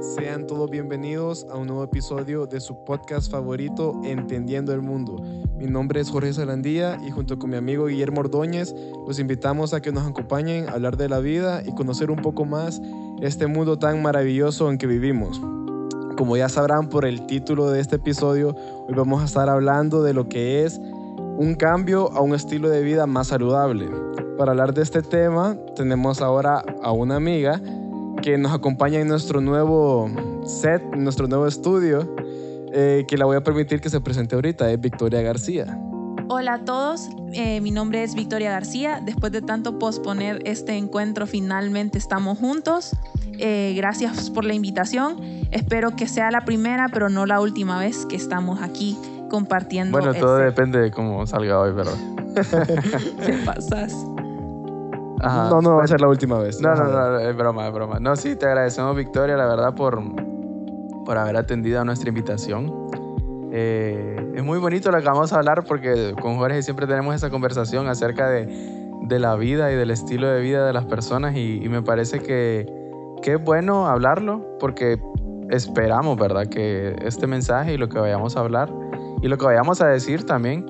sean 0.00 0.46
todos 0.46 0.70
bienvenidos 0.70 1.46
a 1.50 1.56
un 1.56 1.66
nuevo 1.66 1.84
episodio 1.84 2.46
de 2.46 2.60
su 2.60 2.84
podcast 2.84 3.30
favorito, 3.30 4.00
Entendiendo 4.04 4.72
el 4.72 4.80
Mundo. 4.80 5.16
Mi 5.56 5.66
nombre 5.66 6.00
es 6.00 6.10
Jorge 6.10 6.32
Salandía 6.32 6.98
y 7.06 7.10
junto 7.10 7.38
con 7.38 7.50
mi 7.50 7.56
amigo 7.56 7.86
Guillermo 7.86 8.20
Ordóñez 8.20 8.74
los 9.06 9.18
invitamos 9.18 9.74
a 9.74 9.82
que 9.82 9.92
nos 9.92 10.06
acompañen 10.06 10.68
a 10.68 10.72
hablar 10.72 10.96
de 10.96 11.08
la 11.08 11.18
vida 11.18 11.62
y 11.64 11.74
conocer 11.74 12.10
un 12.10 12.22
poco 12.22 12.44
más 12.44 12.80
este 13.20 13.46
mundo 13.46 13.78
tan 13.78 14.00
maravilloso 14.02 14.70
en 14.70 14.78
que 14.78 14.86
vivimos. 14.86 15.40
Como 16.18 16.36
ya 16.36 16.48
sabrán 16.48 16.88
por 16.88 17.04
el 17.04 17.26
título 17.26 17.70
de 17.70 17.78
este 17.78 17.94
episodio, 17.94 18.48
hoy 18.88 18.94
vamos 18.96 19.22
a 19.22 19.24
estar 19.24 19.48
hablando 19.48 20.02
de 20.02 20.12
lo 20.12 20.28
que 20.28 20.64
es 20.64 20.80
un 20.80 21.54
cambio 21.54 22.10
a 22.10 22.20
un 22.20 22.34
estilo 22.34 22.68
de 22.70 22.82
vida 22.82 23.06
más 23.06 23.28
saludable. 23.28 23.88
Para 24.36 24.50
hablar 24.50 24.74
de 24.74 24.82
este 24.82 25.00
tema 25.00 25.56
tenemos 25.76 26.20
ahora 26.20 26.64
a 26.82 26.90
una 26.90 27.14
amiga 27.14 27.62
que 28.20 28.36
nos 28.36 28.52
acompaña 28.52 28.98
en 28.98 29.06
nuestro 29.06 29.40
nuevo 29.40 30.10
set, 30.44 30.82
en 30.92 31.04
nuestro 31.04 31.28
nuevo 31.28 31.46
estudio, 31.46 32.12
eh, 32.72 33.04
que 33.06 33.16
la 33.16 33.24
voy 33.24 33.36
a 33.36 33.44
permitir 33.44 33.80
que 33.80 33.88
se 33.88 34.00
presente 34.00 34.34
ahorita, 34.34 34.72
es 34.72 34.80
Victoria 34.80 35.22
García. 35.22 35.80
Hola 36.28 36.54
a 36.54 36.64
todos, 36.64 37.10
eh, 37.32 37.60
mi 37.60 37.70
nombre 37.70 38.02
es 38.02 38.16
Victoria 38.16 38.50
García. 38.50 39.00
Después 39.04 39.30
de 39.30 39.40
tanto 39.40 39.78
posponer 39.78 40.42
este 40.44 40.76
encuentro, 40.76 41.28
finalmente 41.28 41.96
estamos 41.96 42.38
juntos. 42.38 42.96
Eh, 43.38 43.74
gracias 43.76 44.30
por 44.30 44.44
la 44.44 44.54
invitación. 44.54 45.16
Espero 45.50 45.96
que 45.96 46.06
sea 46.06 46.30
la 46.30 46.44
primera, 46.44 46.88
pero 46.92 47.08
no 47.08 47.26
la 47.26 47.40
última 47.40 47.78
vez 47.78 48.06
que 48.06 48.16
estamos 48.16 48.60
aquí 48.62 48.98
compartiendo. 49.30 49.96
Bueno, 49.96 50.14
todo 50.14 50.38
este 50.38 50.46
depende 50.46 50.80
de 50.80 50.90
cómo 50.90 51.26
salga 51.26 51.60
hoy, 51.60 51.72
¿verdad? 51.72 51.96
¿Qué 53.24 53.32
pasas? 53.44 53.94
No, 55.20 55.60
no 55.60 55.76
va 55.76 55.84
a 55.84 55.86
ser 55.86 56.00
la 56.00 56.08
última 56.08 56.38
vez. 56.38 56.60
No, 56.60 56.74
no, 56.74 56.84
no, 56.84 57.18
es 57.18 57.36
broma, 57.36 57.66
es 57.66 57.74
broma. 57.74 57.98
No, 57.98 58.14
sí, 58.16 58.36
te 58.36 58.46
agradecemos, 58.46 58.96
Victoria, 58.96 59.36
la 59.36 59.46
verdad, 59.46 59.74
por, 59.74 60.00
por 61.04 61.18
haber 61.18 61.36
atendido 61.36 61.80
a 61.80 61.84
nuestra 61.84 62.08
invitación. 62.08 62.72
Eh, 63.50 64.32
es 64.34 64.44
muy 64.44 64.58
bonito 64.58 64.90
lo 64.90 64.98
que 64.98 65.06
vamos 65.06 65.32
a 65.32 65.36
hablar 65.36 65.64
porque 65.64 66.14
con 66.20 66.36
Jorge 66.36 66.62
siempre 66.62 66.86
tenemos 66.86 67.14
esa 67.14 67.30
conversación 67.30 67.88
acerca 67.88 68.28
de, 68.28 68.46
de 69.02 69.18
la 69.18 69.34
vida 69.36 69.72
y 69.72 69.74
del 69.74 69.90
estilo 69.90 70.28
de 70.28 70.40
vida 70.40 70.66
de 70.66 70.72
las 70.72 70.84
personas 70.84 71.36
y, 71.36 71.66
me 71.68 71.82
parece 71.82 72.20
que, 72.20 72.66
es 73.22 73.44
bueno 73.44 73.86
hablarlo 73.86 74.56
porque 74.58 74.98
esperamos, 75.50 76.16
¿verdad? 76.18 76.46
Que 76.46 76.96
este 77.02 77.26
mensaje 77.26 77.74
y 77.74 77.76
lo 77.76 77.88
que 77.88 77.98
vayamos 77.98 78.36
a 78.36 78.40
hablar 78.40 78.72
y 79.22 79.28
lo 79.28 79.36
que 79.38 79.46
vayamos 79.46 79.80
a 79.80 79.88
decir 79.88 80.24
también 80.24 80.66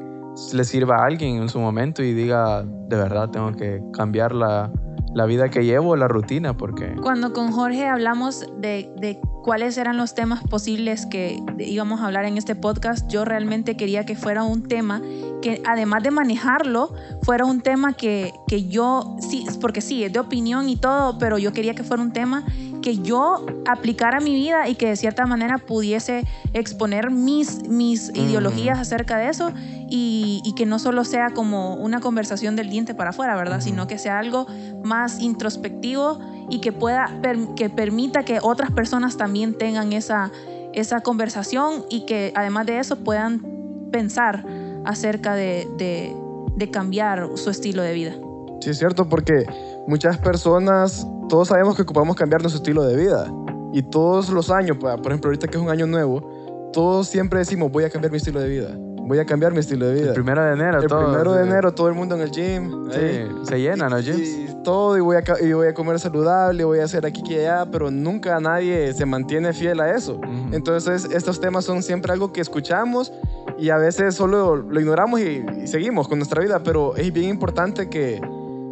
le 0.52 0.64
sirva 0.64 0.96
a 0.96 1.06
alguien 1.06 1.36
en 1.36 1.48
su 1.48 1.58
momento 1.58 2.02
y 2.02 2.12
diga, 2.12 2.62
de 2.62 2.96
verdad 2.96 3.28
tengo 3.30 3.52
que 3.52 3.82
cambiar 3.92 4.32
la, 4.32 4.70
la 5.14 5.26
vida 5.26 5.48
que 5.48 5.64
llevo, 5.64 5.96
la 5.96 6.08
rutina, 6.08 6.56
porque... 6.56 6.94
Cuando 7.00 7.32
con 7.32 7.52
Jorge 7.52 7.86
hablamos 7.86 8.46
de, 8.58 8.92
de, 9.00 9.20
cuáles 9.42 9.78
eran 9.78 9.96
los 9.96 10.14
temas 10.14 10.42
posibles 10.44 11.06
que 11.06 11.42
íbamos 11.58 12.00
a 12.00 12.06
hablar 12.06 12.24
en 12.24 12.36
este 12.36 12.54
podcast, 12.54 13.10
yo 13.10 13.24
realmente 13.24 13.76
quería 13.76 14.04
que 14.04 14.14
fuera 14.14 14.42
un 14.42 14.62
tema 14.62 15.00
que 15.40 15.62
además 15.66 16.02
de 16.02 16.10
manejarlo, 16.10 16.92
fuera 17.22 17.44
un 17.44 17.60
tema 17.60 17.94
que, 17.94 18.32
que 18.46 18.68
yo, 18.68 19.16
sí, 19.20 19.46
porque 19.60 19.80
sí, 19.80 20.04
es 20.04 20.12
de 20.12 20.18
opinión 20.18 20.68
y 20.68 20.76
todo, 20.76 21.18
pero 21.18 21.38
yo 21.38 21.52
quería 21.52 21.74
que 21.74 21.84
fuera 21.84 22.02
un 22.02 22.12
tema 22.12 22.44
que 22.80 22.98
yo 22.98 23.46
aplicara 23.66 24.18
a 24.18 24.20
mi 24.20 24.34
vida 24.34 24.68
y 24.68 24.74
que 24.74 24.88
de 24.88 24.96
cierta 24.96 25.26
manera 25.26 25.58
pudiese 25.58 26.24
exponer 26.52 27.10
mis, 27.10 27.68
mis 27.68 28.10
ideologías 28.10 28.78
acerca 28.78 29.18
de 29.18 29.28
eso 29.28 29.52
y, 29.88 30.42
y, 30.44 30.54
que 30.54 30.66
no 30.66 30.78
solo 30.78 31.04
sea 31.04 31.30
como 31.30 31.74
una 31.74 32.00
conversación 32.00 32.56
del 32.56 32.70
diente 32.70 32.94
para 32.94 33.10
afuera, 33.10 33.36
¿verdad? 33.36 33.60
Sino 33.60 33.86
que 33.86 33.98
sea 33.98 34.18
algo 34.18 34.46
más 34.84 35.20
introspectivo 35.20 36.18
y 36.50 36.60
que 36.60 36.72
pueda, 36.72 37.20
que 37.56 37.70
permita 37.70 38.24
que 38.24 38.38
otras 38.42 38.70
personas 38.70 39.16
también 39.16 39.56
tengan 39.56 39.92
esa, 39.92 40.30
esa 40.72 41.00
conversación 41.00 41.84
y 41.90 42.06
que 42.06 42.32
además 42.34 42.66
de 42.66 42.78
eso 42.78 42.96
puedan 42.96 43.42
pensar 43.90 44.44
acerca 44.84 45.34
de, 45.34 45.66
de, 45.76 46.14
de 46.56 46.70
cambiar 46.70 47.30
su 47.36 47.50
estilo 47.50 47.82
de 47.82 47.92
vida. 47.92 48.14
Sí, 48.60 48.70
es 48.70 48.78
cierto, 48.78 49.08
porque 49.08 49.46
muchas 49.86 50.18
personas, 50.18 51.06
todos 51.28 51.48
sabemos 51.48 51.76
que 51.76 51.82
ocupamos 51.82 52.16
cambiar 52.16 52.42
nuestro 52.42 52.58
estilo 52.58 52.82
de 52.82 52.96
vida. 52.96 53.32
Y 53.72 53.82
todos 53.82 54.30
los 54.30 54.50
años, 54.50 54.78
por 54.78 55.06
ejemplo, 55.06 55.28
ahorita 55.28 55.46
que 55.46 55.56
es 55.56 55.62
un 55.62 55.70
año 55.70 55.86
nuevo, 55.86 56.70
todos 56.72 57.08
siempre 57.08 57.40
decimos, 57.40 57.70
voy 57.70 57.84
a 57.84 57.90
cambiar 57.90 58.10
mi 58.10 58.16
estilo 58.16 58.40
de 58.40 58.48
vida. 58.48 58.74
Voy 59.08 59.18
a 59.18 59.24
cambiar 59.24 59.52
mi 59.52 59.60
estilo 59.60 59.86
de 59.86 59.94
vida. 59.94 60.08
El 60.08 60.14
primero 60.14 60.44
de 60.44 60.52
enero, 60.52 60.82
el 60.82 60.86
primero 60.86 61.32
de 61.32 61.42
enero, 61.42 61.72
todo 61.72 61.88
el 61.88 61.94
mundo 61.94 62.14
en 62.14 62.20
el 62.20 62.30
gym. 62.30 62.90
Sí, 62.90 63.26
se 63.44 63.58
llenan 63.58 63.90
los 63.90 64.04
gyms. 64.04 64.20
Y 64.20 64.62
todo, 64.62 64.98
y 64.98 65.00
voy, 65.00 65.16
a, 65.16 65.22
y 65.40 65.52
voy 65.54 65.68
a 65.68 65.74
comer 65.74 65.98
saludable, 65.98 66.62
voy 66.64 66.80
a 66.80 66.84
hacer 66.84 67.06
aquí 67.06 67.22
y 67.26 67.36
allá, 67.36 67.66
pero 67.70 67.90
nunca 67.90 68.38
nadie 68.38 68.92
se 68.92 69.06
mantiene 69.06 69.54
fiel 69.54 69.80
a 69.80 69.94
eso. 69.94 70.20
Entonces, 70.52 71.08
estos 71.10 71.40
temas 71.40 71.64
son 71.64 71.82
siempre 71.82 72.12
algo 72.12 72.34
que 72.34 72.42
escuchamos 72.42 73.10
y 73.58 73.70
a 73.70 73.78
veces 73.78 74.14
solo 74.14 74.56
lo 74.56 74.78
ignoramos 74.78 75.20
y, 75.20 75.44
y 75.62 75.66
seguimos 75.66 76.06
con 76.06 76.18
nuestra 76.18 76.42
vida, 76.42 76.62
pero 76.62 76.94
es 76.96 77.10
bien 77.10 77.30
importante 77.30 77.88
que, 77.88 78.20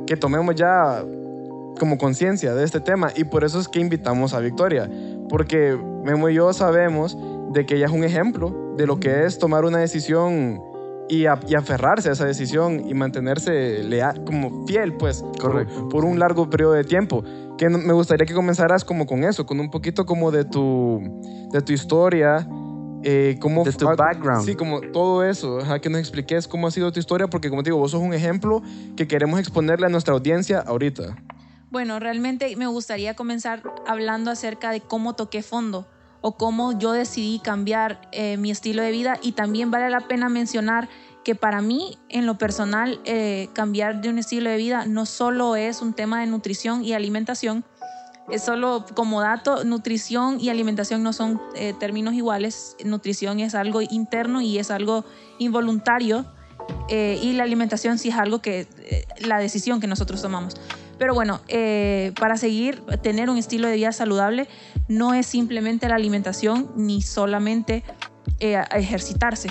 que 0.06 0.18
tomemos 0.18 0.54
ya 0.54 1.02
como 1.78 1.98
conciencia 1.98 2.54
de 2.54 2.64
este 2.64 2.80
tema 2.80 3.10
y 3.14 3.24
por 3.24 3.44
eso 3.44 3.60
es 3.60 3.68
que 3.68 3.80
invitamos 3.80 4.34
a 4.34 4.40
Victoria, 4.40 4.90
porque 5.28 5.78
Memo 6.04 6.28
y 6.28 6.34
yo 6.34 6.52
sabemos 6.52 7.16
de 7.52 7.66
que 7.66 7.76
ella 7.76 7.86
es 7.86 7.92
un 7.92 8.04
ejemplo 8.04 8.74
de 8.76 8.86
lo 8.86 9.00
que 9.00 9.24
es 9.24 9.38
tomar 9.38 9.64
una 9.64 9.78
decisión 9.78 10.60
y, 11.08 11.26
aferrarse 11.26 12.08
a 12.08 12.12
esa 12.12 12.24
decisión 12.24 12.88
y 12.88 12.94
mantenerse 12.94 13.82
leal, 13.84 14.24
como 14.24 14.66
fiel, 14.66 14.94
pues, 14.94 15.24
Correcto. 15.40 15.88
Por, 15.88 16.04
un 16.04 16.18
largo 16.18 16.50
periodo 16.50 16.72
de 16.72 16.84
tiempo. 16.84 17.22
Que 17.56 17.68
me 17.68 17.92
gustaría 17.92 18.26
que 18.26 18.34
comenzaras 18.34 18.84
como 18.84 19.06
con 19.06 19.24
eso, 19.24 19.46
con 19.46 19.60
un 19.60 19.70
poquito 19.70 20.04
como 20.04 20.30
de 20.30 20.44
tu, 20.44 21.00
de 21.52 21.62
tu 21.62 21.72
historia, 21.72 22.46
eh, 23.02 23.38
cómo 23.40 23.64
de 23.64 23.72
tu 23.72 23.86
background. 23.86 24.44
Sí, 24.44 24.54
como 24.56 24.80
todo 24.80 25.24
eso, 25.24 25.58
que 25.80 25.88
nos 25.88 26.00
expliques 26.00 26.48
cómo 26.48 26.66
ha 26.66 26.70
sido 26.70 26.92
tu 26.92 27.00
historia, 27.00 27.28
porque 27.28 27.48
como 27.48 27.62
te 27.62 27.70
digo, 27.70 27.78
vos 27.78 27.92
sos 27.92 28.02
un 28.02 28.12
ejemplo 28.12 28.62
que 28.96 29.06
queremos 29.06 29.38
exponerle 29.38 29.86
a 29.86 29.88
nuestra 29.88 30.12
audiencia 30.12 30.60
ahorita. 30.60 31.16
Bueno, 31.76 31.98
realmente 31.98 32.56
me 32.56 32.66
gustaría 32.66 33.12
comenzar 33.12 33.62
hablando 33.86 34.30
acerca 34.30 34.70
de 34.70 34.80
cómo 34.80 35.12
toqué 35.12 35.42
fondo 35.42 35.86
o 36.22 36.38
cómo 36.38 36.78
yo 36.78 36.92
decidí 36.92 37.38
cambiar 37.38 38.00
eh, 38.12 38.38
mi 38.38 38.50
estilo 38.50 38.80
de 38.80 38.90
vida 38.92 39.18
y 39.20 39.32
también 39.32 39.70
vale 39.70 39.90
la 39.90 40.00
pena 40.08 40.30
mencionar 40.30 40.88
que 41.22 41.34
para 41.34 41.60
mí, 41.60 41.98
en 42.08 42.24
lo 42.24 42.38
personal, 42.38 42.98
eh, 43.04 43.50
cambiar 43.52 44.00
de 44.00 44.08
un 44.08 44.16
estilo 44.16 44.48
de 44.48 44.56
vida 44.56 44.86
no 44.86 45.04
solo 45.04 45.54
es 45.54 45.82
un 45.82 45.92
tema 45.92 46.20
de 46.20 46.28
nutrición 46.28 46.82
y 46.82 46.94
alimentación, 46.94 47.62
es 48.30 48.42
solo 48.42 48.86
como 48.94 49.20
dato, 49.20 49.62
nutrición 49.64 50.40
y 50.40 50.48
alimentación 50.48 51.02
no 51.02 51.12
son 51.12 51.42
eh, 51.56 51.74
términos 51.78 52.14
iguales. 52.14 52.74
Nutrición 52.86 53.38
es 53.40 53.54
algo 53.54 53.82
interno 53.82 54.40
y 54.40 54.58
es 54.58 54.70
algo 54.70 55.04
involuntario. 55.38 56.24
Y 56.88 57.32
la 57.34 57.42
alimentación 57.42 57.98
sí 57.98 58.08
es 58.08 58.16
algo 58.16 58.40
que, 58.40 58.66
la 59.18 59.38
decisión 59.38 59.78
que 59.78 59.86
nosotros 59.86 60.22
tomamos. 60.22 60.56
Pero 60.98 61.14
bueno, 61.14 61.40
para 62.18 62.36
seguir, 62.36 62.82
tener 63.02 63.28
un 63.28 63.36
estilo 63.36 63.68
de 63.68 63.76
vida 63.76 63.92
saludable 63.92 64.48
no 64.88 65.14
es 65.14 65.26
simplemente 65.26 65.88
la 65.88 65.96
alimentación 65.96 66.72
ni 66.76 67.02
solamente 67.02 67.84
ejercitarse. 68.38 69.50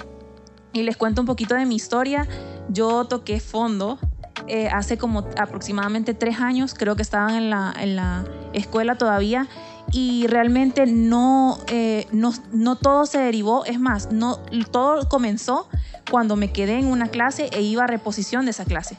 Y 0.73 0.83
les 0.83 0.97
cuento 0.97 1.21
un 1.21 1.27
poquito 1.27 1.55
de 1.55 1.65
mi 1.65 1.75
historia. 1.75 2.27
Yo 2.69 3.05
toqué 3.05 3.39
fondo 3.39 3.99
eh, 4.47 4.67
hace 4.67 4.97
como 4.97 5.25
aproximadamente 5.37 6.13
tres 6.13 6.39
años, 6.39 6.75
creo 6.75 6.95
que 6.95 7.01
estaban 7.01 7.33
en 7.35 7.49
la, 7.49 7.73
en 7.79 7.95
la 7.95 8.25
escuela 8.53 8.95
todavía 8.95 9.47
y 9.91 10.27
realmente 10.27 10.85
no, 10.85 11.57
eh, 11.67 12.05
no, 12.11 12.31
no, 12.51 12.75
todo 12.75 13.07
se 13.07 13.17
derivó, 13.17 13.65
es 13.65 13.79
más, 13.79 14.11
no, 14.11 14.37
todo 14.71 15.07
comenzó 15.09 15.67
cuando 16.11 16.35
me 16.35 16.51
quedé 16.51 16.77
en 16.77 16.87
una 16.87 17.07
clase 17.07 17.49
e 17.53 17.61
iba 17.61 17.85
a 17.85 17.87
reposición 17.87 18.45
de 18.45 18.51
esa 18.51 18.65
clase. 18.65 18.97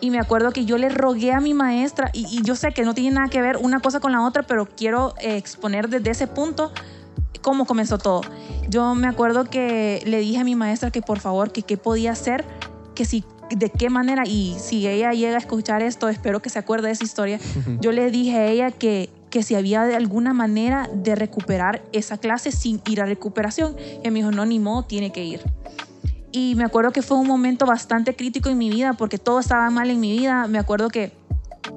Y 0.00 0.10
me 0.10 0.18
acuerdo 0.18 0.52
que 0.52 0.64
yo 0.64 0.78
le 0.78 0.88
rogué 0.88 1.32
a 1.32 1.40
mi 1.40 1.54
maestra, 1.54 2.10
y, 2.12 2.42
yo 2.42 2.56
sé 2.56 2.72
que 2.72 2.82
no 2.82 2.94
tiene 2.94 3.16
nada 3.16 3.28
que 3.28 3.42
ver 3.42 3.56
una 3.58 3.80
cosa 3.80 4.00
con 4.00 4.12
la 4.12 4.22
otra, 4.22 4.42
pero 4.42 4.66
quiero 4.66 5.14
eh, 5.20 5.36
exponer 5.36 5.88
desde 5.88 6.10
ese 6.10 6.26
punto 6.26 6.72
cómo 7.42 7.66
comenzó 7.66 7.98
todo. 7.98 8.22
Yo 8.68 8.94
me 8.94 9.08
acuerdo 9.08 9.44
que 9.44 10.02
le 10.06 10.20
dije 10.20 10.38
a 10.38 10.44
mi 10.44 10.54
maestra 10.54 10.90
que 10.90 11.02
por 11.02 11.20
favor, 11.20 11.52
que 11.52 11.62
qué 11.62 11.76
podía 11.76 12.12
hacer, 12.12 12.44
que 12.94 13.04
si 13.04 13.24
de 13.50 13.68
qué 13.68 13.90
manera, 13.90 14.22
y 14.26 14.56
si 14.60 14.86
ella 14.86 15.12
llega 15.12 15.34
a 15.34 15.38
escuchar 15.38 15.82
esto, 15.82 16.08
espero 16.08 16.40
que 16.40 16.50
se 16.50 16.58
acuerde 16.58 16.86
de 16.88 16.92
esa 16.92 17.04
historia, 17.04 17.38
yo 17.80 17.92
le 17.92 18.10
dije 18.10 18.36
a 18.36 18.46
ella 18.46 18.70
que, 18.70 19.10
que 19.28 19.42
si 19.42 19.54
había 19.54 19.84
de 19.84 19.96
alguna 19.96 20.32
manera 20.32 20.88
de 20.92 21.14
recuperar 21.14 21.82
esa 21.92 22.18
clase 22.18 22.52
sin 22.52 22.80
ir 22.88 23.00
a 23.00 23.06
recuperación. 23.06 23.76
Y 24.04 24.10
me 24.10 24.20
dijo, 24.20 24.30
no, 24.30 24.46
ni 24.46 24.58
modo, 24.58 24.84
tiene 24.84 25.12
que 25.12 25.24
ir. 25.24 25.40
Y 26.32 26.54
me 26.54 26.64
acuerdo 26.64 26.92
que 26.92 27.02
fue 27.02 27.16
un 27.18 27.26
momento 27.26 27.66
bastante 27.66 28.14
crítico 28.14 28.48
en 28.48 28.58
mi 28.58 28.70
vida 28.70 28.92
porque 28.92 29.18
todo 29.18 29.40
estaba 29.40 29.68
mal 29.70 29.90
en 29.90 29.98
mi 30.00 30.12
vida. 30.16 30.46
Me 30.46 30.58
acuerdo 30.58 30.88
que 30.88 31.12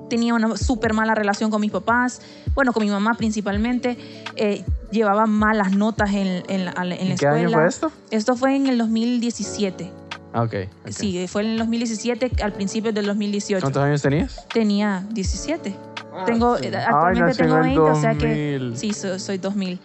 tenía 0.10 0.34
una 0.34 0.56
súper 0.58 0.94
mala 0.94 1.16
relación 1.16 1.50
con 1.50 1.60
mis 1.62 1.72
papás, 1.72 2.22
bueno, 2.54 2.72
con 2.74 2.84
mi 2.84 2.90
mamá 2.92 3.16
principalmente. 3.16 3.98
Eh, 4.36 4.64
llevaba 4.92 5.26
malas 5.26 5.72
notas 5.76 6.12
en, 6.14 6.44
en, 6.48 6.66
la- 6.66 6.72
en 6.78 6.90
la 6.90 6.96
¿En 6.96 7.08
qué 7.08 7.14
escuela. 7.14 7.36
año 7.36 7.50
fue 7.52 7.68
esto? 7.68 7.92
Esto 8.12 8.36
fue 8.36 8.56
en 8.56 8.68
el 8.68 8.78
2017. 8.78 9.92
Ah, 10.34 10.42
ok. 10.44 10.54
ok. 10.86 10.90
Sí, 10.92 11.26
fue 11.28 11.44
en 11.44 11.50
el 11.52 11.58
2017, 11.60 12.32
al 12.44 12.54
principio 12.54 12.92
del 12.94 13.06
2018. 13.08 13.62
¿Cuántos 13.64 13.84
años 13.84 14.02
tenías? 14.02 14.48
Tenía 14.54 15.04
17. 15.12 15.76
Tengo, 16.26 16.58
sí. 16.58 16.68
eh, 16.68 16.76
actualmente 16.78 17.32
en 17.32 17.38
tengo 17.50 17.56
el 17.58 17.64
20, 17.64 17.80
o 17.82 17.96
sea 18.02 18.16
que 18.18 18.58
2000. 18.60 18.78
sí, 18.78 18.94
soy, 18.94 19.20
soy 19.20 19.38
2000. 19.38 19.80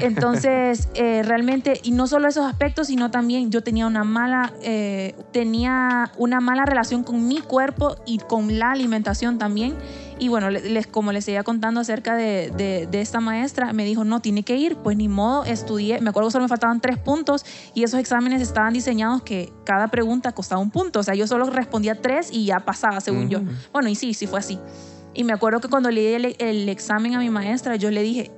Entonces, 0.00 0.88
eh, 0.94 1.22
realmente, 1.22 1.80
y 1.82 1.92
no 1.92 2.06
solo 2.06 2.28
esos 2.28 2.46
aspectos, 2.46 2.86
sino 2.86 3.10
también 3.10 3.50
yo 3.50 3.62
tenía 3.62 3.86
una 3.86 4.04
mala, 4.04 4.52
eh, 4.62 5.14
tenía 5.32 6.10
una 6.16 6.40
mala 6.40 6.64
relación 6.64 7.04
con 7.04 7.28
mi 7.28 7.40
cuerpo 7.40 7.96
y 8.06 8.18
con 8.18 8.58
la 8.58 8.72
alimentación 8.72 9.38
también. 9.38 9.74
Y 10.18 10.28
bueno, 10.28 10.50
le- 10.50 10.60
les, 10.70 10.86
como 10.86 11.10
les 11.12 11.24
seguía 11.24 11.42
contando 11.42 11.80
acerca 11.80 12.14
de, 12.14 12.50
de- 12.56 12.86
de 12.90 13.00
esta 13.00 13.20
maestra, 13.20 13.72
me 13.72 13.84
dijo, 13.84 14.04
no, 14.04 14.20
tiene 14.20 14.44
que 14.44 14.56
ir. 14.56 14.76
Pues 14.76 14.96
ni 14.96 15.08
modo, 15.08 15.44
estudié. 15.44 16.00
Me 16.00 16.10
acuerdo 16.10 16.28
que 16.28 16.32
solo 16.32 16.44
me 16.44 16.48
faltaban 16.48 16.80
tres 16.80 16.96
puntos 16.98 17.44
y 17.74 17.82
esos 17.82 17.98
exámenes 18.00 18.40
estaban 18.40 18.72
diseñados 18.72 19.22
que 19.22 19.52
cada 19.64 19.88
pregunta 19.88 20.32
costaba 20.32 20.60
un 20.60 20.70
punto. 20.70 21.00
O 21.00 21.02
sea, 21.02 21.14
yo 21.14 21.26
solo 21.26 21.46
respondía 21.46 22.00
tres 22.00 22.28
y 22.32 22.46
ya 22.46 22.60
pasaba, 22.60 23.00
según 23.00 23.28
yo. 23.28 23.38
Ujú. 23.40 23.50
Bueno, 23.72 23.88
y 23.88 23.94
sí, 23.96 24.14
sí 24.14 24.26
fue 24.26 24.38
así. 24.38 24.58
Y 25.14 25.24
me 25.24 25.32
acuerdo 25.32 25.60
que 25.60 25.68
cuando 25.68 25.90
le 25.90 26.00
di 26.00 26.14
el, 26.14 26.36
el 26.38 26.68
examen 26.68 27.14
a 27.14 27.18
mi 27.18 27.30
maestra, 27.30 27.76
yo 27.76 27.90
le 27.90 28.02
dije, 28.02 28.30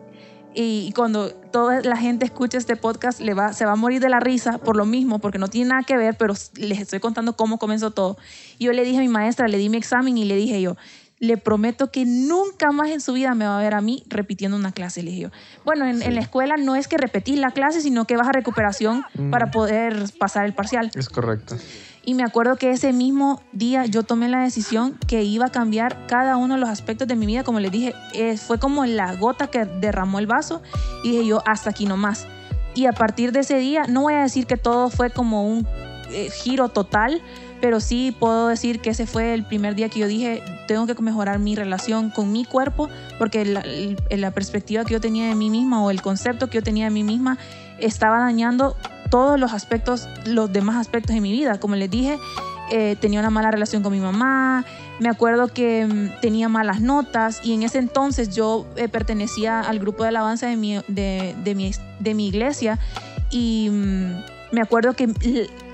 y 0.57 0.93
cuando 0.93 1.31
toda 1.31 1.81
la 1.83 1.97
gente 1.97 2.25
escuche 2.25 2.59
este 2.59 2.77
podcast, 2.77 3.21
le 3.21 3.35
va, 3.35 3.53
se 3.53 3.65
va 3.67 3.73
a 3.73 3.77
morir 3.77 4.01
de 4.01 4.09
la 4.09 4.21
risa 4.21 4.59
por 4.59 4.77
lo 4.77 4.87
mismo, 4.87 5.19
porque 5.19 5.39
no 5.39 5.49
tiene 5.49 5.71
nada 5.71 5.83
que 5.83 5.97
ver, 5.97 6.17
pero 6.17 6.35
les 6.57 6.81
estoy 6.81 7.01
contando 7.01 7.37
cómo 7.37 7.59
comenzó 7.59 7.91
todo. 7.91 8.17
Y 8.59 8.67
yo 8.67 8.73
le 8.73 8.85
dije 8.85 8.99
a 8.99 9.01
mi 9.01 9.09
maestra, 9.09 9.49
le 9.49 9.59
di 9.59 9.69
mi 9.69 9.77
examen 9.77 10.17
y 10.17 10.25
le 10.25 10.37
dije 10.37 10.61
yo, 10.61 10.77
le 11.21 11.37
prometo 11.39 11.91
que 11.91 12.05
nunca 12.05 12.71
más 12.73 12.91
en 12.91 13.01
su 13.01 13.15
vida 13.15 13.35
me 13.35 13.47
va 13.47 13.59
a 13.59 13.63
ver 13.63 13.75
a 13.75 13.81
mí 13.81 14.05
repitiendo 14.09 14.57
una 14.57 14.73
clase, 14.73 15.03
le 15.03 15.11
dije 15.11 15.23
yo. 15.23 15.31
Bueno, 15.65 15.87
en, 15.87 16.03
en 16.03 16.15
la 16.15 16.21
escuela 16.21 16.57
no 16.57 16.77
es 16.77 16.87
que 16.87 16.99
repetís 16.99 17.39
la 17.39 17.51
clase, 17.51 17.81
sino 17.81 18.05
que 18.05 18.17
vas 18.17 18.29
a 18.29 18.33
recuperación 18.33 19.05
Mm. 19.17 19.31
para 19.31 19.51
poder 19.51 20.05
pasar 20.19 20.45
el 20.45 20.55
parcial. 20.55 20.91
Es 20.95 21.09
correcto. 21.09 21.57
Y 22.07 22.15
me 22.15 22.23
acuerdo 22.23 22.57
que 22.57 22.71
ese 22.71 22.93
mismo 22.93 23.41
día 23.53 23.87
yo 23.87 24.03
tomé 24.03 24.29
la 24.29 24.43
decisión 24.43 24.99
que 25.07 25.23
iba 25.23 25.47
a 25.47 25.51
cambiar 25.51 26.07
cada 26.07 26.37
uno 26.37 26.55
de 26.55 26.61
los 26.61 26.69
aspectos 26.69 27.09
de 27.09 27.17
mi 27.17 27.25
vida. 27.25 27.45
Como 27.45 27.61
les 27.61 27.73
dije, 27.73 27.95
eh, 28.13 28.37
fue 28.37 28.59
como 28.59 28.85
la 28.85 29.15
gota 29.17 29.47
que 29.47 29.65
derramó 29.65 30.19
el 30.19 30.27
vaso 30.27 30.61
y 31.03 31.13
dije 31.13 31.27
yo, 31.27 31.43
hasta 31.47 31.71
aquí 31.71 31.87
nomás. 31.87 32.27
Y 32.75 32.87
a 32.87 32.93
partir 32.93 33.33
de 33.33 33.41
ese 33.41 33.57
día, 33.59 33.85
no 33.89 34.03
voy 34.03 34.15
a 34.15 34.23
decir 34.23 34.47
que 34.47 34.57
todo 34.57 34.91
fue 34.91 35.11
como 35.11 35.49
un 35.49 35.67
eh, 36.11 36.29
giro 36.31 36.69
total, 36.69 37.23
pero 37.61 37.81
sí 37.81 38.15
puedo 38.19 38.49
decir 38.49 38.81
que 38.81 38.91
ese 38.91 39.07
fue 39.07 39.33
el 39.33 39.45
primer 39.45 39.75
día 39.75 39.89
que 39.89 40.01
yo 40.01 40.07
dije, 40.07 40.43
tengo 40.67 40.87
que 40.87 41.01
mejorar 41.01 41.39
mi 41.39 41.55
relación 41.55 42.11
con 42.11 42.33
mi 42.33 42.45
cuerpo, 42.45 42.91
porque 43.19 43.45
la, 43.47 43.65
la 44.11 44.31
perspectiva 44.33 44.85
que 44.85 44.93
yo 44.93 45.01
tenía 45.01 45.29
de 45.29 45.35
mí 45.35 45.49
misma 45.49 45.83
o 45.83 45.91
el 45.91 46.03
concepto 46.03 46.49
que 46.51 46.59
yo 46.59 46.63
tenía 46.63 46.87
de 46.87 46.91
mí 46.91 47.05
misma 47.05 47.39
estaba 47.79 48.19
dañando 48.19 48.77
todos 49.11 49.39
los 49.39 49.53
aspectos, 49.53 50.09
los 50.27 50.53
demás 50.53 50.77
aspectos 50.77 51.15
de 51.15 51.21
mi 51.21 51.33
vida. 51.33 51.59
Como 51.61 51.77
les 51.77 51.91
dije, 51.91 52.19
eh, 52.71 52.97
tenía 53.01 53.21
una 53.21 53.31
mala 53.31 53.51
relación 53.51 53.83
con 53.83 53.93
mi 53.93 54.01
mamá, 54.01 54.65
me 55.01 55.09
acuerdo 55.09 55.49
que 55.49 55.87
mm, 55.87 56.21
tenía 56.21 56.49
malas 56.49 56.81
notas 56.81 57.41
y 57.45 57.53
en 57.53 57.63
ese 57.63 57.79
entonces 57.79 58.35
yo 58.35 58.67
eh, 58.77 58.89
pertenecía 58.89 59.61
al 59.61 59.79
grupo 59.79 60.03
de 60.03 60.11
alabanza 60.11 60.47
de 60.47 60.57
mi, 60.57 60.81
de, 60.89 61.55
mi, 61.55 61.73
de 62.01 62.15
mi 62.15 62.29
iglesia 62.29 62.79
y 63.31 63.69
mm, 63.71 64.13
me 64.53 64.61
acuerdo 64.61 64.95
que 64.95 65.09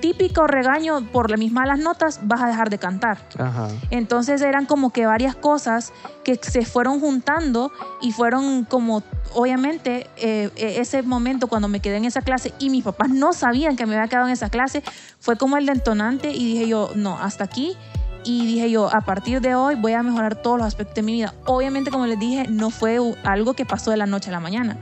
típico 0.00 0.46
regaño 0.46 1.02
por 1.12 1.30
las 1.30 1.38
mis 1.38 1.52
malas 1.52 1.78
notas 1.78 2.20
vas 2.22 2.42
a 2.42 2.46
dejar 2.46 2.70
de 2.70 2.78
cantar. 2.78 3.18
Ajá. 3.38 3.68
Entonces 3.90 4.42
eran 4.42 4.66
como 4.66 4.90
que 4.90 5.06
varias 5.06 5.34
cosas 5.34 5.92
que 6.24 6.36
se 6.36 6.64
fueron 6.64 7.00
juntando 7.00 7.70
y 8.00 8.12
fueron 8.12 8.64
como, 8.64 9.02
obviamente, 9.34 10.08
eh, 10.16 10.50
eh, 10.56 10.76
ese 10.78 11.02
momento 11.02 11.46
cuando 11.48 11.68
me 11.68 11.80
quedé 11.80 11.96
en 11.96 12.04
esa 12.04 12.22
clase 12.22 12.52
y 12.58 12.70
mis 12.70 12.84
papás 12.84 13.10
no 13.10 13.32
sabían 13.32 13.76
que 13.76 13.86
me 13.86 13.96
había 13.96 14.08
quedado 14.08 14.26
en 14.26 14.32
esa 14.32 14.50
clase, 14.50 14.82
fue 15.18 15.36
como 15.36 15.56
el 15.56 15.66
detonante 15.66 16.30
y 16.30 16.52
dije 16.52 16.68
yo, 16.68 16.90
no, 16.94 17.18
hasta 17.18 17.44
aquí. 17.44 17.76
Y 18.22 18.46
dije 18.46 18.70
yo, 18.70 18.94
a 18.94 19.00
partir 19.00 19.40
de 19.40 19.54
hoy 19.54 19.76
voy 19.76 19.94
a 19.94 20.02
mejorar 20.02 20.42
todos 20.42 20.58
los 20.58 20.66
aspectos 20.66 20.94
de 20.94 21.02
mi 21.02 21.12
vida. 21.12 21.32
Obviamente, 21.46 21.90
como 21.90 22.06
les 22.06 22.18
dije, 22.18 22.46
no 22.48 22.68
fue 22.68 22.98
algo 23.24 23.54
que 23.54 23.64
pasó 23.64 23.90
de 23.90 23.96
la 23.96 24.04
noche 24.04 24.28
a 24.28 24.32
la 24.32 24.40
mañana, 24.40 24.76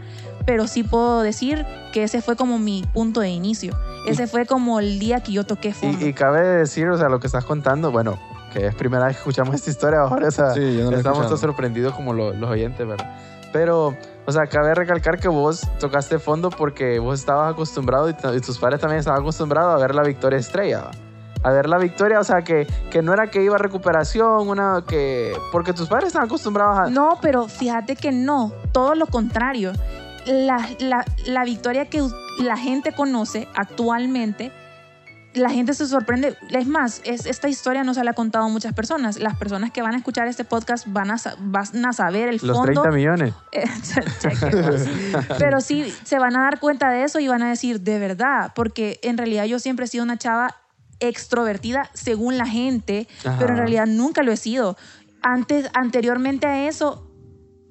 pero 0.49 0.67
sí 0.67 0.83
puedo 0.83 1.21
decir 1.21 1.67
que 1.93 2.05
ese 2.05 2.23
fue 2.23 2.35
como 2.35 2.59
mi 2.59 2.83
punto 2.95 3.21
de 3.21 3.29
inicio. 3.29 3.77
Ese 4.07 4.27
fue 4.27 4.47
como 4.47 4.81
el 4.81 4.99
día 4.99 5.23
que 5.23 5.31
yo 5.33 5.45
toqué 5.45 5.75
fondo. 5.75 6.03
Y, 6.03 6.09
y 6.09 6.13
cabe 6.15 6.41
decir, 6.41 6.89
o 6.89 6.97
sea, 6.97 7.11
lo 7.11 7.21
que 7.21 7.27
estás 7.27 7.45
contando, 7.45 7.93
bueno, 7.93 8.19
que 8.55 8.67
es 8.67 8.75
primera 8.75 9.05
vez 9.05 9.17
que 9.17 9.19
escuchamos 9.19 9.55
esta 9.57 9.69
historia 9.69 10.01
ahora, 10.09 10.29
o 10.29 10.31
sea, 10.31 10.53
Sí, 10.53 10.81
no 10.83 10.91
estamos 10.97 11.27
todos 11.27 11.39
sorprendidos 11.41 11.93
como 11.95 12.15
lo- 12.15 12.33
los 12.33 12.49
oyentes, 12.49 12.89
¿verdad? 12.89 13.15
Pero, 13.53 13.95
o 14.25 14.33
sea, 14.33 14.47
cabe 14.47 14.75
recalcar 14.75 15.21
que 15.21 15.29
vos 15.29 15.67
tocaste 15.81 16.19
fondo 16.19 16.49
porque 16.49 16.99
vos 16.99 17.21
estabas 17.21 17.53
acostumbrado 17.53 18.09
y, 18.09 18.15
y 18.35 18.41
tus 18.41 18.59
padres 18.59 18.81
también 18.81 19.01
estaban 19.01 19.21
acostumbrados 19.21 19.75
a 19.75 19.79
ver 19.87 19.95
la 19.95 20.03
victoria 20.03 20.39
estrella, 20.39 20.85
a 21.43 21.51
ver 21.51 21.69
la 21.69 21.77
victoria, 21.77 22.21
o 22.21 22.25
sea, 22.25 22.41
que, 22.41 22.67
que 22.91 23.03
no 23.03 23.13
era 23.13 23.27
que 23.27 23.43
iba 23.43 23.57
a 23.57 23.59
recuperación, 23.59 24.49
una 24.49 24.83
que... 24.89 25.35
Porque 25.53 25.75
tus 25.75 25.89
padres 25.89 26.07
estaban 26.09 26.27
acostumbrados 26.29 26.79
a... 26.79 26.91
No, 26.91 27.19
pero 27.21 27.49
fíjate 27.49 27.97
que 27.97 28.13
no, 28.13 28.51
todo 28.73 28.95
lo 28.95 29.07
contrario. 29.07 29.73
La, 30.29 30.69
la- 30.79 31.05
la 31.27 31.45
victoria 31.45 31.87
que 31.87 32.03
la 32.39 32.57
gente 32.57 32.93
conoce 32.93 33.49
actualmente, 33.55 34.53
la 35.35 35.51
gente 35.51 35.73
se 35.75 35.87
sorprende. 35.87 36.37
Es 36.51 36.67
más, 36.67 37.01
es, 37.05 37.27
esta 37.27 37.49
historia 37.49 37.83
no 37.85 37.95
se 37.95 38.03
la 38.05 38.11
ha 38.11 38.15
contado 38.15 38.45
a 38.47 38.49
muchas 38.49 38.73
personas. 38.75 39.19
Las 39.19 39.37
personas 39.37 39.71
que 39.71 39.83
van 39.83 39.95
a 39.95 39.99
escuchar 39.99 40.27
este 40.29 40.45
podcast 40.45 40.87
van 40.89 41.11
a, 41.11 41.17
van 41.39 41.87
a 41.87 41.93
saber 41.93 42.29
el 42.29 42.41
Los 42.43 42.57
fondo. 42.57 42.83
30 42.83 42.91
millones. 42.91 43.35
Eh. 43.53 43.65
Pero 45.39 45.61
sí, 45.61 45.93
se 46.05 46.19
van 46.19 46.37
a 46.37 46.43
dar 46.43 46.61
cuenta 46.61 46.91
de 46.91 47.05
eso 47.05 47.19
y 47.21 47.29
van 47.29 47.43
a 47.43 47.49
decir, 47.51 47.81
de 47.81 47.99
verdad, 47.99 48.53
porque 48.55 48.99
en 49.03 49.17
realidad 49.19 49.45
yo 49.45 49.59
siempre 49.59 49.85
he 49.85 49.89
sido 49.89 50.05
una 50.05 50.17
chava 50.19 50.55
extrovertida 51.01 51.89
según 51.95 52.39
la 52.39 52.47
gente, 52.47 53.07
Ajá. 53.25 53.37
pero 53.39 53.53
en 53.53 53.59
realidad 53.59 53.87
nunca 53.87 54.23
lo 54.23 54.33
he 54.33 54.37
sido. 54.37 54.77
Antes, 55.23 55.71
anteriormente 55.75 56.47
a 56.47 56.69
eso, 56.69 57.11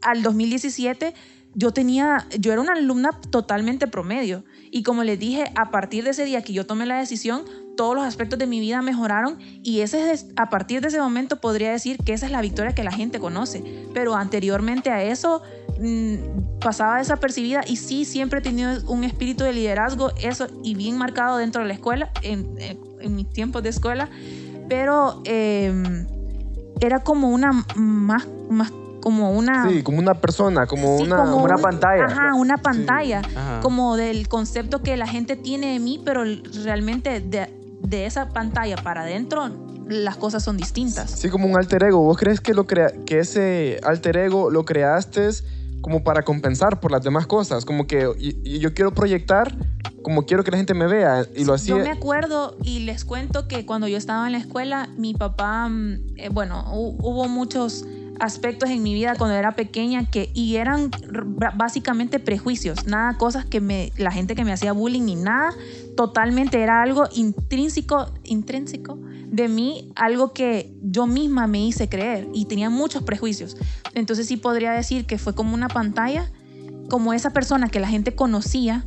al 0.02 0.22
2017, 0.24 1.14
yo 1.60 1.72
tenía, 1.74 2.28
yo 2.40 2.52
era 2.52 2.62
una 2.62 2.74
alumna 2.74 3.10
totalmente 3.32 3.88
promedio. 3.88 4.44
Y 4.70 4.84
como 4.84 5.04
les 5.04 5.18
dije, 5.18 5.46
a 5.56 5.72
partir 5.72 6.04
de 6.04 6.12
ese 6.12 6.24
día 6.24 6.44
que 6.44 6.54
yo 6.54 6.68
tomé 6.68 6.86
la 6.86 7.00
decisión, 7.00 7.42
todos 7.76 7.96
los 7.96 8.06
aspectos 8.06 8.38
de 8.38 8.46
mi 8.46 8.60
vida 8.60 8.84
mejoraron 8.84 9.40
y 9.64 9.80
ese 9.82 10.12
es, 10.12 10.28
a 10.36 10.50
partir 10.52 10.82
de 10.82 10.90
ese 10.90 11.00
momento 11.00 11.42
podría 11.42 11.72
decir 11.72 11.98
que 11.98 12.14
esa 12.14 12.28
es 12.28 12.32
la 12.32 12.42
victoria 12.42 12.76
que 12.76 12.84
la 12.84 12.92
gente 12.92 13.20
conoce. 13.20 13.64
Pero 13.92 14.14
anteriormente 14.16 14.92
a 14.92 15.04
eso 15.04 15.42
mm, 15.80 16.60
pasaba 16.60 17.00
desapercibida 17.00 17.62
y 17.68 17.78
sí 17.78 18.06
siempre 18.06 18.38
he 18.38 18.42
tenido 18.44 18.80
un 18.92 19.04
espíritu 19.04 19.44
de 19.44 19.54
liderazgo, 19.54 20.12
eso 20.22 20.48
y 20.64 20.76
bien 20.76 20.96
marcado 20.96 21.38
dentro 21.40 21.64
de 21.64 21.70
la 21.70 21.74
escuela, 21.74 22.12
en, 22.22 22.54
en- 22.60 22.78
en 23.00 23.16
mis 23.16 23.30
tiempos 23.32 23.64
de 23.64 23.70
escuela, 23.70 24.10
pero 24.70 25.22
eh, 25.26 25.72
era 26.82 27.00
como 27.00 27.30
una 27.30 27.66
más 27.76 28.28
como 29.08 29.32
una... 29.32 29.70
Sí, 29.70 29.84
como 29.84 30.00
una 30.00 30.16
persona, 30.16 30.68
como 30.68 30.98
Sí, 30.98 31.04
una... 31.04 31.16
como 31.16 31.38
una 31.42 31.56
un- 31.56 31.62
pantalla. 31.62 32.04
Ajá, 32.08 32.34
una 32.34 32.58
pantalla. 32.58 33.20
Ajá. 33.20 33.62
Como 33.62 33.96
del 33.96 34.28
concepto 34.28 34.84
que 34.84 34.98
la 34.98 35.08
gente 35.08 35.38
tiene 35.38 35.72
de 35.72 35.80
mí, 35.80 36.02
pero 36.04 36.26
realmente 36.66 37.22
de, 37.22 37.48
de 37.84 38.06
esa 38.06 38.28
pantalla 38.34 38.76
para 38.76 39.04
adentro 39.04 39.50
las 39.88 40.18
cosas 40.18 40.44
son 40.44 40.58
distintas. 40.58 41.10
Sí, 41.10 41.30
como 41.30 41.48
un 41.48 41.56
alter 41.58 41.84
ego. 41.84 42.02
¿Vos 42.02 42.18
crees 42.18 42.42
que, 42.42 42.54
lo 42.54 42.68
crea 42.68 42.92
que 43.06 43.20
ese 43.20 43.80
alter 43.84 44.18
ego 44.18 44.50
lo 44.52 44.66
creaste 44.66 45.30
como 45.80 46.04
para 46.04 46.24
compensar 46.24 46.82
por 46.82 46.92
las 46.92 47.02
demás 47.02 47.28
cosas? 47.28 47.64
Como 47.64 47.88
que 47.88 48.10
y- 48.20 48.36
y 48.44 48.60
yo 48.60 48.74
quiero 48.74 48.94
proyectar 48.94 49.56
como 50.04 50.26
quiero 50.26 50.44
que 50.44 50.52
la 50.52 50.58
gente 50.58 50.74
me 50.74 50.88
vea 50.88 51.26
y 51.36 51.46
lo 51.46 51.56
Yo 51.58 51.76
me 51.78 51.84
hacía... 51.84 51.94
acuerdo 51.94 52.58
y 52.64 52.80
les 52.80 53.04
cuento 53.06 53.48
que 53.48 53.66
cuando 53.66 53.88
yo 53.88 53.98
estaba 53.98 54.26
en 54.26 54.34
la 54.34 54.38
escuela, 54.38 54.90
mi 54.98 55.14
papá, 55.14 55.68
mm, 55.70 55.94
eh, 56.18 56.30
bueno, 56.30 56.64
hu- 56.74 56.96
hubo 57.02 57.28
muchos 57.30 57.86
aspectos 58.20 58.70
en 58.70 58.82
mi 58.84 58.94
vida 58.94 59.16
cuando 59.18 59.36
era 59.36 59.52
pequeña 59.56 60.10
que 60.10 60.30
y 60.34 60.56
eran 60.56 60.90
básicamente 61.56 62.20
prejuicios, 62.20 62.86
nada 62.88 63.18
cosas 63.18 63.46
que 63.46 63.62
me 63.62 63.92
la 63.98 64.12
gente 64.12 64.36
que 64.36 64.44
me 64.44 64.52
hacía 64.52 64.72
bullying 64.74 65.04
ni 65.06 65.16
nada, 65.16 65.54
totalmente 65.96 66.62
era 66.62 66.82
algo 66.82 67.08
intrínseco, 67.14 68.12
intrínseco 68.24 68.98
de 69.26 69.48
mí, 69.50 69.92
algo 69.96 70.34
que 70.34 70.74
yo 70.82 71.06
misma 71.06 71.48
me 71.48 71.66
hice 71.66 71.90
creer 71.90 72.28
y 72.34 72.46
tenía 72.46 72.70
muchos 72.70 73.04
prejuicios. 73.04 73.58
Entonces 73.94 74.28
sí 74.28 74.38
podría 74.38 74.72
decir 74.72 75.06
que 75.06 75.18
fue 75.18 75.36
como 75.36 75.54
una 75.54 75.68
pantalla, 75.68 76.32
como 76.90 77.14
esa 77.14 77.32
persona 77.32 77.68
que 77.70 77.80
la 77.80 77.88
gente 77.88 78.16
conocía, 78.16 78.86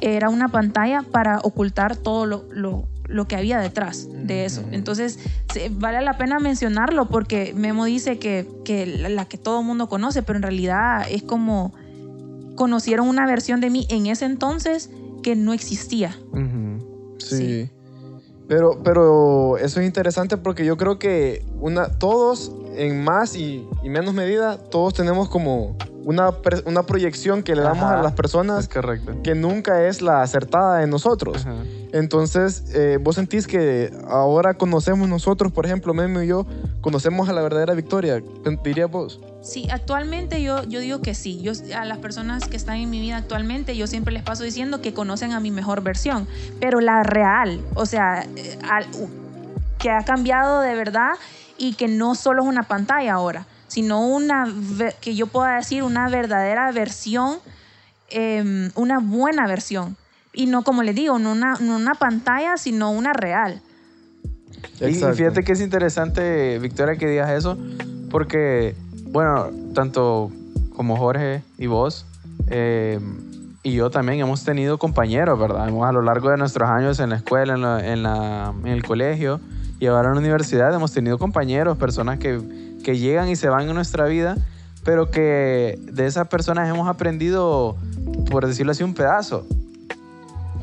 era 0.00 0.28
una 0.30 0.48
pantalla 0.48 1.02
para 1.02 1.38
ocultar 1.40 1.96
todo 1.96 2.26
lo, 2.26 2.44
lo- 2.50 2.88
lo 3.14 3.28
que 3.28 3.36
había 3.36 3.60
detrás 3.60 4.08
de 4.12 4.44
eso. 4.44 4.64
Entonces, 4.72 5.18
vale 5.70 6.02
la 6.02 6.18
pena 6.18 6.40
mencionarlo 6.40 7.06
porque 7.06 7.54
Memo 7.54 7.84
dice 7.84 8.18
que, 8.18 8.48
que 8.64 8.86
la, 8.86 9.24
que 9.26 9.38
todo 9.38 9.60
el 9.60 9.66
mundo 9.66 9.88
conoce, 9.88 10.22
pero 10.22 10.36
en 10.36 10.42
realidad 10.42 11.06
es 11.08 11.22
como 11.22 11.72
conocieron 12.56 13.08
una 13.08 13.26
versión 13.26 13.60
de 13.60 13.70
mí 13.70 13.86
en 13.88 14.06
ese 14.06 14.24
entonces 14.24 14.90
que 15.22 15.36
no 15.36 15.52
existía. 15.52 16.16
Sí. 17.18 17.36
Sí. 17.36 17.70
Pero, 18.46 18.82
pero 18.82 19.56
eso 19.56 19.80
es 19.80 19.86
interesante 19.86 20.36
porque 20.36 20.66
yo 20.66 20.76
creo 20.76 20.98
que 20.98 21.46
una, 21.60 21.88
todos 21.88 22.52
en 22.76 23.02
más 23.04 23.36
y, 23.36 23.66
y 23.82 23.88
menos 23.88 24.14
medida, 24.14 24.56
todos 24.58 24.94
tenemos 24.94 25.28
como 25.28 25.76
una, 26.04 26.30
una 26.66 26.82
proyección 26.84 27.42
que 27.42 27.54
le 27.56 27.62
damos 27.62 27.84
Ajá, 27.84 28.00
a 28.00 28.02
las 28.02 28.12
personas 28.12 28.68
correcto. 28.68 29.14
que 29.22 29.34
nunca 29.34 29.86
es 29.86 30.02
la 30.02 30.22
acertada 30.22 30.82
en 30.82 30.90
nosotros. 30.90 31.46
Ajá. 31.46 31.54
Entonces, 31.92 32.64
eh, 32.74 32.98
vos 33.00 33.14
sentís 33.14 33.46
que 33.46 33.90
ahora 34.08 34.54
conocemos 34.54 35.08
nosotros, 35.08 35.52
por 35.52 35.64
ejemplo, 35.64 35.94
Memo 35.94 36.20
y 36.22 36.26
yo, 36.26 36.44
conocemos 36.80 37.28
a 37.28 37.32
la 37.32 37.40
verdadera 37.40 37.72
Victoria, 37.74 38.20
dirías 38.64 38.90
vos. 38.90 39.20
Sí, 39.42 39.68
actualmente 39.70 40.42
yo, 40.42 40.64
yo 40.64 40.80
digo 40.80 41.00
que 41.00 41.14
sí. 41.14 41.40
Yo, 41.40 41.52
a 41.76 41.84
las 41.84 41.98
personas 41.98 42.48
que 42.48 42.56
están 42.56 42.76
en 42.78 42.90
mi 42.90 43.00
vida 43.00 43.18
actualmente, 43.18 43.76
yo 43.76 43.86
siempre 43.86 44.12
les 44.12 44.22
paso 44.24 44.42
diciendo 44.42 44.80
que 44.82 44.92
conocen 44.92 45.32
a 45.32 45.40
mi 45.40 45.50
mejor 45.52 45.82
versión, 45.82 46.26
pero 46.60 46.80
la 46.80 47.02
real, 47.04 47.60
o 47.74 47.86
sea, 47.86 48.26
eh, 48.36 48.58
al- 48.68 48.86
que 49.84 49.90
ha 49.90 50.02
cambiado 50.02 50.62
de 50.62 50.74
verdad 50.74 51.10
y 51.58 51.74
que 51.74 51.88
no 51.88 52.14
solo 52.14 52.42
es 52.42 52.48
una 52.48 52.62
pantalla 52.62 53.12
ahora, 53.12 53.44
sino 53.68 54.06
una, 54.08 54.50
que 55.02 55.14
yo 55.14 55.26
pueda 55.26 55.56
decir 55.56 55.82
una 55.82 56.08
verdadera 56.08 56.72
versión, 56.72 57.36
eh, 58.08 58.70
una 58.76 58.98
buena 58.98 59.46
versión. 59.46 59.94
Y 60.32 60.46
no, 60.46 60.62
como 60.64 60.82
les 60.82 60.94
digo, 60.94 61.18
no 61.18 61.32
una, 61.32 61.56
no 61.60 61.76
una 61.76 61.94
pantalla, 61.96 62.56
sino 62.56 62.92
una 62.92 63.12
real. 63.12 63.60
Y, 64.80 64.86
y 64.86 64.94
fíjate 64.94 65.44
que 65.44 65.52
es 65.52 65.60
interesante, 65.60 66.58
Victoria, 66.60 66.96
que 66.96 67.06
digas 67.06 67.30
eso, 67.32 67.58
porque, 68.10 68.74
bueno, 69.08 69.50
tanto 69.74 70.30
como 70.74 70.96
Jorge 70.96 71.42
y 71.58 71.66
vos, 71.66 72.06
eh, 72.48 72.98
y 73.62 73.74
yo 73.74 73.90
también 73.90 74.18
hemos 74.20 74.44
tenido 74.44 74.78
compañeros, 74.78 75.38
¿verdad? 75.38 75.68
Hemos, 75.68 75.86
a 75.86 75.92
lo 75.92 76.00
largo 76.00 76.30
de 76.30 76.38
nuestros 76.38 76.70
años 76.70 76.98
en 77.00 77.10
la 77.10 77.16
escuela, 77.16 77.52
en, 77.54 77.60
la- 77.60 77.86
en 77.92 78.02
la- 78.02 78.54
en 78.64 78.68
el 78.68 78.82
colegio 78.82 79.40
y 79.80 79.86
ahora 79.86 80.08
en 80.08 80.14
la 80.14 80.20
universidad, 80.20 80.74
hemos 80.74 80.92
tenido 80.92 81.18
compañeros, 81.18 81.78
personas 81.78 82.18
que, 82.18 82.40
que 82.82 82.98
llegan 82.98 83.28
y 83.28 83.36
se 83.36 83.48
van 83.48 83.68
en 83.68 83.74
nuestra 83.74 84.06
vida, 84.06 84.36
pero 84.84 85.10
que 85.10 85.78
de 85.80 86.06
esas 86.06 86.28
personas 86.28 86.68
hemos 86.68 86.88
aprendido, 86.88 87.76
por 88.30 88.46
decirlo 88.46 88.72
así, 88.72 88.82
un 88.82 88.94
pedazo 88.94 89.46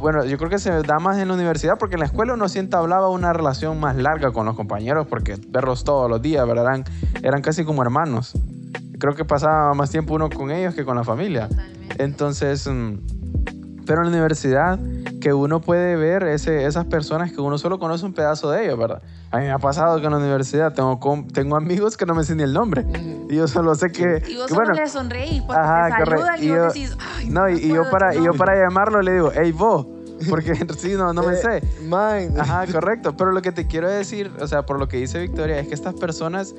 bueno, 0.01 0.25
yo 0.25 0.37
creo 0.39 0.49
que 0.49 0.57
se 0.57 0.71
da 0.81 0.97
más 0.97 1.19
en 1.19 1.27
la 1.27 1.35
universidad 1.35 1.77
porque 1.77 1.93
en 1.93 1.99
la 1.99 2.07
escuela 2.07 2.33
uno 2.33 2.49
siempre 2.49 2.77
hablaba 2.77 3.09
una 3.09 3.33
relación 3.33 3.79
más 3.79 3.95
larga 3.95 4.31
con 4.31 4.47
los 4.47 4.55
compañeros 4.55 5.05
porque 5.07 5.37
verlos 5.49 5.83
todos 5.83 6.09
los 6.09 6.21
días, 6.23 6.45
¿verdad? 6.47 6.65
Eran, 6.65 6.83
eran 7.21 7.41
casi 7.43 7.63
como 7.63 7.83
hermanos. 7.83 8.33
Creo 8.97 9.13
que 9.13 9.25
pasaba 9.25 9.75
más 9.75 9.91
tiempo 9.91 10.15
uno 10.15 10.29
con 10.31 10.49
ellos 10.49 10.73
que 10.73 10.85
con 10.85 10.95
la 10.95 11.03
familia. 11.03 11.49
Entonces, 11.99 12.67
mm, 12.67 12.95
pero 13.85 14.01
en 14.01 14.05
la 14.07 14.11
universidad 14.11 14.79
que 15.19 15.33
uno 15.33 15.61
puede 15.61 15.95
ver 15.95 16.23
ese, 16.23 16.65
esas 16.65 16.85
personas 16.85 17.31
que 17.31 17.41
uno 17.41 17.57
solo 17.57 17.77
conoce 17.79 18.05
un 18.05 18.13
pedazo 18.13 18.49
de 18.51 18.65
ellos, 18.65 18.77
¿verdad? 18.77 19.01
A 19.29 19.37
mí 19.37 19.43
me 19.45 19.51
ha 19.51 19.59
pasado 19.59 19.99
que 19.99 20.05
en 20.05 20.11
la 20.11 20.17
universidad 20.17 20.73
tengo, 20.73 20.99
tengo 21.33 21.55
amigos 21.55 21.95
que 21.95 22.05
no 22.05 22.15
me 22.15 22.23
sé 22.23 22.35
ni 22.35 22.43
el 22.43 22.53
nombre. 22.53 22.85
Y 23.29 23.35
yo 23.35 23.47
solo 23.47 23.75
sé 23.75 23.91
que... 23.91 24.23
Y 24.27 24.35
vos 24.35 24.47
que, 24.47 24.53
bueno, 24.53 24.73
le 24.73 24.87
sonreís 24.89 25.41
porque 25.43 25.61
Ajá, 25.61 25.85
te 25.97 26.05
saludan 26.05 26.39
y, 26.39 26.45
Y 26.45 26.49
vos 26.49 26.57
yo- 26.57 26.67
decís, 26.67 26.97
ay, 27.17 27.29
no, 27.29 27.47
y, 27.49 27.53
me 27.53 27.59
y 27.59 27.67
yo 27.73 27.89
para, 27.89 28.13
y 28.13 28.17
yo 28.17 28.23
nombre". 28.25 28.37
para 28.39 28.55
llamarlo 28.63 29.01
le 29.01 29.13
digo, 29.13 29.31
hey 29.33 29.51
vos, 29.51 29.85
porque 30.29 30.53
sí, 30.77 30.93
no, 30.93 31.13
no 31.13 31.23
me 31.23 31.33
Eh, 31.33 31.37
sé. 31.37 31.63
Man. 31.83 32.33
Ajá, 32.39 32.65
correcto. 32.71 33.15
Pero 33.17 33.31
lo 33.31 33.41
que 33.41 33.51
te 33.51 33.67
quiero 33.67 33.89
decir, 33.89 34.31
o 34.39 34.47
sea, 34.47 34.65
por 34.65 34.79
lo 34.79 34.87
que 34.87 34.97
dice 34.97 35.19
Victoria, 35.19 35.59
es 35.59 35.67
que 35.67 35.73
estas 35.73 35.93
personas 35.95 36.53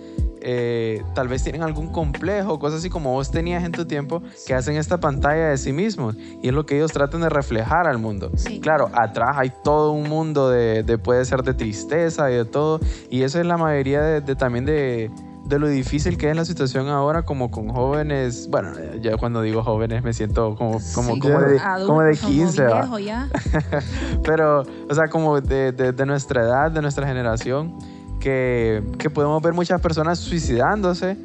eh, 0.44 1.02
tal 1.14 1.28
vez 1.28 1.44
tienen 1.44 1.62
algún 1.62 1.92
complejo, 1.92 2.58
cosas 2.58 2.80
así 2.80 2.90
como 2.90 3.12
vos 3.12 3.30
tenías 3.30 3.62
en 3.64 3.70
tu 3.72 3.84
tiempo, 3.86 4.22
que 4.46 4.54
hacen 4.54 4.76
esta 4.76 4.98
pantalla 4.98 5.48
de 5.50 5.56
sí 5.58 5.72
mismos. 5.72 6.16
Y 6.42 6.48
es 6.48 6.54
lo 6.54 6.66
que 6.66 6.76
ellos 6.76 6.92
tratan 6.92 7.20
de 7.20 7.28
reflejar 7.28 7.86
al 7.86 7.98
mundo. 7.98 8.30
Sí. 8.36 8.58
Claro, 8.60 8.90
atrás 8.92 9.36
hay 9.38 9.52
todo 9.62 9.92
un 9.92 10.08
mundo 10.08 10.50
de, 10.50 10.82
de- 10.82 10.98
puede 10.98 11.24
ser 11.24 11.42
de 11.44 11.54
tristeza 11.54 12.30
y 12.30 12.34
de 12.34 12.44
todo. 12.44 12.80
Y 13.08 13.22
eso 13.22 13.38
es 13.38 13.46
la 13.46 13.56
mayoría 13.56 14.02
de, 14.02 14.20
de 14.20 14.34
también 14.34 14.64
de, 14.64 15.10
de 15.52 15.58
lo 15.58 15.68
difícil 15.68 16.16
que 16.16 16.30
es 16.30 16.34
la 16.36 16.46
situación 16.46 16.88
ahora, 16.88 17.24
como 17.26 17.50
con 17.50 17.68
jóvenes. 17.68 18.48
Bueno, 18.50 18.70
ya 19.02 19.18
cuando 19.18 19.42
digo 19.42 19.62
jóvenes 19.62 20.02
me 20.02 20.14
siento 20.14 20.54
como, 20.56 20.80
como, 20.94 21.14
Sí, 21.14 21.18
como, 21.20 21.40
de, 21.40 21.58
adultos, 21.60 21.86
como 21.88 22.00
de 22.02 22.16
15, 22.16 22.64
¿va? 22.64 22.80
viejo 22.80 22.98
ya. 22.98 23.28
Pero, 24.24 24.62
o 24.88 24.94
sea, 24.94 25.08
como 25.08 25.40
de, 25.42 25.72
de- 25.72 25.92
de 25.92 26.06
nuestra 26.06 26.42
edad, 26.42 26.70
de 26.70 26.80
nuestra 26.80 27.06
generación, 27.06 27.76
que, 28.18 28.82
que 28.98 29.10
podemos 29.10 29.42
ver 29.42 29.52
muchas 29.52 29.80
personas 29.82 30.18
suicidándose 30.20 31.16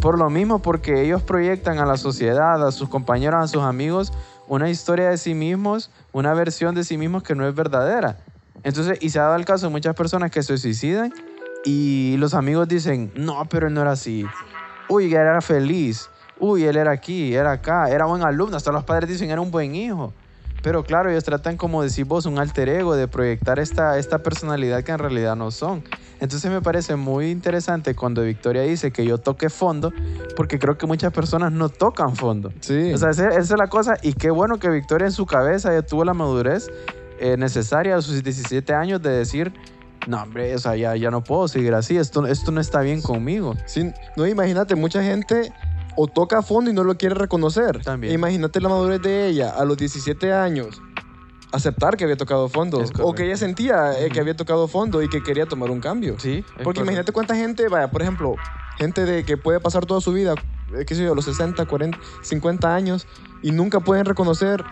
por 0.00 0.18
lo 0.18 0.30
mismo, 0.30 0.60
porque 0.60 1.02
ellos 1.02 1.22
proyectan 1.22 1.78
a 1.78 1.86
la 1.86 1.96
sociedad, 1.96 2.64
a 2.66 2.70
sus 2.72 2.88
compañeros, 2.88 3.42
a 3.42 3.48
sus 3.48 3.62
amigos, 3.62 4.12
una 4.46 4.68
historia 4.70 5.08
de 5.10 5.16
sí 5.16 5.34
mismos, 5.34 5.90
una 6.12 6.32
versión 6.34 6.74
de 6.74 6.84
sí 6.84 6.96
mismos 6.98 7.22
que 7.22 7.34
no 7.34 7.46
es 7.48 7.54
verdadera. 7.54 8.18
Entonces, 8.62 8.98
y 9.00 9.10
se 9.10 9.18
ha 9.18 9.22
dado 9.24 9.36
el 9.36 9.44
caso 9.44 9.66
de 9.66 9.72
muchas 9.72 9.94
personas 9.96 10.30
que 10.30 10.42
se 10.42 10.58
suicidan 10.58 11.12
y 11.64 12.16
los 12.18 12.34
amigos 12.34 12.68
dicen, 12.68 13.12
no, 13.16 13.46
pero 13.48 13.68
él 13.68 13.74
no 13.74 13.80
era 13.82 13.92
así. 13.92 14.26
Uy, 14.88 15.06
él 15.06 15.14
era 15.14 15.40
feliz. 15.40 16.10
Uy, 16.38 16.64
él 16.64 16.76
era 16.76 16.92
aquí, 16.92 17.34
era 17.34 17.52
acá, 17.52 17.88
era 17.88 18.06
buen 18.06 18.22
alumno. 18.22 18.56
Hasta 18.56 18.72
los 18.72 18.84
padres 18.84 19.08
dicen, 19.08 19.30
era 19.30 19.40
un 19.40 19.50
buen 19.50 19.74
hijo. 19.74 20.12
Pero 20.62 20.82
claro, 20.82 21.10
ellos 21.10 21.24
tratan, 21.24 21.58
como 21.58 21.82
decís 21.82 22.06
vos, 22.06 22.24
un 22.24 22.38
alter 22.38 22.70
ego 22.70 22.96
de 22.96 23.06
proyectar 23.06 23.58
esta, 23.58 23.98
esta 23.98 24.20
personalidad 24.20 24.82
que 24.82 24.92
en 24.92 24.98
realidad 24.98 25.36
no 25.36 25.50
son. 25.50 25.84
Entonces 26.20 26.50
me 26.50 26.62
parece 26.62 26.96
muy 26.96 27.30
interesante 27.30 27.94
cuando 27.94 28.22
Victoria 28.22 28.62
dice 28.62 28.90
que 28.90 29.04
yo 29.04 29.18
toque 29.18 29.50
fondo, 29.50 29.92
porque 30.36 30.58
creo 30.58 30.78
que 30.78 30.86
muchas 30.86 31.12
personas 31.12 31.52
no 31.52 31.68
tocan 31.68 32.16
fondo. 32.16 32.50
Sí. 32.60 32.94
O 32.94 32.98
sea, 32.98 33.10
esa, 33.10 33.28
esa 33.28 33.40
es 33.40 33.58
la 33.58 33.68
cosa. 33.68 33.96
Y 34.00 34.14
qué 34.14 34.30
bueno 34.30 34.58
que 34.58 34.70
Victoria 34.70 35.06
en 35.06 35.12
su 35.12 35.26
cabeza 35.26 35.70
ya 35.72 35.82
tuvo 35.82 36.02
la 36.02 36.14
madurez 36.14 36.70
eh, 37.20 37.36
necesaria 37.36 37.96
a 37.96 38.02
sus 38.02 38.22
17 38.22 38.74
años 38.74 39.00
de 39.00 39.10
decir, 39.10 39.52
no, 40.06 40.22
hombre, 40.22 40.54
o 40.54 40.58
sea, 40.58 40.76
ya, 40.76 40.96
ya 40.96 41.10
no 41.10 41.22
puedo 41.22 41.48
seguir 41.48 41.74
así, 41.74 41.96
esto, 41.96 42.26
esto 42.26 42.50
no 42.50 42.60
está 42.60 42.80
bien 42.80 43.00
conmigo. 43.00 43.54
Sí, 43.66 43.90
no, 44.16 44.26
imagínate, 44.26 44.74
mucha 44.74 45.02
gente 45.02 45.52
o 45.96 46.06
toca 46.06 46.38
a 46.38 46.42
fondo 46.42 46.70
y 46.70 46.74
no 46.74 46.84
lo 46.84 46.96
quiere 46.96 47.14
reconocer. 47.14 47.82
También. 47.82 48.12
Imagínate 48.12 48.60
la 48.60 48.68
madurez 48.68 49.00
de 49.02 49.28
ella 49.28 49.50
a 49.50 49.64
los 49.64 49.76
17 49.76 50.32
años. 50.32 50.82
Aceptar 51.52 51.96
que 51.96 52.04
había 52.04 52.16
tocado 52.16 52.48
fondo. 52.48 52.84
O 53.00 53.14
que 53.14 53.26
ella 53.26 53.36
sentía 53.36 53.98
eh, 53.98 54.10
que 54.10 54.18
había 54.18 54.34
tocado 54.34 54.66
fondo 54.66 55.02
y 55.02 55.08
que 55.08 55.22
quería 55.22 55.46
tomar 55.46 55.70
un 55.70 55.80
cambio. 55.80 56.16
Sí. 56.18 56.44
Porque 56.64 56.80
imagínate 56.80 57.12
cuánta 57.12 57.36
gente, 57.36 57.68
vaya, 57.68 57.90
por 57.90 58.02
ejemplo, 58.02 58.34
gente 58.76 59.04
de 59.04 59.24
que 59.24 59.36
puede 59.36 59.60
pasar 59.60 59.86
toda 59.86 60.00
su 60.00 60.12
vida, 60.12 60.34
eh, 60.76 60.84
qué 60.84 60.96
sé 60.96 61.04
yo, 61.04 61.14
los 61.14 61.24
60, 61.26 61.64
40, 61.64 61.96
50 62.22 62.74
años 62.74 63.06
y 63.40 63.52
nunca 63.52 63.78
pueden 63.80 64.04
reconocer 64.04 64.64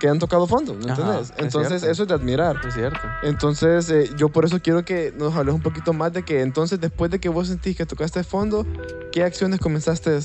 que 0.00 0.08
han 0.08 0.18
tocado 0.18 0.46
fondo, 0.46 0.74
¿me 0.74 0.88
entiendes? 0.88 1.30
es 1.36 1.44
Entonces, 1.44 1.82
eso 1.82 2.02
es 2.02 2.08
de 2.08 2.14
admirar. 2.14 2.60
Es 2.66 2.74
cierto. 2.74 3.06
Entonces, 3.22 3.88
eh, 3.90 4.10
yo 4.16 4.30
por 4.30 4.44
eso 4.44 4.60
quiero 4.60 4.84
que 4.84 5.12
nos 5.16 5.36
hables 5.36 5.54
un 5.54 5.60
poquito 5.60 5.92
más 5.92 6.12
de 6.12 6.24
que 6.24 6.40
entonces, 6.40 6.80
después 6.80 7.10
de 7.10 7.20
que 7.20 7.28
vos 7.28 7.48
sentís 7.48 7.76
que 7.76 7.86
tocaste 7.86 8.24
fondo, 8.24 8.66
¿qué 9.12 9.22
acciones 9.22 9.60
comenzaste 9.60 10.18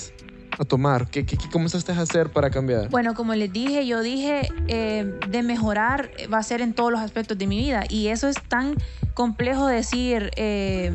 a 0.58 0.64
tomar? 0.64 1.08
¿Qué, 1.10 1.26
qué, 1.26 1.38
qué 1.38 1.50
comenzaste 1.50 1.92
a 1.92 2.02
hacer 2.02 2.32
para 2.32 2.50
cambiar? 2.50 2.90
Bueno, 2.90 3.14
como 3.14 3.36
les 3.36 3.52
dije, 3.52 3.86
yo 3.86 4.02
dije 4.02 4.50
eh, 4.68 5.20
de 5.30 5.44
mejorar 5.44 6.10
va 6.34 6.38
a 6.38 6.44
ser 6.44 6.62
en 6.62 6.74
todos 6.74 6.92
los 6.92 7.02
aspectos 7.02 7.38
de 7.38 7.46
mi 7.46 7.58
vida 7.58 7.84
y 7.90 8.08
eso 8.08 8.30
es 8.30 8.38
tan 8.48 8.76
complejo 9.14 9.68
decir. 9.68 10.32
eh, 10.38 10.92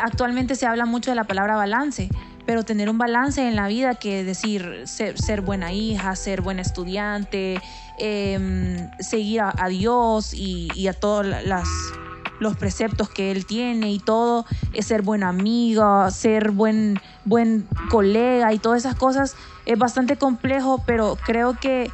actualmente 0.00 0.54
se 0.56 0.66
habla 0.66 0.86
mucho 0.86 1.10
de 1.10 1.14
la 1.14 1.24
palabra 1.24 1.56
balance, 1.56 2.08
pero 2.46 2.64
tener 2.64 2.88
un 2.88 2.98
balance 2.98 3.46
en 3.46 3.56
la 3.56 3.68
vida 3.68 3.94
que 3.94 4.24
decir 4.24 4.82
ser, 4.84 5.20
ser 5.20 5.40
buena 5.40 5.72
hija, 5.72 6.16
ser 6.16 6.40
buena 6.40 6.62
estudiante, 6.62 7.60
eh, 8.00 8.88
seguir 8.98 9.42
a, 9.42 9.68
Dios 9.68 10.34
y, 10.34 10.88
a 10.88 10.92
todos 10.92 11.26
los 12.40 12.56
preceptos 12.56 13.10
que 13.10 13.30
él 13.30 13.44
tiene 13.44 13.92
y 13.92 13.98
todo, 13.98 14.46
es 14.72 14.86
ser 14.86 15.02
buena 15.02 15.28
amiga, 15.28 16.10
ser 16.10 16.50
buen, 16.50 17.00
buen 17.24 17.68
colega 17.90 18.52
y 18.52 18.58
todas 18.58 18.80
esas 18.80 18.94
cosas, 18.94 19.36
es 19.66 19.78
bastante 19.78 20.16
complejo, 20.16 20.82
pero 20.86 21.16
creo 21.24 21.58
que 21.58 21.90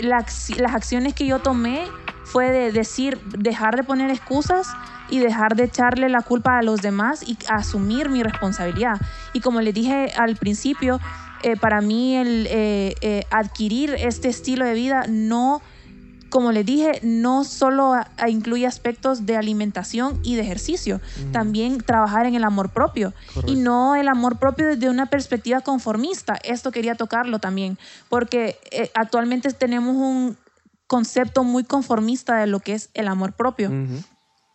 las 0.00 0.50
acciones 0.74 1.14
que 1.14 1.26
yo 1.26 1.38
tomé 1.38 1.84
fue 2.24 2.50
de 2.50 2.72
decir, 2.72 3.20
dejar 3.36 3.76
de 3.76 3.84
poner 3.84 4.10
excusas 4.10 4.68
y 5.10 5.18
dejar 5.18 5.56
de 5.56 5.64
echarle 5.64 6.08
la 6.08 6.22
culpa 6.22 6.58
a 6.58 6.62
los 6.62 6.80
demás 6.80 7.22
y 7.28 7.36
asumir 7.48 8.08
mi 8.08 8.22
responsabilidad. 8.22 9.00
Y 9.32 9.40
como 9.40 9.60
les 9.60 9.74
dije 9.74 10.12
al 10.16 10.36
principio, 10.36 11.00
eh, 11.42 11.56
para 11.56 11.80
mí 11.80 12.16
el 12.16 12.46
eh, 12.50 12.94
eh, 13.00 13.24
adquirir 13.30 13.94
este 13.98 14.28
estilo 14.28 14.64
de 14.64 14.74
vida 14.74 15.04
no 15.08 15.62
como 16.30 16.52
les 16.52 16.64
dije, 16.64 17.00
no 17.02 17.44
solo 17.44 17.92
incluye 18.28 18.66
aspectos 18.66 19.26
de 19.26 19.36
alimentación 19.36 20.20
y 20.22 20.36
de 20.36 20.42
ejercicio, 20.42 21.00
también 21.32 21.78
trabajar 21.78 22.24
en 22.24 22.36
el 22.36 22.44
amor 22.44 22.70
propio 22.70 23.12
y 23.46 23.56
no 23.56 23.96
el 23.96 24.08
amor 24.08 24.38
propio 24.38 24.68
desde 24.68 24.88
una 24.88 25.06
perspectiva 25.06 25.60
conformista. 25.60 26.38
Esto 26.44 26.70
quería 26.70 26.94
tocarlo 26.94 27.40
también, 27.40 27.78
porque 28.08 28.56
eh, 28.70 28.90
actualmente 28.94 29.52
tenemos 29.52 29.96
un 29.96 30.36
concepto 30.86 31.44
muy 31.44 31.64
conformista 31.64 32.36
de 32.36 32.46
lo 32.46 32.60
que 32.60 32.74
es 32.74 32.90
el 32.94 33.08
amor 33.08 33.32
propio. 33.32 33.70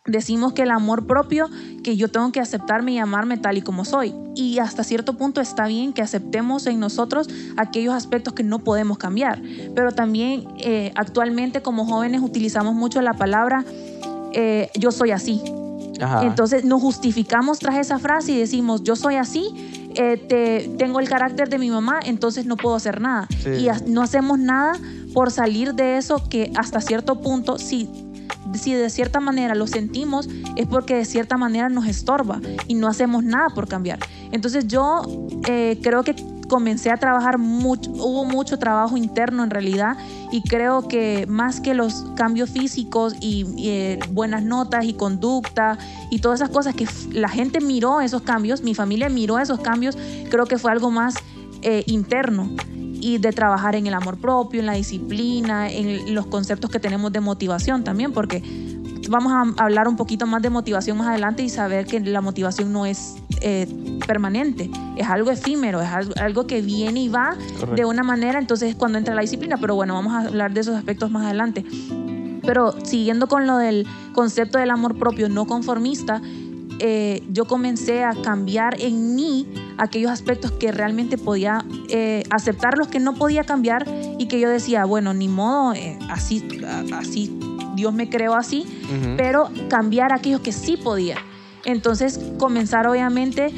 Decimos 0.06 0.52
que 0.52 0.62
el 0.62 0.70
amor 0.70 1.06
propio, 1.06 1.48
que 1.82 1.96
yo 1.96 2.08
tengo 2.08 2.32
que 2.32 2.40
aceptarme 2.40 2.92
y 2.92 2.98
amarme 2.98 3.36
tal 3.38 3.58
y 3.58 3.62
como 3.62 3.84
soy. 3.84 4.14
Y 4.34 4.58
hasta 4.58 4.84
cierto 4.84 5.16
punto 5.16 5.40
está 5.40 5.66
bien 5.66 5.92
que 5.92 6.02
aceptemos 6.02 6.66
en 6.66 6.78
nosotros 6.78 7.28
aquellos 7.56 7.94
aspectos 7.94 8.34
que 8.34 8.42
no 8.42 8.60
podemos 8.60 8.98
cambiar. 8.98 9.40
Pero 9.74 9.92
también 9.92 10.44
eh, 10.58 10.92
actualmente 10.94 11.62
como 11.62 11.86
jóvenes 11.86 12.20
utilizamos 12.22 12.74
mucho 12.74 13.00
la 13.00 13.14
palabra 13.14 13.64
eh, 14.32 14.70
yo 14.78 14.92
soy 14.92 15.12
así. 15.12 15.40
Entonces 16.22 16.62
nos 16.64 16.82
justificamos 16.82 17.58
tras 17.58 17.76
esa 17.76 17.98
frase 17.98 18.32
y 18.32 18.38
decimos, 18.38 18.82
yo 18.82 18.96
soy 18.96 19.14
así, 19.16 19.48
eh, 19.94 20.18
te, 20.18 20.70
tengo 20.76 21.00
el 21.00 21.08
carácter 21.08 21.48
de 21.48 21.58
mi 21.58 21.70
mamá, 21.70 22.00
entonces 22.04 22.44
no 22.44 22.58
puedo 22.58 22.76
hacer 22.76 23.00
nada. 23.00 23.28
Y 23.46 23.68
no 23.86 24.02
hacemos 24.02 24.38
nada 24.38 24.74
por 25.14 25.30
salir 25.30 25.72
de 25.72 25.96
eso 25.96 26.22
que 26.28 26.52
hasta 26.54 26.82
cierto 26.82 27.22
punto, 27.22 27.56
si, 27.56 27.88
si 28.58 28.74
de 28.74 28.90
cierta 28.90 29.20
manera 29.20 29.54
lo 29.54 29.66
sentimos, 29.66 30.28
es 30.56 30.66
porque 30.66 30.96
de 30.96 31.04
cierta 31.04 31.36
manera 31.36 31.68
nos 31.68 31.86
estorba 31.86 32.40
y 32.66 32.74
no 32.74 32.88
hacemos 32.88 33.24
nada 33.24 33.48
por 33.50 33.68
cambiar. 33.68 33.98
Entonces 34.32 34.66
yo 34.66 35.02
eh, 35.48 35.78
creo 35.82 36.02
que 36.02 36.14
comencé 36.48 36.90
a 36.90 36.96
trabajar 36.96 37.38
mucho, 37.38 37.90
hubo 37.90 38.24
mucho 38.24 38.58
trabajo 38.58 38.96
interno 38.96 39.42
en 39.44 39.50
realidad 39.50 39.96
y 40.30 40.42
creo 40.42 40.86
que 40.88 41.26
más 41.28 41.60
que 41.60 41.74
los 41.74 42.04
cambios 42.16 42.50
físicos 42.50 43.14
y, 43.20 43.46
eh, 43.58 43.98
buenas 44.10 44.42
notas 44.42 44.84
y 44.84 44.94
conducta 44.94 45.78
y 46.10 46.20
todas 46.20 46.40
esas 46.40 46.50
cosas 46.50 46.74
que 46.74 46.86
la 47.12 47.28
gente 47.28 47.60
miró 47.60 48.00
esos 48.00 48.22
cambios, 48.22 48.62
mi 48.62 48.74
familia 48.74 49.08
miró 49.08 49.38
esos 49.38 49.60
cambios, 49.60 49.96
creo 50.30 50.46
que 50.46 50.58
fue 50.58 50.70
algo 50.70 50.90
más 50.90 51.14
eh, 51.62 51.82
interno 51.86 52.50
y 53.00 53.18
de 53.18 53.32
trabajar 53.32 53.74
en 53.74 53.86
el 53.86 53.94
amor 53.94 54.18
propio, 54.18 54.60
en 54.60 54.66
la 54.66 54.74
disciplina, 54.74 55.70
en 55.70 56.14
los 56.14 56.26
conceptos 56.26 56.70
que 56.70 56.80
tenemos 56.80 57.12
de 57.12 57.20
motivación 57.20 57.84
también, 57.84 58.12
porque 58.12 58.42
vamos 59.08 59.32
a 59.32 59.62
hablar 59.62 59.88
un 59.88 59.96
poquito 59.96 60.26
más 60.26 60.42
de 60.42 60.50
motivación 60.50 60.96
más 60.96 61.08
adelante 61.08 61.42
y 61.42 61.48
saber 61.48 61.86
que 61.86 62.00
la 62.00 62.20
motivación 62.20 62.72
no 62.72 62.86
es 62.86 63.16
eh, 63.40 63.66
permanente, 64.06 64.70
es 64.96 65.06
algo 65.06 65.30
efímero, 65.30 65.80
es 65.80 65.88
algo, 66.16 66.46
que 66.46 66.62
viene 66.62 67.02
y 67.02 67.08
va 67.08 67.36
de 67.74 67.84
una 67.84 68.02
manera, 68.02 68.38
entonces 68.38 68.74
cuando 68.74 68.98
entra 68.98 69.14
la 69.14 69.22
disciplina, 69.22 69.56
pero 69.58 69.74
bueno, 69.74 69.94
vamos 69.94 70.12
a 70.12 70.28
hablar 70.28 70.52
de 70.52 70.60
esos 70.60 70.74
aspectos 70.76 71.10
más 71.10 71.24
adelante. 71.24 71.64
Pero 72.42 72.74
siguiendo 72.84 73.26
con 73.26 73.46
lo 73.46 73.56
del 73.56 73.86
concepto 74.12 74.58
del 74.58 74.70
amor 74.70 74.96
propio 74.96 75.28
no 75.28 75.46
conformista, 75.46 76.22
eh, 76.78 77.22
yo 77.30 77.44
comencé 77.44 78.04
a 78.04 78.10
cambiar 78.22 78.80
en 78.80 79.14
mí 79.14 79.46
aquellos 79.78 80.10
aspectos 80.10 80.52
que 80.52 80.72
realmente 80.72 81.18
podía 81.18 81.64
eh, 81.88 82.22
aceptar, 82.30 82.76
los 82.78 82.88
que 82.88 82.98
no 82.98 83.14
podía 83.14 83.44
cambiar 83.44 83.86
y 84.18 84.26
que 84.26 84.40
yo 84.40 84.48
decía, 84.48 84.84
bueno, 84.84 85.14
ni 85.14 85.28
modo, 85.28 85.74
así, 86.10 86.46
así 86.92 87.38
Dios 87.74 87.92
me 87.92 88.08
creó 88.08 88.34
así, 88.34 88.66
pero 89.16 89.50
cambiar 89.68 90.12
aquellos 90.12 90.40
que 90.40 90.52
sí 90.52 90.76
podía. 90.76 91.18
Entonces 91.66 92.20
comenzar 92.38 92.86
obviamente 92.86 93.52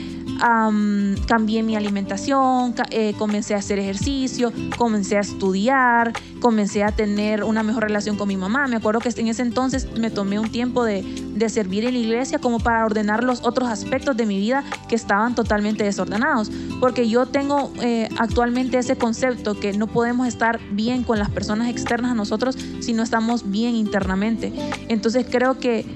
cambié 1.27 1.63
mi 1.63 1.77
alimentación, 1.77 2.75
eh, 2.91 3.15
comencé 3.19 3.55
a 3.55 3.59
hacer 3.59 3.79
ejercicio, 3.79 4.53
comencé 4.77 5.17
a 5.17 5.21
estudiar, 5.21 6.13
comencé 6.41 6.85
a 6.85 6.93
tener 6.93 7.43
una 7.43 7.63
mejor 7.63 7.85
relación 7.85 8.17
con 8.17 8.29
mi 8.29 8.37
mamá. 8.37 8.67
Me 8.69 8.77
acuerdo 8.77 9.01
que 9.01 9.09
en 9.09 9.29
ese 9.29 9.43
entonces 9.43 9.89
me 9.99 10.11
tomé 10.11 10.39
un 10.39 10.51
tiempo 10.51 10.85
de, 10.85 11.05
servir 11.49 11.85
en 11.85 11.95
la 11.95 12.01
iglesia 12.01 12.39
como 12.39 12.59
para 12.59 12.85
ordenar 12.85 13.25
los 13.25 13.43
otros 13.43 13.69
aspectos 13.69 14.17
de 14.17 14.27
mi 14.27 14.39
vida 14.39 14.65
que 14.89 14.97
estaban 14.97 15.35
totalmente 15.35 15.85
desordenados. 15.85 16.51
Porque 16.81 17.09
yo 17.09 17.27
tengo 17.27 17.73
eh, 17.81 18.09
actualmente 18.19 18.77
ese 18.77 18.97
concepto 18.97 19.59
que 19.59 19.73
no 19.73 19.87
podemos 19.87 20.27
estar 20.27 20.61
bien 20.73 21.05
con 21.05 21.19
las 21.19 21.31
personas 21.31 21.69
externas 21.69 22.13
a 22.13 22.15
nosotros 22.15 22.59
si 22.81 22.93
no 22.93 23.03
estamos 23.03 23.51
bien 23.51 23.77
internamente. 23.77 24.53
Entonces 24.89 25.27
creo 25.31 25.59
que 25.59 25.87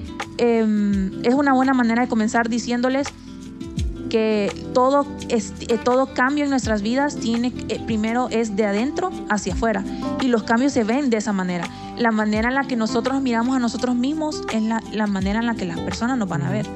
em, 0.43 1.23
es 1.23 1.33
una 1.33 1.53
buena 1.53 1.73
manera 1.73 2.01
de 2.03 2.07
comenzar 2.07 2.49
diciéndoles 2.49 3.07
que 4.09 4.51
todo, 4.73 5.07
es, 5.29 5.53
eh, 5.61 5.79
todo 5.83 6.13
cambio 6.13 6.43
en 6.43 6.51
nuestras 6.51 6.83
vidas 6.83 7.15
tiene, 7.15 7.51
eh, 7.69 7.81
primero 7.85 8.27
es 8.29 8.55
de 8.55 8.65
adentro 8.65 9.09
hacia 9.29 9.53
afuera 9.53 9.83
y 10.21 10.27
los 10.27 10.43
cambios 10.43 10.71
se 10.71 10.83
ven 10.83 11.09
de 11.09 11.17
esa 11.17 11.33
manera. 11.33 11.67
La 11.97 12.11
manera 12.11 12.49
en 12.49 12.55
la 12.55 12.65
que 12.65 12.75
nosotros 12.75 13.21
miramos 13.21 13.55
a 13.55 13.59
nosotros 13.59 13.95
mismos 13.95 14.43
es 14.51 14.61
la, 14.61 14.83
la 14.91 15.07
manera 15.07 15.39
en 15.39 15.47
la 15.47 15.55
que 15.55 15.65
las 15.65 15.79
personas 15.79 16.17
nos 16.17 16.29
van 16.29 16.43
a 16.43 16.51
ver. 16.51 16.67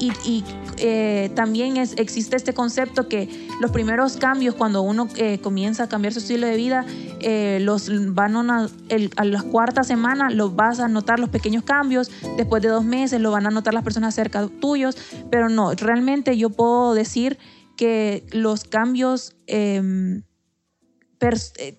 Y, 0.00 0.44
eh, 0.76 1.30
también 1.34 1.76
existe 1.76 2.36
este 2.36 2.54
concepto 2.54 3.08
que 3.08 3.48
los 3.60 3.72
primeros 3.72 4.16
cambios, 4.16 4.54
cuando 4.54 4.82
uno 4.82 5.08
eh, 5.16 5.40
comienza 5.40 5.84
a 5.84 5.88
cambiar 5.88 6.12
su 6.12 6.20
estilo 6.20 6.46
de 6.46 6.56
vida, 6.56 6.86
eh, 7.20 7.58
los 7.60 7.90
van 8.14 8.36
a, 8.50 8.68
a 9.16 9.24
la 9.24 9.42
cuarta 9.42 9.82
semana 9.82 10.30
los 10.30 10.54
vas 10.54 10.78
a 10.78 10.86
notar 10.86 11.18
los 11.18 11.30
pequeños 11.30 11.64
cambios, 11.64 12.10
después 12.36 12.62
de 12.62 12.68
dos 12.68 12.84
meses 12.84 13.20
lo 13.20 13.32
van 13.32 13.46
a 13.46 13.50
notar 13.50 13.74
las 13.74 13.82
personas 13.82 14.14
cerca 14.14 14.48
tuyos, 14.60 14.96
pero 15.30 15.48
no, 15.48 15.72
realmente 15.72 16.36
yo 16.36 16.50
puedo 16.50 16.94
decir 16.94 17.38
que 17.76 18.24
los 18.32 18.64
cambios 18.64 19.36
em, 19.46 20.22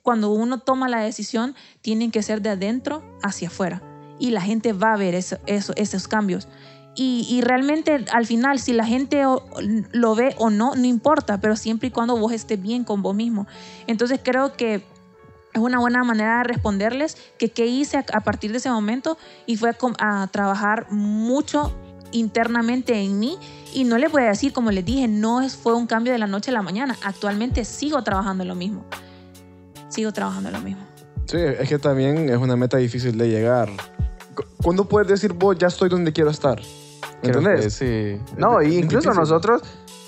cuando 0.01 0.31
uno 0.31 0.59
toma 0.59 0.89
la 0.89 1.01
decisión, 1.01 1.55
tienen 1.81 2.11
que 2.11 2.21
ser 2.23 2.41
de 2.41 2.49
adentro 2.49 3.03
hacia 3.23 3.47
afuera. 3.47 3.81
Y 4.19 4.31
la 4.31 4.41
gente 4.41 4.73
va 4.73 4.93
a 4.93 4.97
ver 4.97 5.15
eso, 5.15 5.37
esos 5.45 6.07
cambios. 6.07 6.47
Y, 7.01 7.39
realmente 7.43 8.03
al 8.11 8.25
final, 8.25 8.59
si 8.59 8.73
la 8.73 8.85
gente 8.85 9.23
lo 9.93 10.15
ve 10.15 10.35
o 10.37 10.49
no, 10.49 10.75
no 10.75 10.85
importa, 10.85 11.39
pero 11.39 11.55
siempre 11.55 11.87
y 11.87 11.91
cuando 11.91 12.17
vos 12.17 12.33
estés 12.33 12.61
bien 12.61 12.83
con 12.83 13.01
vos 13.01 13.15
mismo. 13.15 13.47
Entonces 13.87 14.19
creo 14.21 14.51
que 14.51 14.83
es 15.53 15.61
una 15.61 15.79
buena 15.79 16.03
manera 16.03 16.39
de 16.39 16.43
responderles 16.43 17.15
que 17.37 17.51
qué 17.51 17.67
hice 17.67 18.03
a, 18.11 18.19
partir 18.19 18.51
de 18.51 18.57
ese 18.57 18.69
momento 18.69 19.17
y 19.45 19.55
fue 19.55 19.71
a, 19.97 20.27
trabajar 20.27 20.91
mucho 20.91 21.73
internamente 22.11 22.99
en 22.99 23.17
mí 23.17 23.37
y 23.73 23.85
no 23.85 23.97
les 23.97 24.11
voy 24.11 24.23
a 24.23 24.25
decir, 24.25 24.51
como 24.51 24.69
les 24.71 24.83
dije, 24.83 25.07
no 25.07 25.47
fue 25.47 25.75
un 25.75 25.87
cambio 25.87 26.11
de 26.11 26.19
la 26.19 26.27
noche 26.27 26.51
a 26.51 26.53
la 26.53 26.63
mañana. 26.63 26.97
Actualmente 27.05 27.63
sigo 27.63 28.03
trabajando 28.03 28.43
en 28.43 28.49
lo 28.49 28.55
mismo. 28.55 28.83
Sigo 29.87 30.11
trabajando 30.11 30.49
en 30.49 30.53
lo 30.53 30.61
mismo. 30.61 30.83
Sí, 31.27 31.37
es 31.37 31.69
que 31.69 31.79
también 31.79 32.27
es 32.27 32.37
una 32.37 32.57
meta 32.57 32.75
difícil 32.75 33.17
de 33.17 33.29
llegar. 33.29 33.69
¿Cuándo 34.61 34.83
puedes 34.83 35.07
decir 35.07 35.31
vos 35.31 35.57
ya 35.57 35.67
estoy 35.67 35.87
donde 35.87 36.11
quiero 36.11 36.29
estar? 36.29 36.59
¿Entendés? 37.21 37.73
Sí. 37.73 38.19
No, 38.37 38.61
incluso 38.61 39.13
nosotros, 39.13 39.61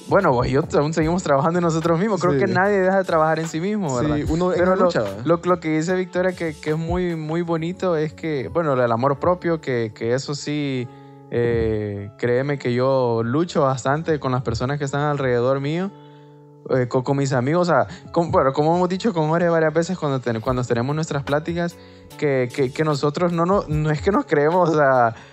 bueno, 0.08 0.32
vos 0.32 0.47
y 0.47 0.51
yo 0.51 0.63
aún 0.73 0.93
seguimos 0.93 1.23
trabajando 1.23 1.60
en 1.60 1.63
nosotros 1.63 1.99
mismos. 1.99 2.21
Creo 2.21 2.38
que 2.38 2.47
nadie 2.47 2.80
deja 2.80 2.97
de 2.97 3.04
trabajar 3.04 3.39
en 3.39 3.47
sí 3.47 3.60
mismo, 3.60 3.95
¿verdad? 3.95 4.17
Sí, 4.17 4.25
uno 4.27 4.51
Pero 4.56 4.75
lo, 4.75 4.89
lo, 5.25 5.39
lo, 5.43 5.60
que 5.60 5.77
dice 5.77 5.95
Victoria 5.95 6.34
que, 6.34 6.56
que, 6.56 6.71
es 6.71 6.77
muy, 6.77 7.15
muy 7.15 7.41
bonito 7.41 7.95
es 7.95 8.13
que, 8.13 8.47
bueno, 8.47 8.73
el 8.73 8.91
amor 8.91 9.19
propio, 9.19 9.62
que, 9.62 9.91
que 9.93 10.13
eso 10.13 10.36
sí, 10.36 10.88
eh, 11.30 12.12
créeme 12.17 12.58
que 12.58 12.73
yo 12.73 13.21
lucho 13.23 13.62
bastante 13.62 14.19
con 14.19 14.32
las 14.34 14.41
personas 14.41 14.77
que 14.77 14.86
están 14.86 15.01
alrededor 15.01 15.60
mío. 15.60 15.91
Eh, 16.69 16.88
con, 16.88 17.17
mis 17.17 17.34
amigos, 17.34 17.67
o 17.67 17.71
sea, 17.71 17.88
bueno, 18.30 18.54
como 18.54 18.76
hemos 18.76 18.88
dicho 18.88 19.13
con 19.13 19.30
Jorge 19.30 19.50
varias 19.50 19.74
veces 19.74 19.97
cuando, 19.97 20.21
cuando 20.41 20.63
tenemos 20.63 20.95
nuestras 20.95 21.24
pláticas, 21.24 21.76
que, 22.17 22.71
que, 22.74 22.84
nosotros 22.84 23.34
no, 23.34 23.45
no, 23.45 23.63
no 23.67 23.89
es 23.89 24.02
que 24.02 24.12
nos 24.12 24.26
creemos 24.26 24.69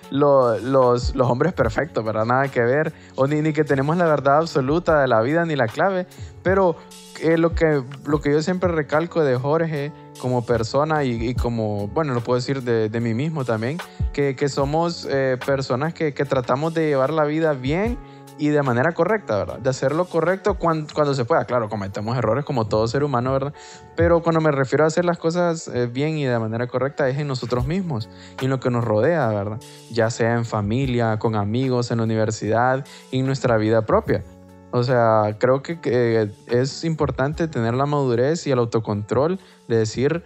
los, 0.09 0.63
los, 0.63 1.15
hombres 1.19 1.53
perfectos, 1.53 2.03
¿verdad? 2.03 2.25
Nada 2.25 2.47
que 2.47 2.61
ver, 2.61 2.93
ni, 3.29 3.41
ni 3.41 3.53
que 3.53 3.63
tenemos 3.63 3.95
la 3.97 4.05
verdad 4.05 4.37
absoluta 4.37 5.01
de 5.01 5.07
la 5.07 5.21
vida 5.21 5.45
ni 5.45 5.55
la 5.55 5.67
clave, 5.67 6.07
pero 6.41 6.75
eh, 7.21 7.37
lo, 7.37 7.53
que, 7.53 7.83
lo 8.05 8.21
que 8.21 8.31
yo 8.31 8.41
siempre 8.41 8.71
recalco 8.71 9.23
de 9.23 9.37
Jorge 9.37 9.91
como 10.19 10.43
persona 10.45 11.03
y, 11.03 11.35
como, 11.35 11.87
bueno, 11.89 12.13
lo 12.13 12.21
puedo 12.21 12.37
decir 12.37 12.63
de, 12.63 12.99
mí 12.99 13.13
mismo 13.13 13.45
también, 13.45 13.77
que, 14.13 14.35
que 14.35 14.49
somos 14.49 15.07
eh, 15.09 15.37
personas 15.45 15.93
que, 15.93 16.13
que 16.13 16.25
tratamos 16.25 16.73
de 16.73 16.87
llevar 16.87 17.11
la 17.13 17.25
vida 17.25 17.53
bien 17.53 17.99
y 18.39 18.47
de 18.49 18.63
manera 18.63 18.93
correcta, 18.93 19.37
¿verdad? 19.37 19.59
De 19.59 19.69
hacerlo 19.69 20.05
correcto 20.05 20.55
cuando, 20.55 20.91
cuando, 20.93 21.13
se 21.13 21.25
pueda. 21.25 21.45
Claro, 21.45 21.69
cometemos 21.69 22.17
errores 22.17 22.45
como 22.45 22.67
todo 22.67 22.87
ser 22.87 23.03
humano, 23.03 23.33
¿verdad? 23.33 23.53
Pero 23.95 24.23
cuando 24.23 24.39
me 24.39 24.51
refiero 24.51 24.85
a 24.85 24.87
hacer 24.87 25.03
las 25.03 25.17
cosas 25.17 25.67
eh, 25.67 25.87
bien 25.87 26.17
y 26.17 26.23
de 26.23 26.39
manera 26.39 26.67
correcta 26.67 27.07
es 27.09 27.17
en 27.19 27.27
nosotros 27.27 27.67
mismos 27.67 28.09
y 28.39 28.45
en 28.45 28.51
lo 28.51 28.59
que 28.61 28.69
nos 28.69 28.85
rodea, 28.85 29.27
¿verdad? 29.27 29.59
Ya 29.91 30.09
sea 30.09 30.35
en 30.35 30.45
familia, 30.45 31.19
con 31.19 31.35
amigos, 31.35 31.91
en 31.91 31.97
la 31.97 32.05
universidad 32.05 32.85
y 33.11 33.19
en 33.19 33.25
nuestra 33.25 33.57
vida 33.57 33.85
propia. 33.85 34.23
O 34.71 34.83
sea, 34.83 35.35
creo 35.37 35.61
que, 35.61 35.81
que 35.81 36.31
es 36.47 36.83
importante 36.85 37.47
tener 37.47 37.73
la 37.73 37.85
madurez 37.85 38.47
y 38.47 38.51
el 38.51 38.59
autocontrol 38.59 39.39
de 39.67 39.77
decir, 39.77 40.23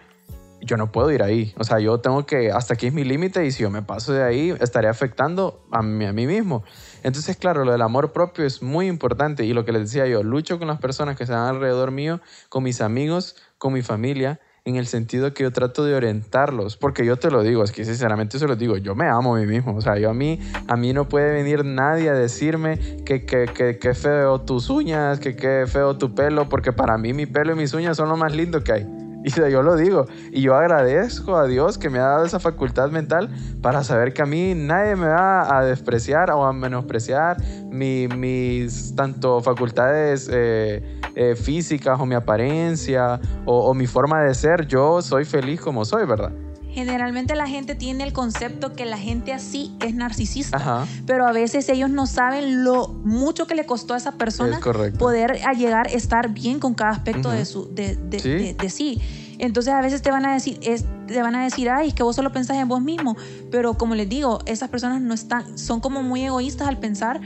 yo 0.63 0.77
no 0.77 0.91
puedo 0.91 1.11
ir 1.11 1.23
ahí. 1.23 1.53
O 1.57 1.63
sea, 1.63 1.79
yo 1.79 1.99
tengo 1.99 2.25
que, 2.25 2.51
hasta 2.51 2.73
aquí 2.73 2.87
es 2.87 2.93
mi 2.93 3.03
límite 3.03 3.45
y 3.45 3.51
si 3.51 3.63
yo 3.63 3.69
me 3.69 3.81
paso 3.81 4.13
de 4.13 4.23
ahí, 4.23 4.55
estaré 4.59 4.87
afectando 4.87 5.65
a 5.71 5.81
mí, 5.81 6.05
a 6.05 6.13
mí 6.13 6.25
mismo. 6.25 6.63
Entonces, 7.03 7.37
claro, 7.37 7.65
lo 7.65 7.71
del 7.71 7.81
amor 7.81 8.11
propio 8.11 8.45
es 8.45 8.61
muy 8.61 8.87
importante 8.87 9.45
y 9.45 9.53
lo 9.53 9.65
que 9.65 9.71
les 9.71 9.83
decía 9.83 10.07
yo, 10.07 10.23
lucho 10.23 10.59
con 10.59 10.67
las 10.67 10.79
personas 10.79 11.17
que 11.17 11.23
están 11.23 11.47
alrededor 11.47 11.91
mío, 11.91 12.21
con 12.49 12.63
mis 12.63 12.81
amigos, 12.81 13.35
con 13.57 13.73
mi 13.73 13.81
familia, 13.81 14.39
en 14.65 14.77
el 14.77 14.87
sentido 14.87 15.33
que 15.33 15.43
yo 15.43 15.51
trato 15.51 15.83
de 15.83 15.93
orientarlos, 15.93 16.77
porque 16.77 17.05
yo 17.05 17.17
te 17.17 17.29
lo 17.29 17.43
digo, 17.43 17.65
es 17.65 17.73
que 17.73 17.83
sinceramente 17.83 18.39
se 18.39 18.47
lo 18.47 18.55
digo, 18.55 18.77
yo 18.77 18.95
me 18.95 19.09
amo 19.09 19.35
a 19.35 19.39
mí 19.39 19.45
mismo, 19.45 19.75
o 19.75 19.81
sea, 19.81 19.97
yo 19.97 20.09
a 20.09 20.13
mí, 20.13 20.39
a 20.69 20.77
mí 20.77 20.93
no 20.93 21.09
puede 21.09 21.33
venir 21.33 21.65
nadie 21.65 22.09
a 22.09 22.13
decirme 22.13 22.79
que, 23.05 23.25
que, 23.25 23.45
que, 23.53 23.77
que 23.77 23.93
feo 23.93 24.39
tus 24.39 24.69
uñas, 24.69 25.19
que 25.19 25.35
qué 25.35 25.65
feo 25.67 25.97
tu 25.97 26.15
pelo, 26.15 26.47
porque 26.47 26.71
para 26.71 26.97
mí 26.97 27.13
mi 27.13 27.25
pelo 27.25 27.51
y 27.51 27.55
mis 27.55 27.73
uñas 27.73 27.97
son 27.97 28.07
lo 28.07 28.15
más 28.15 28.33
lindo 28.33 28.63
que 28.63 28.71
hay. 28.71 29.02
Y 29.47 29.51
yo 29.51 29.63
lo 29.63 29.75
digo. 29.75 30.05
Y 30.31 30.41
yo 30.41 30.55
agradezco 30.55 31.37
a 31.37 31.47
Dios 31.47 31.77
que 31.77 31.89
me 31.89 31.99
ha 31.99 32.03
dado 32.03 32.25
esa 32.25 32.39
facultad 32.39 32.89
mental 32.89 33.29
para 33.61 33.83
saber 33.83 34.13
que 34.13 34.21
a 34.21 34.25
mí 34.25 34.53
nadie 34.53 34.95
me 34.95 35.07
va 35.07 35.57
a 35.57 35.63
despreciar 35.63 36.29
o 36.31 36.45
a 36.45 36.53
menospreciar 36.53 37.37
mis 37.71 38.95
tanto 38.95 39.41
facultades 39.41 40.29
eh, 40.31 40.83
eh, 41.15 41.35
físicas 41.35 41.99
o 41.99 42.05
mi 42.05 42.15
apariencia 42.15 43.19
o, 43.45 43.73
mi 43.73 43.87
forma 43.87 44.21
de 44.21 44.33
ser. 44.33 44.67
Yo 44.67 45.01
soy 45.01 45.25
feliz 45.25 45.61
como 45.61 45.85
soy, 45.85 46.05
¿verdad? 46.05 46.31
Generalmente 46.73 47.35
la 47.35 47.47
gente 47.47 47.75
tiene 47.75 48.03
el 48.03 48.13
concepto 48.13 48.73
que 48.73 48.85
la 48.85 48.97
gente 48.97 49.31
así 49.31 49.75
es 49.79 49.93
narcisista, 49.93 50.57
Ajá. 50.57 50.87
pero 51.05 51.27
a 51.27 51.31
veces 51.31 51.69
ellos 51.69 51.89
no 51.91 52.07
saben 52.07 52.63
lo 52.63 52.87
mucho 53.03 53.45
que 53.45 53.53
le 53.53 53.65
costó 53.65 53.93
a 53.93 53.97
esa 53.97 54.13
persona 54.13 54.59
Es 54.59 54.97
poder 54.97 55.39
a 55.45 55.53
llegar 55.53 55.85
a 55.87 55.91
estar 55.91 56.29
bien 56.29 56.59
con 56.59 56.73
cada 56.73 56.91
aspecto 56.91 57.29
Ujú. 57.29 57.37
de, 57.37 57.45
su, 57.45 57.73
de, 57.73 57.95
de- 57.95 58.19
Sí. 58.19 58.29
de- 58.29 58.53
de 58.55 58.69
sí. 58.69 58.99
Entonces 59.39 59.73
a 59.73 59.81
veces 59.81 60.01
te 60.01 60.09
van 60.09 60.25
a 60.25 60.33
decir, 60.33 60.57
es- 60.63 60.85
te 61.07 61.21
van 61.21 61.35
a 61.35 61.43
decir, 61.43 61.69
ay, 61.69 61.89
es 61.89 61.93
que 61.93 62.01
vos 62.03 62.15
solo 62.15 62.31
pensás 62.31 62.57
en 62.57 62.67
vos 62.67 62.81
mismo. 62.81 63.15
Pero 63.51 63.73
como 63.75 63.93
les 63.93 64.07
digo, 64.09 64.39
esas 64.45 64.69
personas 64.69 65.01
no 65.01 65.13
están, 65.13 65.57
son 65.57 65.79
como 65.79 66.01
muy 66.01 66.23
egoístas 66.23 66.67
al 66.67 66.79
pensar 66.79 67.19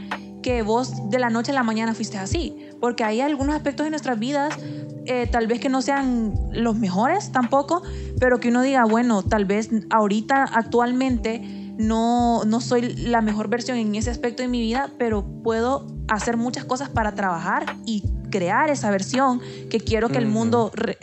que 0.48 0.62
vos 0.62 1.10
de 1.10 1.20
la 1.20 1.30
noche 1.30 1.52
a 1.52 1.56
la 1.56 1.64
mañana 1.64 1.94
fuiste 1.94 2.18
así. 2.18 2.56
Porque 2.80 3.04
hay 3.04 3.20
algunos 3.20 3.54
aspectos 3.54 3.84
de 3.86 3.90
nuestras 3.90 4.18
vidas, 4.18 4.56
eh, 5.06 5.28
tal 5.30 5.46
vez 5.46 5.60
que 5.60 5.68
no 5.68 5.82
sean 5.82 6.34
los 6.54 6.78
mejores 6.78 7.34
tampoco, 7.34 7.82
pero 8.18 8.40
que 8.40 8.48
uno 8.48 8.62
diga, 8.62 8.86
bueno, 8.86 9.24
tal 9.24 9.44
vez 9.44 9.70
ahorita, 9.90 10.46
actualmente, 10.46 11.42
no, 11.78 12.46
no 12.46 12.62
soy 12.62 12.96
la 12.96 13.20
mejor 13.20 13.50
versión 13.50 13.78
en 13.78 13.94
ese 13.96 14.10
aspecto 14.10 14.42
de 14.42 14.48
mi 14.48 14.62
vida, 14.62 14.90
pero 14.98 15.26
puedo 15.44 15.86
hacer 16.08 16.38
muchas 16.38 16.64
cosas 16.64 16.88
para 16.88 17.14
trabajar 17.14 17.66
y 17.86 18.04
crear 18.32 18.70
esa 18.70 18.90
versión 18.90 19.42
que 19.70 19.82
quiero 19.82 20.08
que 20.08 20.18
el 20.18 20.28
mundo 20.28 20.72
re- 20.74 20.98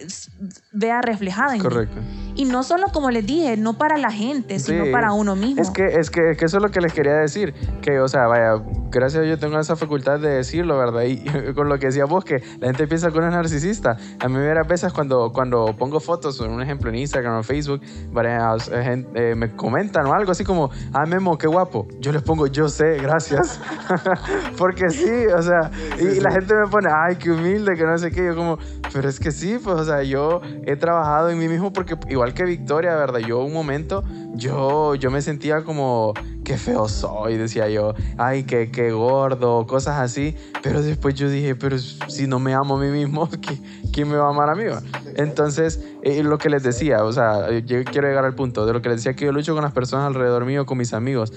vea 0.75 1.01
reflejada 1.03 1.53
en 1.55 1.59
mí. 1.63 1.69
Correcto. 1.69 2.01
Y 2.37 2.47
no 2.47 2.65
solo, 2.65 2.89
como 2.93 3.13
les 3.13 3.25
dije, 3.25 3.57
no 3.57 3.79
para 3.79 3.97
la 3.97 4.11
gente, 4.11 4.59
sino 4.59 4.87
Sí. 4.87 4.91
para 4.91 5.13
uno 5.13 5.37
mismo. 5.37 5.63
Es 5.63 5.71
que, 5.71 5.85
es 5.87 6.11
que, 6.11 6.35
que 6.37 6.47
eso 6.47 6.57
es 6.57 6.63
lo 6.65 6.71
que 6.71 6.81
les 6.81 6.93
quería 6.93 7.15
decir. 7.15 7.55
Que, 7.81 8.01
o 8.01 8.09
sea, 8.09 8.27
vaya, 8.27 8.61
gracias 8.91 9.21
a 9.21 9.25
Dios 9.25 9.39
yo 9.39 9.47
tengo 9.47 9.61
esa 9.61 9.77
facultad 9.77 10.19
de 10.19 10.31
decirlo, 10.31 10.77
¿verdad? 10.77 11.03
Y 11.03 11.25
con 11.55 11.69
lo 11.69 11.79
que 11.79 11.87
decía 11.87 12.07
vos, 12.07 12.25
que 12.25 12.43
la 12.59 12.67
gente 12.67 12.89
piensa 12.89 13.13
que 13.13 13.19
uno 13.19 13.29
es 13.29 13.33
narcisista. 13.35 13.97
A 14.19 14.29
mí, 14.29 14.35
varias 14.45 14.67
veces, 14.67 14.93
cuando, 14.93 15.33
cuando 15.33 15.77
pongo 15.79 16.01
fotos, 16.01 16.41
un 16.41 16.61
ejemplo 16.61 16.91
en 16.91 16.97
Instagram 16.97 17.39
o 17.39 17.43
Facebook, 17.45 17.81
varias 18.11 18.67
eh, 18.69 18.83
gen- 18.83 19.09
eh, 19.15 19.35
me 19.37 19.55
comentan 19.55 20.05
o 20.07 20.13
algo 20.13 20.33
así 20.33 20.43
como, 20.43 20.71
ah, 20.93 21.07
Memo, 21.07 21.39
qué 21.39 21.47
guapo. 21.47 21.87
Yo 22.01 22.11
les 22.11 22.23
pongo, 22.23 22.49
yo 22.49 22.69
sé, 22.69 22.97
gracias. 23.01 23.61
Porque 24.59 24.91
sí, 24.91 25.27
o 25.27 25.41
sea, 25.41 25.71
y, 26.01 26.21
la 26.21 26.33
gente 26.33 26.55
me 26.55 26.67
pone, 26.69 26.89
ay, 26.93 27.15
qué 27.15 27.31
humilde, 27.31 27.75
que 27.77 27.85
no 27.85 27.97
sé 27.97 28.11
qué. 28.11 28.27
Yo, 28.27 28.35
como, 28.35 28.59
pero 28.93 29.09
es 29.09 29.21
que 29.21 29.31
sí, 29.31 29.59
pues, 29.63 29.77
o 29.77 29.85
sea, 29.85 30.03
yo 30.03 30.41
he 30.67 30.77
trabajado 30.77 31.31
en 31.31 31.39
mí 31.39 31.49
mismo 31.49 31.73
porque, 31.73 31.97
igual 32.09 32.35
que 32.35 32.45
Victoria, 32.45 32.95
¿verdad? 32.97 33.21
Yo, 33.21 33.43
un 33.45 33.53
momento, 33.53 34.03
yo, 34.35 34.95
yo 34.95 35.11
me 35.11 35.23
sentía 35.23 35.63
como, 35.65 36.13
qué 36.45 36.57
feo 36.59 36.89
soy, 36.89 37.37
decía 37.37 37.69
yo, 37.69 37.95
ay, 38.19 38.45
qué, 38.45 38.71
qué 38.71 38.93
gordo, 38.93 39.67
cosas 39.67 39.99
así. 40.01 40.37
Pero 40.63 40.83
después 40.83 41.15
yo 41.15 41.29
dije, 41.29 41.55
pero 41.55 41.79
si 41.79 42.27
no 42.27 42.39
me 42.39 42.55
amo 42.55 42.77
a 42.77 42.81
mí 42.81 42.89
mismo, 42.89 43.29
¿qui- 43.31 43.61
¿quién 43.93 44.09
me 44.09 44.17
va 44.17 44.27
a 44.27 44.31
amar 44.31 44.51
a 44.51 44.55
mí? 44.55 44.65
Entonces, 45.17 45.81
eh, 46.03 46.23
lo 46.23 46.39
que 46.39 46.49
les 46.51 46.63
decía, 46.63 47.05
o 47.05 47.13
sea, 47.13 47.51
yo 47.61 47.85
quiero 47.85 48.09
llegar 48.09 48.25
al 48.25 48.35
punto 48.35 48.67
de 48.67 48.73
lo 48.73 48.83
que 48.83 48.89
les 48.89 48.99
decía 48.99 49.15
que 49.15 49.25
yo 49.27 49.33
lucho 49.33 49.55
con 49.55 49.63
las 49.63 49.73
personas 49.73 50.07
alrededor 50.07 50.45
mío, 50.45 50.67
con 50.67 50.79
mis 50.79 50.93
amigos. 50.93 51.33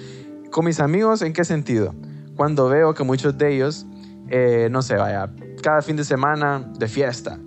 Con 0.51 0.65
mis 0.65 0.79
amigos, 0.79 1.21
¿en 1.21 1.33
qué 1.33 1.43
sentido? 1.45 1.93
Cuando 2.35 2.69
veo 2.69 2.93
que 2.93 3.03
muchos 3.03 3.37
de 3.37 3.53
ellos, 3.55 3.85
eh, 4.29 4.69
no 4.71 4.81
sé, 4.81 4.95
vaya, 4.95 5.29
cada 5.61 5.81
fin 5.81 5.95
de 5.95 6.03
semana 6.03 6.63
de 6.77 6.87
fiesta. 6.87 7.37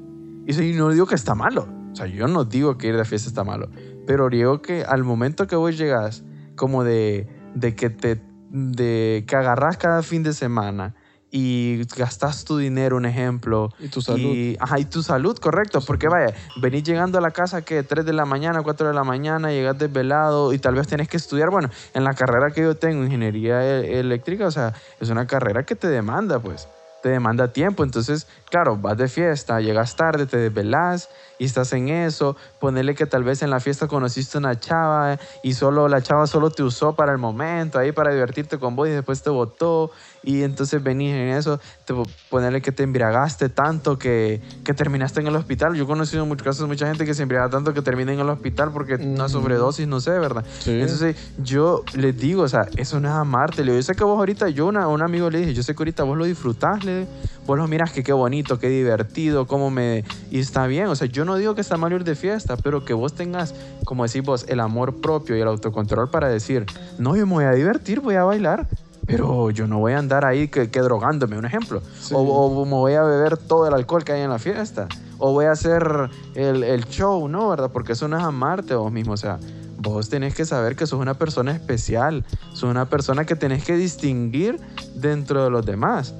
Y 0.58 0.72
no 0.72 0.90
digo 0.90 1.06
que 1.06 1.14
está 1.14 1.34
malo. 1.34 1.68
O 1.92 1.96
sea, 1.96 2.06
yo 2.06 2.28
no 2.28 2.44
digo 2.44 2.78
que 2.78 2.88
ir 2.88 2.96
de 2.96 3.04
fiesta 3.04 3.28
está 3.28 3.44
malo. 3.44 3.68
Pero 4.06 4.28
digo 4.28 4.62
que 4.62 4.84
al 4.84 5.04
momento 5.04 5.46
que 5.46 5.56
vos 5.56 5.76
llegas, 5.76 6.24
como 6.56 6.84
de, 6.84 7.28
de 7.54 7.74
que 7.74 7.90
te 7.90 8.20
de 8.50 9.24
que 9.28 9.36
agarras 9.36 9.76
cada 9.76 10.02
fin 10.02 10.22
de 10.24 10.32
semana 10.32 10.94
y 11.30 11.84
gastas 11.96 12.44
tu 12.44 12.58
dinero, 12.58 12.96
un 12.96 13.06
ejemplo. 13.06 13.72
Y 13.78 13.88
tu 13.88 14.02
salud. 14.02 14.34
Y, 14.34 14.56
ajá, 14.58 14.80
y 14.80 14.84
tu 14.84 15.02
salud, 15.02 15.36
correcto. 15.38 15.80
Porque 15.80 16.08
vaya, 16.08 16.34
venís 16.56 16.82
llegando 16.82 17.18
a 17.18 17.20
la 17.20 17.30
casa 17.30 17.62
que 17.62 17.84
3 17.84 18.04
de 18.04 18.12
la 18.12 18.24
mañana, 18.24 18.62
4 18.62 18.88
de 18.88 18.94
la 18.94 19.04
mañana, 19.04 19.52
llegas 19.52 19.78
desvelado 19.78 20.52
y 20.52 20.58
tal 20.58 20.74
vez 20.74 20.88
tenés 20.88 21.08
que 21.08 21.16
estudiar. 21.16 21.50
Bueno, 21.50 21.70
en 21.94 22.02
la 22.02 22.14
carrera 22.14 22.50
que 22.50 22.62
yo 22.62 22.74
tengo, 22.74 23.04
ingeniería 23.04 23.62
e- 23.64 24.00
eléctrica, 24.00 24.46
o 24.46 24.50
sea, 24.50 24.74
es 24.98 25.08
una 25.08 25.26
carrera 25.26 25.64
que 25.64 25.76
te 25.76 25.88
demanda, 25.88 26.40
pues. 26.40 26.68
Te 27.02 27.08
demanda 27.08 27.52
tiempo. 27.52 27.82
Entonces, 27.82 28.26
claro, 28.50 28.76
vas 28.76 28.96
de 28.96 29.08
fiesta, 29.08 29.60
llegas 29.60 29.96
tarde, 29.96 30.26
te 30.26 30.36
desvelás 30.36 31.08
y 31.38 31.46
estás 31.46 31.72
en 31.72 31.88
eso. 31.88 32.36
Ponerle 32.58 32.94
que 32.94 33.06
tal 33.06 33.24
vez 33.24 33.42
en 33.42 33.50
la 33.50 33.60
fiesta 33.60 33.88
conociste 33.88 34.36
una 34.38 34.58
chava 34.60 35.18
y 35.42 35.54
solo 35.54 35.88
la 35.88 36.02
chava 36.02 36.26
solo 36.26 36.50
te 36.50 36.62
usó 36.62 36.94
para 36.94 37.12
el 37.12 37.18
momento, 37.18 37.78
ahí 37.78 37.92
para 37.92 38.12
divertirte 38.12 38.58
con 38.58 38.76
vos 38.76 38.88
y 38.88 38.92
después 38.92 39.22
te 39.22 39.30
votó. 39.30 39.90
Y 40.22 40.42
entonces 40.42 40.82
venís 40.82 41.14
en 41.14 41.28
eso, 41.28 41.58
te, 41.86 41.94
ponerle 42.28 42.60
que 42.60 42.72
te 42.72 42.82
embriagaste 42.82 43.48
tanto 43.48 43.98
que, 43.98 44.42
que 44.64 44.74
terminaste 44.74 45.20
en 45.20 45.26
el 45.28 45.36
hospital. 45.36 45.74
Yo 45.74 45.84
he 45.84 45.86
conocido 45.86 46.22
en 46.22 46.28
muchos 46.28 46.44
casos 46.44 46.68
mucha 46.68 46.86
gente 46.86 47.06
que 47.06 47.14
se 47.14 47.22
embriaga 47.22 47.48
tanto 47.48 47.72
que 47.72 47.80
termina 47.80 48.12
en 48.12 48.20
el 48.20 48.28
hospital 48.28 48.70
porque 48.72 48.96
una 48.96 49.24
Mm. 49.26 49.28
sobredosis, 49.30 49.88
no 49.88 49.98
sé, 50.00 50.10
¿verdad? 50.18 50.44
Sí. 50.60 50.72
Entonces 50.72 51.16
yo 51.38 51.84
les 51.94 52.16
digo, 52.18 52.42
o 52.42 52.48
sea, 52.48 52.66
eso 52.76 53.00
no 53.00 53.08
es 53.08 53.14
amarte. 53.14 53.64
Le 53.64 53.72
digo, 53.72 53.78
yo 53.80 53.82
sé 53.82 53.94
que 53.96 54.04
vos 54.04 54.18
ahorita, 54.18 54.50
yo 54.50 54.66
una- 54.66 54.82
a 54.84 54.88
un 54.88 55.00
amigo 55.02 55.30
le 55.30 55.38
dije, 55.38 55.54
yo 55.54 55.62
sé 55.62 55.74
que 55.74 55.82
ahorita 55.82 56.02
vos 56.04 56.18
lo 56.18 56.24
disfrutás, 56.26 56.84
le 56.84 57.06
vos 57.46 57.56
lo 57.56 57.66
miras 57.66 57.90
que 57.92 58.02
qué 58.02 58.12
bonito, 58.12 58.58
qué 58.58 58.68
divertido, 58.68 59.46
cómo 59.46 59.70
me... 59.70 60.04
Y 60.30 60.38
está 60.40 60.66
bien, 60.66 60.86
o 60.88 60.94
sea, 60.96 61.08
yo 61.08 61.24
no 61.24 61.36
digo 61.36 61.54
que 61.54 61.62
está 61.62 61.78
mal 61.78 61.92
ir 61.94 62.04
de 62.04 62.14
fiesta, 62.14 62.56
pero 62.58 62.84
que 62.84 62.92
vos 62.92 63.14
tengas, 63.14 63.54
como 63.84 64.04
decís 64.06 64.22
vos, 64.22 64.44
el 64.48 64.60
amor 64.60 65.00
propio 65.00 65.34
y 65.36 65.40
el 65.40 65.48
autocontrol 65.48 66.10
para 66.10 66.28
decir, 66.28 66.66
no, 66.98 67.16
yo 67.16 67.26
me 67.26 67.32
voy 67.32 67.44
a 67.44 67.52
divertir, 67.52 68.00
voy 68.00 68.16
a 68.16 68.24
bailar. 68.24 68.68
Pero 69.10 69.50
yo 69.50 69.66
no 69.66 69.78
voy 69.78 69.92
a 69.92 69.98
andar 69.98 70.24
ahí 70.24 70.48
que, 70.48 70.70
que 70.70 70.80
drogándome, 70.80 71.36
un 71.38 71.44
ejemplo. 71.44 71.82
Sí. 72.00 72.14
O, 72.14 72.20
o 72.20 72.64
me 72.64 72.72
voy 72.72 72.94
a 72.94 73.02
beber 73.02 73.36
todo 73.36 73.66
el 73.66 73.74
alcohol 73.74 74.04
que 74.04 74.12
hay 74.12 74.22
en 74.22 74.30
la 74.30 74.38
fiesta. 74.38 74.88
O 75.18 75.32
voy 75.32 75.46
a 75.46 75.52
hacer 75.52 76.10
el, 76.34 76.62
el 76.64 76.84
show, 76.86 77.28
¿no? 77.28 77.48
¿Verdad? 77.50 77.70
Porque 77.72 77.92
eso 77.92 78.08
no 78.08 78.16
es 78.16 78.22
amarte 78.24 78.74
vos 78.74 78.90
mismo. 78.92 79.12
O 79.12 79.16
sea, 79.16 79.38
vos 79.78 80.08
tenés 80.08 80.34
que 80.34 80.44
saber 80.44 80.76
que 80.76 80.86
sos 80.86 81.00
una 81.00 81.14
persona 81.14 81.52
especial. 81.52 82.24
Sos 82.52 82.64
una 82.70 82.88
persona 82.88 83.24
que 83.26 83.36
tenés 83.36 83.64
que 83.64 83.76
distinguir 83.76 84.60
dentro 84.94 85.44
de 85.44 85.50
los 85.50 85.66
demás. 85.66 86.14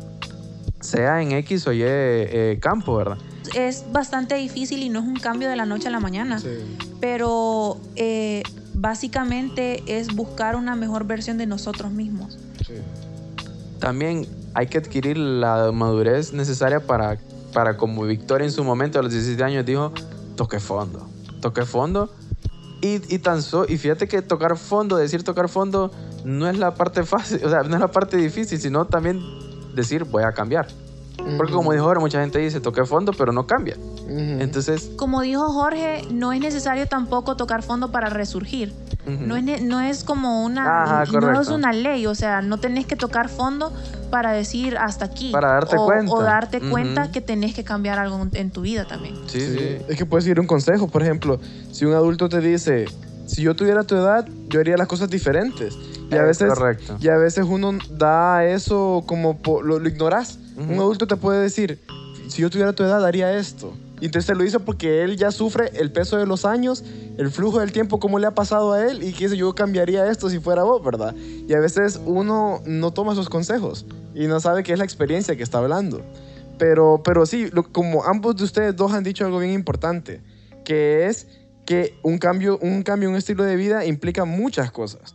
Sea 0.81 1.21
en 1.23 1.33
X 1.33 1.67
o 1.67 1.73
Y 1.73 1.81
eh, 1.83 2.59
campo, 2.61 2.97
¿verdad? 2.97 3.19
Es 3.55 3.85
bastante 3.93 4.35
difícil 4.37 4.83
y 4.83 4.89
no 4.89 5.01
es 5.01 5.07
un 5.07 5.17
cambio 5.17 5.49
de 5.51 5.57
la 5.57 5.67
noche 5.67 5.89
a 5.89 5.91
la 5.91 6.01
mañana, 6.01 6.39
Sí. 6.39 6.49
pero 7.01 7.79
eh, 7.97 8.43
básicamente 8.75 9.83
es 9.87 10.15
buscar 10.15 10.57
una 10.57 10.77
mejor 10.77 11.05
versión 11.05 11.37
de 11.39 11.47
nosotros 11.47 11.91
mismos. 11.91 12.39
Sí. 12.67 12.75
También 13.79 14.27
hay 14.55 14.67
que 14.67 14.79
adquirir 14.79 15.17
la 15.17 15.73
madurez 15.73 16.33
necesaria 16.33 16.81
para, 16.81 17.19
para 17.53 17.77
como 17.77 18.03
Victoria 18.05 18.45
en 18.45 18.53
su 18.53 18.65
momento 18.65 18.99
a 18.99 19.03
los 19.03 19.13
17 19.13 19.43
años 19.43 19.65
dijo, 19.65 19.93
toque 20.37 20.61
fondo. 20.61 21.07
Toque 21.41 21.65
fondo. 21.65 22.11
Y, 22.83 23.15
y 23.15 23.19
tan 23.19 23.43
so- 23.43 23.67
y 23.69 23.77
fíjate 23.79 24.09
que 24.09 24.23
tocar 24.23 24.57
fondo, 24.57 24.97
decir 24.97 25.23
tocar 25.23 25.49
fondo, 25.49 25.91
no 26.25 26.49
es 26.49 26.59
la 26.59 26.75
parte 26.75 27.05
fácil, 27.05 27.41
o 27.45 27.51
sea, 27.51 27.63
no 27.63 27.75
es 27.75 27.81
la 27.81 27.89
parte 27.91 28.17
difícil, 28.17 28.59
sino 28.61 28.87
también 28.87 29.21
decir 29.75 30.05
voy 30.05 30.23
a 30.25 30.33
cambiar. 30.33 30.67
Porque 31.37 31.53
como 31.53 31.73
dijo 31.73 31.85
ahora, 31.85 32.01
mucha 32.01 32.19
gente 32.21 32.39
dice 32.39 32.61
toque 32.61 32.87
fondo, 32.87 33.13
pero 33.13 33.31
no 33.31 33.47
cambia. 33.47 33.77
Entonces, 34.09 34.91
Como 34.97 35.21
dijo 35.21 35.51
Jorge, 35.53 36.03
no 36.11 36.33
es 36.33 36.41
necesario 36.41 36.87
tampoco 36.87 37.37
tocar 37.37 37.63
fondo 37.63 37.93
para 37.93 38.09
resurgir. 38.09 38.73
No 39.07 39.37
es, 39.37 39.63
no 39.63 39.81
es 39.81 40.05
como 40.05 40.45
una, 40.45 40.83
Ajá, 40.83 41.05
no 41.21 41.41
es 41.41 41.49
una 41.49 41.73
ley, 41.73 42.07
o 42.07 42.15
sea, 42.15 42.43
no 42.43 42.59
tenés 42.59 42.87
que 42.87 42.97
tocar 42.97 43.29
fondo 43.29 43.73
para 44.11 44.33
decir 44.33 44.77
hasta 44.77 45.05
aquí. 45.07 45.31
Para 45.33 45.53
darte 45.53 45.77
o, 45.77 45.85
cuenta. 45.87 46.13
O 46.13 46.23
darte 46.23 46.61
cuenta 46.61 47.11
que 47.11 47.21
tenés 47.21 47.55
que 47.55 47.65
cambiar 47.65 47.99
algo 47.99 48.27
en- 48.33 48.51
tu 48.51 48.61
vida 48.63 48.87
también. 48.87 49.15
sí, 49.27 49.41
Sí. 49.41 49.53
sí. 49.59 49.77
Es 49.89 49.97
que 49.97 50.05
puedes 50.07 50.27
ir 50.27 50.39
un 50.41 50.47
consejo, 50.47 50.89
por 50.89 51.03
ejemplo, 51.03 51.41
si 51.73 51.85
un 51.85 51.95
adulto 51.95 52.29
te 52.29 52.41
dice, 52.41 52.85
si 53.27 53.43
yo 53.43 53.55
tuviera 53.57 53.85
tu 53.85 53.95
edad, 53.97 54.27
yo 54.49 54.61
haría 54.61 54.77
las 54.77 54.87
cosas 54.89 55.09
diferentes. 55.09 55.77
Y 56.11 56.15
a 56.15 56.23
Es 56.23 56.27
veces, 56.41 56.49
correcto. 56.49 56.97
y 57.01 57.09
a 57.09 57.17
veces 57.17 57.47
uno 57.49 57.79
da 57.91 58.45
eso 58.45 59.05
como 59.07 59.39
lo, 59.63 59.79
lo 59.79 59.89
ignoras. 59.89 60.39
Un 60.57 60.75
adulto 60.75 61.07
te 61.07 61.17
puede 61.17 61.41
decir, 61.41 61.81
si 62.29 62.43
yo 62.43 62.51
tuviera 62.51 62.73
tu 62.75 62.83
edad, 62.83 63.05
haría 63.07 63.33
esto. 63.33 63.73
Y 64.01 64.07
entonces 64.07 64.27
te 64.27 64.35
lo 64.35 64.43
dice 64.43 64.61
porque 64.61 65.03
él 65.03 65.17
ya 65.17 65.31
sufre 65.31 65.71
el 65.75 65.93
peso 65.93 66.17
de 66.17 66.27
los 66.27 66.45
años, 66.45 66.85
el 67.19 67.31
flujo 67.31 67.61
del 67.61 67.73
tiempo, 67.73 68.01
cómo 68.01 68.19
le 68.19 68.27
ha 68.27 68.35
pasado 68.35 68.73
a 68.73 68.87
él 68.87 69.03
y 69.03 69.13
que 69.13 69.25
dice, 69.25 69.37
yo 69.37 69.55
cambiaría 69.55 70.11
esto 70.11 70.31
si 70.31 70.39
fuera 70.39 70.63
vos, 70.63 70.83
¿verdad? 70.83 71.15
Y 71.17 71.53
a 71.53 71.61
veces 71.61 72.01
uno 72.07 72.63
no 72.65 72.93
toma 72.93 73.13
esos 73.13 73.29
consejos 73.29 73.87
y 74.15 74.27
no 74.27 74.41
sabe 74.41 74.63
que 74.63 74.73
es 74.73 74.79
la 74.79 74.85
experiencia 74.85 75.37
que 75.37 75.43
está 75.43 75.59
hablando. 75.59 76.03
Pero, 76.59 77.03
pero 77.05 77.27
sí, 77.27 77.51
como 77.73 78.05
ambos 78.05 78.37
de 78.37 78.45
ustedes 78.45 78.77
dos 78.77 78.93
han 78.93 79.05
dicho 79.05 79.25
algo 79.25 79.39
bien 79.39 79.53
importante, 79.53 80.21
que 80.65 81.07
es 81.07 81.27
que 81.67 81.99
un 82.03 82.19
cambio, 82.19 82.59
un 82.61 82.83
cambio, 82.83 83.09
un 83.11 83.17
estilo 83.17 83.45
de 83.45 83.57
vida 83.57 83.85
implica 83.85 84.25
muchas 84.25 84.71
cosas. 84.71 85.15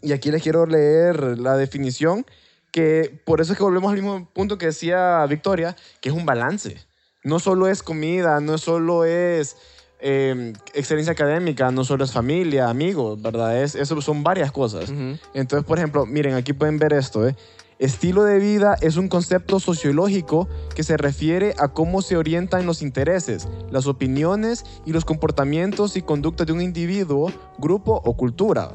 Y 0.00 0.12
aquí 0.12 0.30
les 0.30 0.42
quiero 0.42 0.64
leer 0.64 1.38
la 1.38 1.56
definición, 1.56 2.24
que 2.70 3.20
por 3.24 3.40
eso 3.40 3.52
es 3.52 3.58
que 3.58 3.64
volvemos 3.64 3.90
al 3.90 3.96
mismo 3.96 4.28
punto 4.32 4.58
que 4.58 4.66
decía 4.66 5.24
Victoria, 5.26 5.76
que 6.00 6.10
es 6.10 6.14
un 6.14 6.24
balance. 6.24 6.87
No 7.28 7.38
solo 7.38 7.68
es 7.68 7.82
comida, 7.82 8.40
no 8.40 8.56
solo 8.56 9.04
es 9.04 9.58
eh, 10.00 10.54
excelencia 10.72 11.12
académica, 11.12 11.70
no 11.70 11.84
solo 11.84 12.04
es 12.04 12.10
familia, 12.10 12.70
amigos, 12.70 13.20
¿verdad? 13.20 13.62
Es, 13.62 13.74
eso 13.74 14.00
son 14.00 14.22
varias 14.24 14.50
cosas. 14.50 14.90
Entonces, 15.34 15.66
por 15.66 15.76
ejemplo, 15.76 16.06
miren, 16.06 16.36
aquí 16.36 16.54
pueden 16.54 16.78
ver 16.78 16.94
esto, 16.94 17.28
¿eh? 17.28 17.36
Estilo 17.78 18.24
de 18.24 18.38
vida 18.38 18.76
es 18.80 18.96
un 18.96 19.08
concepto 19.08 19.60
sociológico 19.60 20.48
que 20.74 20.82
se 20.82 20.96
refiere 20.96 21.54
a 21.58 21.68
cómo 21.68 22.00
se 22.00 22.16
orientan 22.16 22.64
los 22.64 22.80
intereses, 22.80 23.46
las 23.70 23.86
opiniones 23.86 24.64
y 24.86 24.92
los 24.92 25.04
comportamientos 25.04 25.98
y 25.98 26.02
conductas 26.02 26.46
de 26.46 26.54
un 26.54 26.62
individuo, 26.62 27.30
grupo 27.58 28.00
o 28.04 28.16
cultura. 28.16 28.72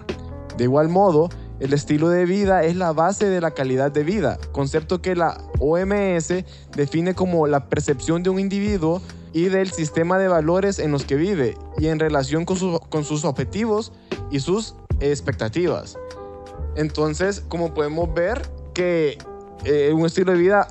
De 0.58 0.66
igual 0.66 0.90
modo, 0.90 1.30
el 1.64 1.72
estilo 1.72 2.10
de 2.10 2.26
vida 2.26 2.66
es 2.66 2.76
la 2.76 2.92
base 2.92 3.30
de 3.30 3.40
la 3.40 3.52
calidad 3.52 3.90
de 3.90 4.04
vida, 4.04 4.38
concepto 4.52 5.02
que 5.02 5.16
la 5.16 5.38
OMS 5.62 6.44
define 6.76 7.16
como 7.16 7.48
la 7.48 7.70
percepción 7.70 8.22
de 8.22 8.30
un 8.30 8.38
individuo 8.38 9.02
y 9.32 9.46
del 9.46 9.72
sistema 9.72 10.18
de 10.18 10.28
valores 10.28 10.78
en 10.78 10.92
los 10.92 11.06
que 11.06 11.16
vive 11.16 11.58
y 11.78 11.88
en 11.88 12.00
relación 12.00 12.44
con, 12.44 12.58
con 12.90 13.06
sus 13.06 13.24
objetivos 13.24 13.94
y 14.30 14.42
sus 14.42 14.76
expectativas. 15.00 15.98
Entonces, 16.76 17.46
como 17.48 17.74
podemos 17.74 18.14
ver, 18.14 18.42
que 18.74 19.18
eh, 19.64 19.94
un 19.94 20.06
estilo 20.06 20.34
de 20.34 20.40
vida 20.40 20.68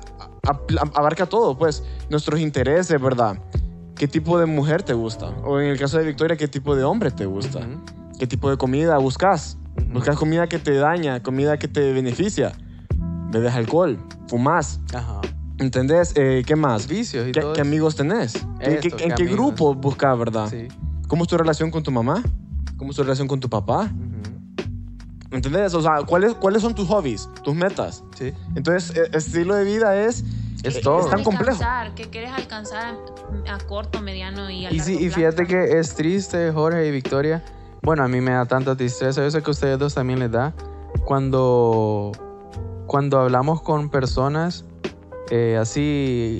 abarca 0.93 1.25
todo, 1.25 1.57
pues, 1.57 1.83
nuestros 2.11 2.39
intereses, 2.39 3.01
¿verdad? 3.01 3.39
¿Qué 3.95 4.07
tipo 4.07 4.37
de 4.37 4.45
mujer 4.45 4.83
te 4.83 4.93
gusta? 4.93 5.29
O 5.43 5.59
en 5.59 5.69
el 5.69 5.79
caso 5.79 5.97
de 5.97 6.05
Victoria, 6.05 6.37
¿qué 6.37 6.47
tipo 6.47 6.75
de 6.75 6.83
hombre 6.83 7.09
te 7.09 7.25
gusta? 7.25 7.67
¿Qué 8.19 8.27
tipo 8.27 8.51
de 8.51 8.57
comida 8.57 8.99
buscas? 8.99 9.57
¿Buscas 9.91 10.17
comida 10.17 10.47
que 10.47 10.59
te 10.59 10.73
daña, 10.73 11.21
comida 11.21 11.57
que 11.57 11.67
te 11.67 11.93
beneficia? 11.93 12.53
¿Bebes 13.31 13.53
alcohol? 13.53 13.97
¿Fumas? 14.27 14.79
Ajá. 14.93 15.21
¿Entendés? 15.59 16.13
Eh, 16.15 16.43
¿Qué 16.45 16.55
más? 16.55 16.87
Vicios 16.87 17.27
y 17.27 17.31
¿Qué, 17.31 17.41
todo 17.41 17.53
¿qué 17.53 17.61
amigos 17.61 17.95
tenés? 17.95 18.35
¿En, 18.59 18.79
qué, 18.79 19.25
grupo 19.25 19.73
buscas, 19.75 20.17
verdad? 20.17 20.49
Sí. 20.49 20.67
¿Cómo 21.07 21.23
es 21.23 21.29
tu 21.29 21.37
relación 21.37 21.71
con 21.71 21.83
tu 21.83 21.91
mamá? 21.91 22.23
¿Cómo 22.77 22.91
es 22.91 22.97
tu 22.97 23.03
relación 23.03 23.27
con 23.27 23.39
tu 23.39 23.49
papá? 23.49 23.91
¿Entendés? 25.31 25.73
O 25.73 25.81
sea, 25.81 26.03
¿cuáles, 26.05 26.35
¿cuáles 26.35 26.61
son 26.61 26.75
tus 26.75 26.87
hobbies, 26.87 27.29
tus 27.43 27.55
metas? 27.55 28.03
Sí. 28.17 28.33
Entonces, 28.55 28.95
el 28.95 29.15
estilo 29.15 29.55
de 29.55 29.63
vida 29.63 29.95
es... 29.95 30.23
Es 30.63 30.79
todo. 30.79 31.01
Es 31.01 31.09
tan 31.09 31.23
complejo. 31.23 31.59
¿Qué 31.95 32.09
quieres 32.09 32.31
alcanzar 32.31 32.95
a 33.49 33.57
corto, 33.65 34.01
mediano 34.01 34.49
y 34.49 34.65
a 34.65 34.71
y, 34.71 34.77
largo 34.77 34.85
sí, 34.85 34.93
y 34.93 34.97
plazo? 34.97 35.15
fíjate 35.15 35.45
que 35.45 35.77
es 35.77 35.93
triste, 35.95 36.51
Jorge 36.51 36.87
y 36.87 36.91
Victoria. 36.91 37.43
Bueno, 37.83 38.03
a 38.03 38.07
mí 38.07 38.21
me 38.21 38.31
da 38.31 38.45
tanta 38.45 38.75
tristeza. 38.75 39.21
Yo 39.21 39.29
sé 39.29 39.43
que 39.43 39.49
a 39.49 39.51
ustedes 39.51 39.77
dos 39.77 39.93
también 39.93 40.19
les 40.19 40.31
da. 40.31 40.53
Cuando, 41.05 42.11
cuando 42.87 43.19
hablamos 43.19 43.61
con 43.61 43.89
personas 43.89 44.65
eh, 45.29 45.57
así 45.59 46.39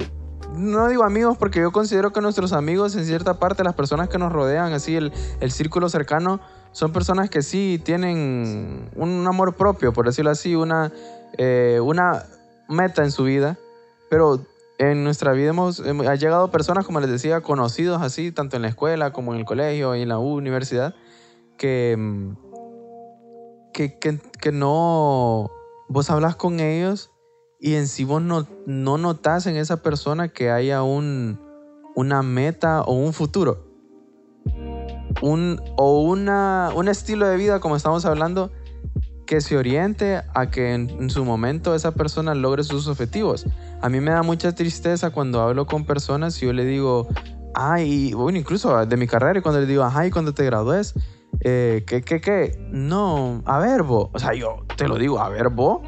no 0.56 0.88
digo 0.88 1.04
amigos 1.04 1.38
porque 1.38 1.60
yo 1.60 1.72
considero 1.72 2.14
que 2.14 2.22
nuestros 2.22 2.54
amigos, 2.54 2.96
en 2.96 3.06
cierta 3.06 3.40
parte, 3.40 3.64
las 3.64 3.74
personas 3.74 4.08
que 4.10 4.18
nos 4.18 4.32
rodean, 4.32 4.72
así 4.74 4.96
el, 4.96 5.12
el 5.40 5.52
círculo 5.52 5.90
cercano, 5.90 6.40
son 6.72 6.92
personas 6.92 7.30
que 7.30 7.42
sí 7.42 7.82
tienen 7.84 8.90
un 8.96 9.28
amor 9.28 9.56
propio, 9.56 9.94
por 9.94 10.06
decirlo 10.06 10.32
así, 10.32 10.56
una, 10.56 10.92
eh, 11.38 11.80
una 11.82 12.24
meta 12.70 13.04
en 13.04 13.12
su 13.12 13.24
vida, 13.24 13.58
pero 14.10 14.40
en 14.78 15.04
nuestra 15.04 15.32
vida 15.32 15.50
hemos, 15.50 15.80
ha 15.80 16.16
llegado 16.16 16.52
personas, 16.52 16.86
como 16.86 17.00
les 17.00 17.10
decía, 17.10 17.42
conocidos 17.42 18.02
así, 18.02 18.32
tanto 18.32 18.56
en 18.56 18.62
la 18.62 18.68
escuela 18.68 19.12
como 19.12 19.34
en 19.34 19.40
el 19.40 19.46
colegio 19.46 19.96
y 19.96 20.04
en 20.04 20.10
la 20.10 20.20
universidad, 20.20 20.94
que, 21.64 21.98
que, 23.72 23.98
que, 23.98 24.20
que 24.42 24.52
no, 24.52 25.50
vos 25.88 26.10
hablas 26.10 26.36
con 26.36 26.60
ellos 26.60 27.10
y 27.58 27.76
en 27.76 27.88
sí 27.88 28.04
vos 28.04 28.22
no, 28.22 28.46
no 28.66 28.98
notas 28.98 29.48
en 29.48 29.56
esa 29.56 29.82
persona 29.82 30.28
que 30.28 30.52
haya 30.52 30.84
un, 30.84 31.40
una 31.96 32.22
meta 32.22 32.82
o 32.82 32.92
un 32.92 33.14
futuro 33.14 33.72
un, 35.22 35.62
o 35.78 36.02
una, 36.02 36.72
un 36.76 36.90
estilo 36.90 37.30
de 37.30 37.38
vida, 37.38 37.62
como 37.62 37.78
estamos 37.78 38.04
hablando, 38.04 38.52
que 39.26 39.40
se 39.40 39.56
oriente 39.56 40.22
a 40.36 40.50
que 40.52 40.74
en, 40.74 40.90
en, 40.90 41.10
su 41.10 41.24
momento 41.24 41.76
esa 41.76 41.94
persona 41.94 42.36
logre 42.36 42.66
sus 42.66 42.90
objetivos. 42.90 43.46
A 43.82 43.88
mí 43.88 44.02
me 44.02 44.12
da 44.12 44.22
mucha 44.22 44.54
tristeza 44.54 45.12
cuando 45.12 45.42
hablo 45.42 45.66
con 45.66 45.86
personas 45.86 46.44
y 46.44 46.46
yo 46.46 46.52
le 46.52 46.66
digo, 46.66 47.08
ay, 47.56 48.14
bueno, 48.14 48.38
incluso 48.38 48.86
de 48.86 48.98
mi 48.98 49.08
carrera, 49.08 49.40
y 49.40 49.42
cuando 49.42 49.62
le 49.62 49.66
digo, 49.66 49.90
ay, 49.90 50.12
cuando 50.12 50.34
te 50.34 50.44
gradúes, 50.44 50.94
eh, 51.44 51.84
¿qué, 51.86 52.02
qué, 52.02 52.22
qué? 52.22 52.58
No, 52.72 53.42
a 53.46 53.60
ver, 53.60 53.84
vos. 53.84 54.10
O 54.14 54.20
sea, 54.20 54.34
yo 54.34 54.66
te 54.76 54.88
lo 54.88 54.98
digo, 54.98 55.20
a 55.20 55.30
ver, 55.30 55.50
vos. 55.50 55.82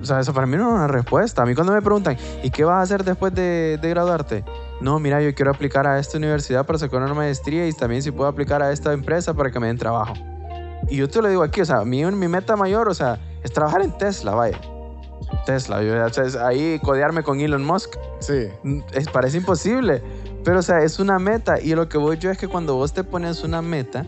O 0.00 0.04
sea, 0.04 0.20
eso 0.20 0.32
para 0.32 0.46
mí 0.46 0.56
no 0.56 0.68
es 0.68 0.74
una 0.74 0.88
respuesta. 0.88 1.42
A 1.42 1.46
mí 1.46 1.54
cuando 1.54 1.72
me 1.72 1.82
preguntan, 1.82 2.16
¿y 2.42 2.50
qué 2.50 2.64
vas 2.64 2.78
a 2.78 2.82
hacer 2.82 3.04
después 3.04 3.34
de, 3.34 3.78
de 3.80 3.88
graduarte? 3.90 4.44
No, 4.80 4.98
mira, 4.98 5.20
yo 5.20 5.34
quiero 5.34 5.50
aplicar 5.50 5.86
a 5.86 5.98
esta 5.98 6.16
universidad 6.16 6.64
para 6.64 6.78
sacar 6.78 7.02
una 7.02 7.12
maestría 7.12 7.68
y 7.68 7.72
también 7.72 8.02
si 8.02 8.10
puedo 8.10 8.28
aplicar 8.28 8.62
a 8.62 8.72
esta 8.72 8.94
empresa 8.94 9.34
para 9.34 9.50
que 9.50 9.60
me 9.60 9.66
den 9.66 9.76
trabajo. 9.76 10.14
Y 10.88 10.96
yo 10.96 11.08
te 11.08 11.20
lo 11.20 11.28
digo 11.28 11.42
aquí, 11.42 11.60
o 11.60 11.64
sea, 11.64 11.84
mi, 11.84 12.04
mi 12.04 12.28
meta 12.28 12.56
mayor, 12.56 12.88
o 12.88 12.94
sea, 12.94 13.18
es 13.44 13.52
trabajar 13.52 13.82
en 13.82 13.96
Tesla, 13.98 14.34
vaya. 14.34 14.58
Tesla, 15.44 15.82
yo, 15.82 16.04
o 16.04 16.08
sea, 16.08 16.24
es 16.24 16.36
ahí 16.36 16.80
codearme 16.82 17.22
con 17.22 17.40
Elon 17.40 17.64
Musk. 17.64 17.96
Sí. 18.20 18.48
Es, 18.92 19.08
parece 19.08 19.38
imposible, 19.38 20.02
pero 20.44 20.60
o 20.60 20.62
sea, 20.62 20.78
es 20.80 20.98
una 20.98 21.18
meta. 21.18 21.60
Y 21.60 21.74
lo 21.74 21.88
que 21.88 21.98
voy 21.98 22.18
yo 22.18 22.30
es 22.30 22.38
que 22.38 22.48
cuando 22.48 22.74
vos 22.74 22.92
te 22.92 23.04
pones 23.04 23.44
una 23.44 23.62
meta, 23.62 24.04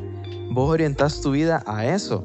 vos 0.54 0.70
orientas 0.70 1.20
tu 1.20 1.32
vida 1.32 1.62
a 1.66 1.86
eso. 1.86 2.24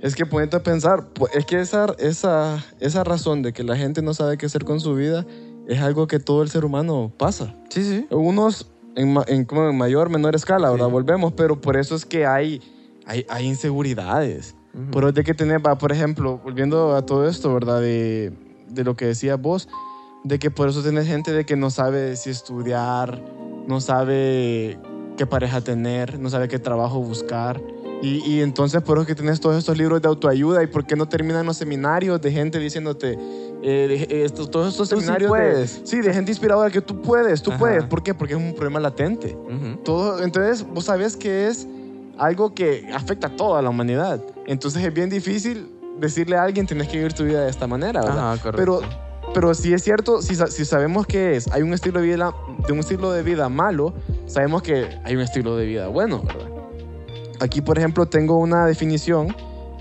Es 0.00 0.14
que 0.14 0.26
ponete 0.26 0.56
a 0.56 0.62
pensar, 0.62 1.08
es 1.32 1.46
que 1.46 1.60
esa, 1.60 1.94
esa, 1.98 2.64
esa 2.80 3.04
razón 3.04 3.42
de 3.42 3.52
que 3.52 3.64
la 3.64 3.76
gente 3.76 4.02
no 4.02 4.14
sabe 4.14 4.36
qué 4.36 4.46
hacer 4.46 4.64
con 4.64 4.80
su 4.80 4.94
vida 4.94 5.26
es 5.66 5.80
algo 5.80 6.06
que 6.06 6.18
todo 6.18 6.42
el 6.42 6.50
ser 6.50 6.64
humano 6.64 7.12
pasa. 7.16 7.54
Sí, 7.70 7.82
sí. 7.82 8.06
Unos 8.10 8.70
en, 8.94 9.16
en, 9.26 9.44
como 9.44 9.68
en 9.68 9.76
mayor, 9.76 10.10
menor 10.10 10.34
escala, 10.34 10.70
¿verdad? 10.70 10.86
Sí. 10.86 10.92
Volvemos, 10.92 11.32
pero 11.32 11.60
por 11.60 11.76
eso 11.76 11.94
es 11.94 12.04
que 12.04 12.26
hay, 12.26 12.60
hay, 13.06 13.24
hay 13.28 13.46
inseguridades. 13.46 14.54
Ujú. 14.74 14.90
Por 14.90 15.04
eso 15.04 15.12
de 15.12 15.24
que 15.24 15.34
tener, 15.34 15.62
por 15.62 15.92
ejemplo, 15.92 16.40
volviendo 16.42 16.94
a 16.94 17.04
todo 17.04 17.26
esto, 17.28 17.52
¿verdad? 17.52 17.80
De, 17.80 18.32
de 18.68 18.84
lo 18.84 18.96
que 18.96 19.06
decías 19.06 19.40
vos, 19.40 19.68
de 20.24 20.38
que 20.38 20.50
por 20.50 20.68
eso 20.68 20.82
tenés 20.82 21.06
gente 21.06 21.32
de 21.32 21.46
que 21.46 21.56
no 21.56 21.70
sabe 21.70 22.16
si 22.16 22.30
estudiar, 22.30 23.22
no 23.66 23.80
sabe 23.80 24.78
qué 25.16 25.26
pareja 25.26 25.60
tener, 25.60 26.18
no 26.18 26.28
sabe 26.30 26.48
qué 26.48 26.58
trabajo 26.58 27.00
buscar. 27.00 27.60
Y, 28.02 28.18
y 28.30 28.42
entonces 28.42 28.82
por 28.82 28.98
eso 28.98 29.02
es 29.02 29.06
que 29.08 29.14
tenés 29.14 29.40
todos 29.40 29.56
estos 29.56 29.76
libros 29.78 30.02
de 30.02 30.08
autoayuda 30.08 30.62
y 30.62 30.66
por 30.66 30.84
qué 30.86 30.96
no 30.96 31.08
terminan 31.08 31.46
los 31.46 31.56
seminarios 31.56 32.20
de 32.20 32.30
gente 32.30 32.58
diciéndote, 32.58 33.18
eh, 33.62 33.86
de- 33.88 34.02
eh, 34.18 34.24
estos- 34.26 34.50
todos 34.50 34.68
estos 34.72 34.90
Tú 34.90 34.96
sí 34.96 35.00
seminarios 35.00 35.32
de- 35.32 35.38
puedes. 35.38 35.80
sí, 35.84 36.00
de 36.02 36.12
gente 36.12 36.30
inspiradora 36.30 36.70
que 36.70 36.82
tú 36.82 37.00
puedes, 37.00 37.42
tú 37.42 37.50
Ajá. 37.52 37.58
puedes. 37.58 37.84
¿Por 37.84 38.02
qué? 38.02 38.12
Porque 38.12 38.34
es 38.34 38.38
un 38.38 38.52
problema 38.54 38.80
latente. 38.80 39.34
Ujú. 39.34 39.76
Todo, 39.82 40.22
entonces, 40.22 40.66
vos 40.68 40.84
sabés 40.84 41.16
que 41.16 41.48
es 41.48 41.66
algo 42.18 42.54
que 42.54 42.86
afecta 42.94 43.28
a 43.28 43.30
toda 43.36 43.62
la 43.62 43.70
humanidad. 43.70 44.22
Entonces 44.46 44.84
es 44.84 44.92
bien 44.92 45.08
difícil 45.08 45.70
decirle 45.98 46.36
a 46.36 46.42
alguien, 46.42 46.66
tienes 46.66 46.88
que 46.88 46.98
vivir 46.98 47.14
tu 47.14 47.24
vida 47.24 47.44
de 47.44 47.50
esta 47.50 47.66
manera, 47.66 48.02
¿verdad? 48.02 48.32
Ajá. 48.34 48.52
Pero, 48.54 48.80
pero 49.34 49.54
sí 49.54 49.72
es 49.72 49.82
cierto, 49.82 50.22
si, 50.22 50.34
si 50.34 50.64
sabemos 50.64 51.06
que 51.06 51.38
hay 51.52 51.62
un 51.62 51.72
estilo 51.74 52.00
de 52.00 52.06
vida, 52.06 52.34
de 52.66 52.72
un 52.72 52.78
estilo 52.80 53.12
de 53.12 53.22
vida 53.22 53.48
malo, 53.48 53.94
sabemos 54.26 54.62
que 54.62 54.98
hay 55.04 55.14
un 55.14 55.22
estilo 55.22 55.56
de 55.56 55.66
vida 55.66 55.88
bueno, 55.88 56.22
¿verdad? 56.22 56.48
Aquí, 57.40 57.60
por 57.60 57.78
ejemplo, 57.78 58.06
tengo 58.06 58.38
una 58.38 58.66
definición 58.66 59.34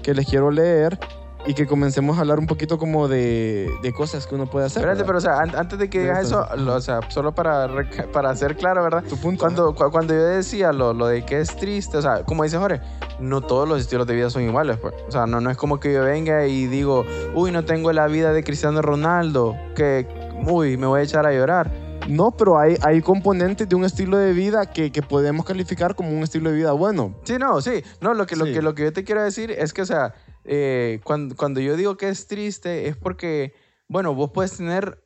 que 0.03 0.13
les 0.13 0.27
quiero 0.27 0.51
leer 0.51 0.99
y 1.47 1.53
que 1.53 1.67
comencemos 1.67 2.17
a 2.17 2.21
hablar 2.21 2.39
un 2.39 2.47
poquito 2.47 2.77
como 2.77 3.07
de, 3.07 3.69
de 3.83 3.93
cosas 3.93 4.25
que 4.27 4.35
uno 4.35 4.47
puede 4.47 4.65
hacer. 4.65 4.81
Espérate, 4.81 5.03
pero 5.05 5.17
o 5.19 5.21
sea, 5.21 5.39
an- 5.39 5.55
antes 5.55 5.77
de 5.77 5.89
que 5.89 5.99
digas 6.01 6.25
eso, 6.25 6.47
lo- 6.57 6.75
o 6.75 6.81
sea, 6.81 6.99
solo 7.09 7.33
para, 7.35 7.67
para 8.11 8.35
ser 8.35 8.55
claro, 8.57 8.83
¿verdad? 8.83 9.03
Tu 9.07 9.17
punto. 9.17 9.41
Cuando, 9.41 9.75
cu- 9.75 9.91
cuando 9.91 10.13
yo 10.13 10.23
decía 10.23 10.73
lo, 10.73 10.93
lo 10.93 11.07
de 11.07 11.23
que 11.25 11.39
es 11.41 11.55
triste, 11.55 11.97
o 11.97 12.01
sea, 12.01 12.23
como 12.23 12.43
dice 12.43 12.57
Jorge, 12.57 12.81
no 13.19 13.41
todos 13.41 13.67
los 13.69 13.79
estilos 13.79 14.07
de 14.07 14.15
vida 14.15 14.29
son 14.29 14.41
iguales. 14.43 14.77
Pues. 14.77 14.93
O 15.07 15.11
sea, 15.11 15.25
no, 15.27 15.39
no 15.39 15.51
es 15.51 15.57
como 15.57 15.79
que 15.79 15.93
yo 15.93 16.03
venga 16.03 16.47
y 16.47 16.67
digo, 16.67 17.05
uy, 17.35 17.51
no 17.51 17.63
tengo 17.65 17.91
la 17.93 18.07
vida 18.07 18.33
de 18.33 18.43
Cristiano 18.43 18.81
Ronaldo, 18.81 19.55
que, 19.75 20.07
uy, 20.47 20.77
me 20.77 20.87
voy 20.87 21.01
a 21.01 21.03
echar 21.03 21.25
a 21.25 21.31
llorar. 21.33 21.71
No, 22.07 22.29
pero 22.31 22.59
hay, 22.59 22.77
hay 22.83 23.01
componentes 23.01 23.67
de 23.67 23.75
un 23.75 23.83
estilo 23.83 24.17
de 24.17 24.31
vida 24.33 24.67
que, 24.67 24.91
que 24.91 25.01
podemos 25.01 25.43
calificar 25.43 25.95
como 25.95 26.09
un 26.11 26.21
estilo 26.21 26.51
de 26.51 26.55
vida 26.55 26.71
bueno. 26.71 27.15
Sí, 27.23 27.37
no, 27.39 27.61
sí. 27.61 27.83
No, 27.99 28.13
lo 28.13 28.27
que, 28.27 28.35
lo 28.35 28.45
Sí. 28.45 28.53
que, 28.53 28.61
lo 28.61 28.75
que 28.75 28.83
yo 28.83 28.93
te 28.93 29.03
quiero 29.03 29.23
decir 29.23 29.49
es 29.49 29.73
que, 29.73 29.81
o 29.81 29.85
sea, 29.87 30.13
eh, 30.45 30.99
cuando, 31.03 31.35
cuando 31.35 31.59
yo 31.59 31.75
digo 31.75 31.97
que 31.97 32.09
es 32.09 32.27
triste 32.27 32.87
es 32.87 32.95
porque, 32.95 33.53
bueno, 33.87 34.13
vos 34.13 34.31
puedes 34.33 34.57
tener, 34.57 35.03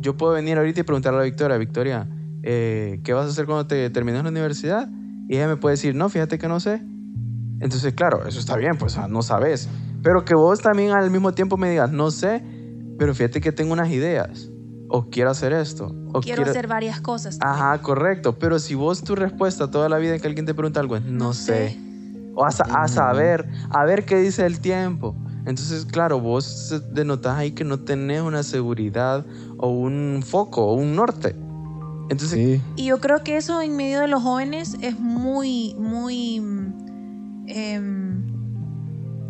yo 0.00 0.16
puedo 0.16 0.32
venir 0.32 0.58
ahorita 0.58 0.80
y 0.80 0.82
preguntarle 0.82 1.20
a 1.20 1.24
Victoria, 1.24 1.56
Victoria, 1.56 2.08
eh, 2.42 3.00
¿qué 3.04 3.12
vas 3.12 3.26
a 3.26 3.28
hacer 3.28 3.46
cuando 3.46 3.66
te 3.66 3.88
termines 3.90 4.22
la 4.22 4.30
universidad? 4.30 4.88
Y 5.28 5.36
ella 5.36 5.48
me 5.48 5.56
puede 5.56 5.74
decir, 5.74 5.94
no, 5.94 6.08
fíjate 6.08 6.38
que 6.38 6.48
no 6.48 6.60
sé. 6.60 6.82
Entonces, 7.60 7.94
claro, 7.94 8.26
eso 8.26 8.40
está 8.40 8.56
bien, 8.56 8.76
pues 8.76 8.98
no 9.08 9.22
sabes. 9.22 9.68
Pero 10.02 10.24
que 10.24 10.34
vos 10.34 10.60
también 10.60 10.90
al 10.90 11.10
mismo 11.10 11.32
tiempo 11.32 11.56
me 11.56 11.70
digas, 11.70 11.92
no 11.92 12.10
sé, 12.10 12.42
pero 12.98 13.14
fíjate 13.14 13.40
que 13.40 13.52
tengo 13.52 13.72
unas 13.72 13.90
ideas. 13.90 14.48
O 14.88 15.08
quiero 15.08 15.30
hacer 15.30 15.52
esto. 15.52 15.94
O 16.12 16.20
Quiero 16.20 16.42
hacer 16.42 16.66
varias 16.66 17.00
cosas. 17.00 17.38
Ajá, 17.40 17.80
correcto. 17.80 18.38
Pero 18.38 18.58
si 18.58 18.74
vos 18.74 19.02
tu 19.02 19.14
respuesta 19.14 19.70
toda 19.70 19.88
la 19.88 19.96
vida 19.96 20.18
que 20.18 20.26
alguien 20.26 20.44
te 20.44 20.52
pregunta 20.52 20.80
algo 20.80 20.96
es 20.96 21.04
no, 21.04 21.26
No 21.26 21.32
sé. 21.32 21.70
sé. 21.70 21.91
O 22.34 22.44
a, 22.44 22.48
a 22.48 22.88
saber, 22.88 23.48
a 23.70 23.84
ver 23.84 24.04
qué 24.04 24.16
dice 24.16 24.46
el 24.46 24.60
tiempo. 24.60 25.14
Entonces, 25.44 25.84
claro, 25.84 26.20
vos 26.20 26.82
denotas 26.92 27.36
ahí 27.36 27.50
que 27.50 27.64
no 27.64 27.80
tenés 27.80 28.22
una 28.22 28.42
seguridad 28.42 29.24
o 29.58 29.68
un 29.68 30.22
foco 30.24 30.64
o 30.66 30.74
un 30.74 30.94
norte. 30.94 31.34
Entonces, 32.08 32.32
Sí. 32.32 32.62
Y 32.76 32.86
yo 32.86 33.00
creo 33.00 33.24
que 33.24 33.36
eso 33.36 33.60
en 33.60 33.76
medio 33.76 34.00
de 34.00 34.08
los 34.08 34.22
jóvenes 34.22 34.76
es 34.82 34.98
muy, 34.98 35.74
muy 35.78 36.36
em, 37.46 38.11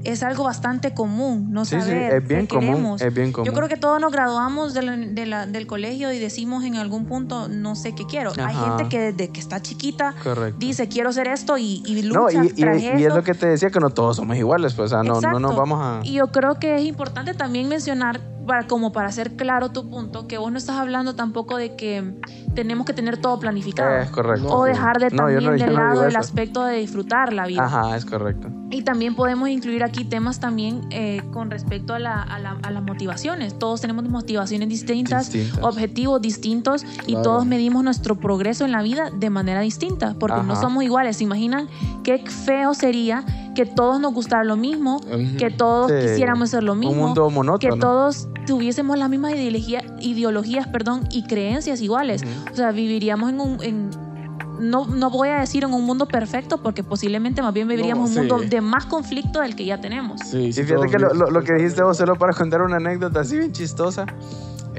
es 0.05 0.23
algo 0.23 0.45
bastante 0.45 0.95
común, 0.95 1.49
no 1.53 1.65
Sí, 1.65 1.77
sí, 1.77 1.83
saber 1.83 2.15
es 2.15 2.29
bien 2.29 2.43
qué 2.43 2.55
común, 2.57 2.69
queremos. 2.71 3.01
es 3.03 3.15
bien 3.15 3.33
común. 3.33 3.47
Yo 3.47 3.53
creo 3.53 3.69
que 3.69 3.77
todos 3.77 4.01
nos 4.01 4.13
graduamos 4.13 4.75
de 4.75 4.83
la- 4.83 4.97
de 4.97 5.27
la- 5.27 5.47
del 5.47 5.67
colegio 5.67 6.13
y 6.13 6.19
decimos 6.19 6.65
en 6.65 6.77
algún 6.77 7.07
punto, 7.07 7.49
no 7.49 7.75
sé 7.77 7.95
qué 7.95 8.05
quiero. 8.07 8.33
Hay 8.45 8.55
gente 8.55 8.89
que 8.89 9.13
desde 9.13 9.29
que 9.33 9.41
está 9.41 9.61
chiquita 9.61 10.15
Correcto. 10.23 10.57
dice, 10.59 10.89
quiero 10.89 11.11
hacer 11.11 11.29
esto 11.29 11.57
y, 11.59 11.83
y 11.87 12.03
No, 12.03 12.27
lucha 12.29 12.45
y, 12.45 12.49
y- 12.61 13.01
y 13.01 13.05
es 13.05 13.15
lo 13.15 13.23
que 13.23 13.35
te 13.35 13.47
decía, 13.47 13.71
que 13.71 13.81
no 13.81 13.91
todos 13.91 14.17
somos 14.17 14.37
iguales, 14.37 14.75
pues, 14.75 14.93
o 14.93 14.95
sea, 14.95 15.03
no, 15.03 15.21
no 15.21 15.39
nos 15.39 15.57
vamos 15.57 15.79
a... 15.83 16.01
Y 16.05 16.15
yo 16.15 16.29
creo 16.29 16.59
que 16.59 16.77
es 16.77 16.83
importante 16.85 17.35
también 17.35 17.69
mencionar, 17.69 18.21
para, 18.47 18.67
como 18.67 18.93
para 18.93 19.09
hacer 19.09 19.37
claro 19.37 19.71
tu 19.71 19.89
punto, 19.89 20.27
que 20.27 20.39
vos 20.39 20.51
no 20.53 20.59
estás 20.59 20.77
hablando 20.77 21.15
tampoco 21.15 21.57
de 21.57 21.77
que 21.77 22.15
tenemos 22.55 22.87
que 22.87 22.93
tener 22.93 23.17
todo 23.17 23.39
planificado. 23.39 23.97
Es 23.97 24.11
correcto. 24.11 24.47
o 24.49 24.65
dejar 24.65 24.99
de 24.99 25.11
No, 25.11 25.17
también 25.25 25.45
no- 25.45 25.51
de 25.53 25.67
no 25.67 25.73
lado 25.73 25.91
digo 25.93 26.03
el 26.05 26.11
eso. 26.11 26.19
aspecto 26.19 26.65
de 26.65 26.77
disfrutar 26.79 27.33
la 27.33 27.47
vida. 27.47 27.65
Ajá, 27.65 27.97
es 27.97 28.05
correcto. 28.05 28.49
Y 28.71 28.83
también 28.83 29.15
podemos 29.15 29.49
incluir 29.51 29.85
aquí 29.85 30.05
temas 30.05 30.41
también 30.41 30.81
eh, 30.91 31.23
con 31.33 31.51
respecto 31.51 31.95
a, 31.95 31.99
la- 31.99 32.23
a 32.23 32.39
la- 32.39 32.59
a 32.63 32.71
las 32.71 32.83
motivaciones. 32.83 33.59
Todos 33.59 33.81
tenemos 33.83 34.09
motivaciones 34.09 34.69
distintas, 34.69 35.31
Distintas. 35.31 35.63
objetivos 35.65 36.21
distintos 36.23 36.85
y 37.07 37.15
todos 37.23 37.45
medimos 37.47 37.85
nuestro 37.85 38.17
progreso 38.19 38.65
en 38.65 38.73
la 38.73 38.83
vida 38.83 39.11
de 39.11 39.31
manera 39.31 39.61
distinta, 39.61 40.15
porque 40.19 40.43
no 40.43 40.57
somos 40.57 40.83
iguales. 40.85 41.19
¿Se 41.19 41.25
imaginan 41.25 41.69
qué 42.03 42.19
feo 42.27 42.75
sería 42.75 43.25
que 43.55 43.67
todos 43.67 44.01
nos 44.01 44.15
gustara 44.15 44.45
lo 44.45 44.57
mismo, 44.57 45.01
que 45.39 45.51
todos 45.51 45.91
Sí. 45.91 45.99
quisiéramos 46.09 46.51
ser 46.51 46.63
lo 46.63 46.75
mismo? 46.75 46.93
Un 46.93 46.99
mundo 46.99 47.29
que 47.29 47.35
monótono. 47.35 47.77
todos 47.79 48.29
tuviésemos 48.47 48.99
las 48.99 49.09
mismas 49.11 49.33
ideología- 49.35 49.85
ideologías 50.01 50.67
perdón, 50.69 51.07
y 51.11 51.25
creencias 51.25 51.81
iguales. 51.81 52.23
O 52.53 52.57
sea, 52.57 52.71
viviríamos 52.73 53.31
en 53.31 53.41
un... 53.41 53.63
en- 53.63 53.91
no, 54.61 54.87
no 54.87 55.11
voy 55.11 55.29
a 55.29 55.41
decir 55.41 55.65
en 55.65 55.75
un 55.75 55.85
mundo 55.85 56.07
perfecto 56.07 56.59
porque 56.63 56.85
posiblemente 56.85 57.43
más 57.43 57.53
bien 57.53 57.67
viviríamos 57.67 58.11
No, 58.11 58.21
un 58.23 58.29
mundo 58.29 58.45
de 58.49 58.61
más 58.61 58.87
conflicto 58.87 59.41
del 59.41 59.57
que 59.57 59.65
ya 59.65 59.81
tenemos. 59.81 60.21
Sí, 60.21 60.39
Y 60.39 60.53
fíjate 60.53 60.87
que 60.89 60.99
lo, 61.01 61.13
lo- 61.15 61.43
que 61.43 61.55
dijiste 61.55 61.83
vos, 61.83 61.97
solo 61.97 62.15
para 62.17 62.33
contar 62.33 62.63
una 62.63 62.77
anécdota 62.77 63.21
así 63.21 63.37
bien 63.39 63.51
chistosa, 63.51 64.07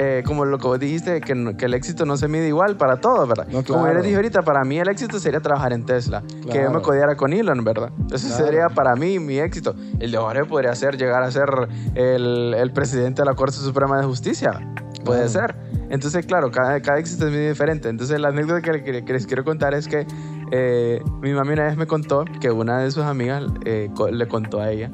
eh, 0.06 0.24
como 0.26 0.44
lo 0.46 0.58
que 0.58 0.68
vos 0.68 0.80
dijiste, 0.80 1.22
que, 1.22 1.32
el 1.34 1.74
éxito 1.74 2.06
no 2.06 2.18
se 2.18 2.28
mide 2.28 2.48
igual 2.48 2.76
para 2.78 2.98
todos, 3.00 3.28
¿verdad? 3.28 3.48
No, 3.50 3.63
Como 3.63 3.88
yo 3.88 3.94
les 3.94 4.04
dije 4.04 4.16
ahorita, 4.16 4.42
para 4.42 4.63
mí 4.63 4.78
el 4.80 4.88
éxito 4.89 5.20
sería 5.20 5.39
trabajar 5.39 5.72
en 5.74 5.86
Tesla, 5.86 6.24
que 6.52 6.62
yo 6.62 6.72
me 6.72 6.82
codiara 6.82 7.16
con 7.16 7.32
Elon, 7.34 7.63
¿verdad? 7.63 7.89
Eso 8.12 8.28
Claro. 8.28 8.46
sería 8.46 8.70
para 8.70 8.96
mí 8.96 9.20
mi 9.20 9.38
éxito. 9.39 9.76
El 10.00 10.12
de 10.12 10.18
Jorge 10.18 10.46
podría 10.46 10.76
ser 10.76 10.98
llegar 10.98 11.24
a 11.24 11.32
ser 11.32 11.50
el, 11.96 12.54
el 12.54 12.72
presidente 12.74 13.22
de 13.22 13.26
la 13.26 13.34
Corte 13.36 13.56
Suprema 13.58 13.98
de 13.98 14.04
Justicia. 14.06 14.60
Puede 15.06 15.28
ser. 15.30 15.56
Entonces, 15.89 16.26
claro, 16.26 16.50
cada, 16.52 16.82
cada 16.82 16.98
éxito 16.98 17.28
es 17.28 17.34
muy 17.34 17.42
diferente. 17.48 17.89
Entonces, 17.89 18.20
la 18.20 18.30
anécdota 18.30 18.62
que, 18.62 18.84
que- 18.84 19.04
que 19.06 19.13
les 19.13 19.28
quiero 19.28 19.44
contar 19.44 19.74
es 19.74 19.88
que 19.88 20.08
eh, 20.52 21.02
mi 21.22 21.34
mami 21.34 21.54
una 21.54 21.63
vez 21.66 21.78
me 21.78 21.86
contó 21.88 22.26
que 22.39 22.50
una 22.52 22.80
de 22.80 22.89
sus 22.92 23.04
amigas 23.04 23.44
eh, 23.66 23.89
co- 23.96 24.10
le 24.10 24.28
contó 24.28 24.60
a 24.62 24.70
ella 24.72 24.89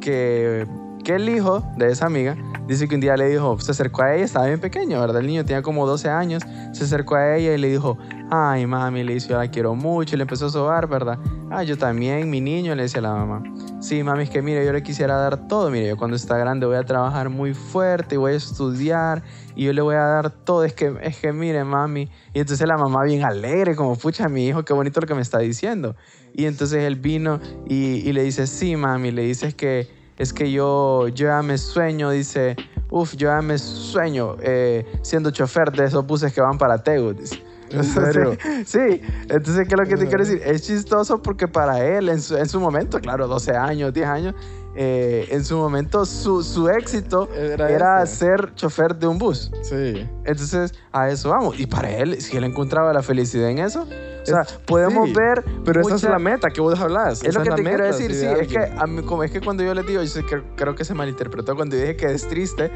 que, 0.00 0.66
que 1.06 1.14
el 1.14 1.28
hijo 1.28 1.62
de 1.76 1.92
esa 1.92 2.06
amiga 2.06 2.36
dice 2.66 2.88
que 2.88 2.96
un 2.96 3.00
día 3.00 3.16
le 3.16 3.28
dijo, 3.28 3.56
se 3.60 3.70
acercó 3.70 4.02
a 4.02 4.16
ella, 4.16 4.24
estaba 4.24 4.46
bien 4.46 4.58
pequeño, 4.58 4.98
¿verdad? 4.98 5.20
El 5.20 5.28
niño 5.28 5.44
tenía 5.44 5.62
como 5.62 5.86
12 5.86 6.08
años, 6.10 6.42
se 6.72 6.82
acercó 6.82 7.14
a 7.14 7.36
ella 7.36 7.54
y 7.54 7.58
le 7.58 7.68
dijo, 7.68 7.96
ay 8.28 8.66
mami, 8.66 9.04
le 9.04 9.14
dice, 9.14 9.28
yo 9.28 9.38
la 9.38 9.48
quiero 9.48 9.76
mucho, 9.76 10.16
y 10.16 10.18
le 10.18 10.22
empezó 10.22 10.46
a 10.46 10.50
sobar, 10.50 10.88
¿verdad? 10.88 11.16
Ah, 11.48 11.62
yo 11.62 11.78
también, 11.78 12.28
mi 12.28 12.40
niño, 12.40 12.74
le 12.74 12.82
decía 12.82 13.00
la 13.02 13.14
mamá. 13.14 13.44
Sí, 13.80 14.02
mami, 14.02 14.24
es 14.24 14.30
que 14.30 14.42
mire, 14.42 14.66
yo 14.66 14.72
le 14.72 14.82
quisiera 14.82 15.14
dar 15.14 15.46
todo, 15.46 15.70
mire, 15.70 15.86
yo 15.86 15.96
cuando 15.96 16.16
está 16.16 16.36
grande 16.38 16.66
voy 16.66 16.74
a 16.74 16.82
trabajar 16.82 17.30
muy 17.30 17.54
fuerte 17.54 18.16
voy 18.16 18.32
a 18.32 18.36
estudiar 18.36 19.22
y 19.54 19.66
yo 19.66 19.72
le 19.72 19.82
voy 19.82 19.94
a 19.94 20.02
dar 20.02 20.30
todo, 20.30 20.64
es 20.64 20.72
que, 20.72 20.92
es 21.02 21.18
que 21.18 21.32
mire, 21.32 21.62
mami. 21.62 22.10
Y 22.34 22.40
entonces 22.40 22.66
la 22.66 22.76
mamá 22.76 23.04
bien 23.04 23.24
alegre, 23.24 23.76
como, 23.76 23.94
pucha, 23.94 24.28
mi 24.28 24.48
hijo, 24.48 24.64
qué 24.64 24.72
bonito 24.72 25.00
lo 25.00 25.06
que 25.06 25.14
me 25.14 25.22
está 25.22 25.38
diciendo. 25.38 25.94
Y 26.34 26.46
entonces 26.46 26.82
él 26.82 26.96
vino 26.96 27.38
y, 27.64 28.10
le 28.12 28.24
dice, 28.24 28.48
sí, 28.48 28.74
mami, 28.74 29.12
le 29.12 29.22
dice, 29.22 29.46
es 29.46 29.54
que, 29.54 29.88
es 30.18 30.32
que 30.32 30.50
yo, 30.50 31.08
yo 31.08 31.28
ya 31.28 31.42
me 31.42 31.58
sueño, 31.58 32.10
dice, 32.10 32.56
uff, 32.90 33.14
yo 33.16 33.28
ya 33.28 33.42
me 33.42 33.58
sueño 33.58 34.36
eh, 34.40 34.86
siendo 35.02 35.30
chofer 35.30 35.72
de 35.72 35.84
esos 35.84 36.06
buses 36.06 36.32
que 36.32 36.40
van 36.40 36.58
para 36.58 36.82
Tegu, 36.82 37.12
dice. 37.12 37.42
¿En 37.70 37.84
serio? 37.84 38.36
Sí, 38.64 39.02
entonces, 39.28 39.66
¿qué 39.68 39.74
es 39.74 39.80
lo 39.80 39.86
que 39.86 39.96
te 39.96 40.06
quiero 40.06 40.24
decir? 40.24 40.40
Es 40.44 40.62
chistoso 40.62 41.20
porque 41.20 41.48
para 41.48 41.84
él, 41.84 42.08
en 42.08 42.22
su, 42.22 42.36
en 42.36 42.48
su 42.48 42.60
momento, 42.60 43.00
claro, 43.00 43.26
12 43.26 43.56
años, 43.56 43.92
10 43.92 44.06
años, 44.06 44.34
eh, 44.76 45.28
en 45.30 45.44
su 45.44 45.56
momento 45.56 46.04
su, 46.04 46.42
su 46.42 46.68
éxito 46.68 47.28
Era 47.34 48.04
ser 48.06 48.54
chofer 48.54 48.94
de 48.96 49.06
un 49.06 49.18
bus. 49.18 49.50
Sí. 49.62 50.06
Entonces, 50.24 50.74
a 50.92 51.08
eso 51.08 51.30
vamos. 51.30 51.58
Y 51.58 51.66
para 51.66 51.90
él, 51.90 52.20
si 52.20 52.36
él 52.36 52.44
encontraba 52.44 52.92
la 52.92 53.02
felicidad 53.02 53.48
en 53.48 53.58
eso, 53.58 53.82
o 53.82 54.26
sea, 54.26 54.42
Es- 54.42 54.52
podemos 54.66 55.08
sí, 55.08 55.14
ver. 55.14 55.44
Pero 55.64 55.80
esa 55.80 55.94
es 55.94 56.02
mucha- 56.02 56.10
la 56.10 56.18
meta 56.18 56.50
que 56.50 56.60
vos 56.60 56.78
hablas. 56.78 57.22
Es 57.22 57.30
esa 57.30 57.38
lo 57.38 57.44
que 57.44 57.50
la 57.50 57.56
te 57.56 57.62
quiero 57.62 57.84
decir, 57.86 58.14
sí, 58.14 58.26
es 58.26 58.48
que, 58.48 58.58
a 58.58 58.86
mí, 58.86 59.02
como 59.02 59.22
es 59.24 59.30
que 59.30 59.40
cuando 59.40 59.62
yo 59.62 59.72
les 59.72 59.86
digo, 59.86 60.02
yo 60.02 60.08
sé 60.08 60.24
que 60.24 60.42
creo 60.56 60.74
que 60.74 60.84
se 60.84 60.92
malinterpretó 60.94 61.54
cuando 61.56 61.74
dije 61.76 61.96
que 61.96 62.06
es 62.12 62.28
triste, 62.28 62.70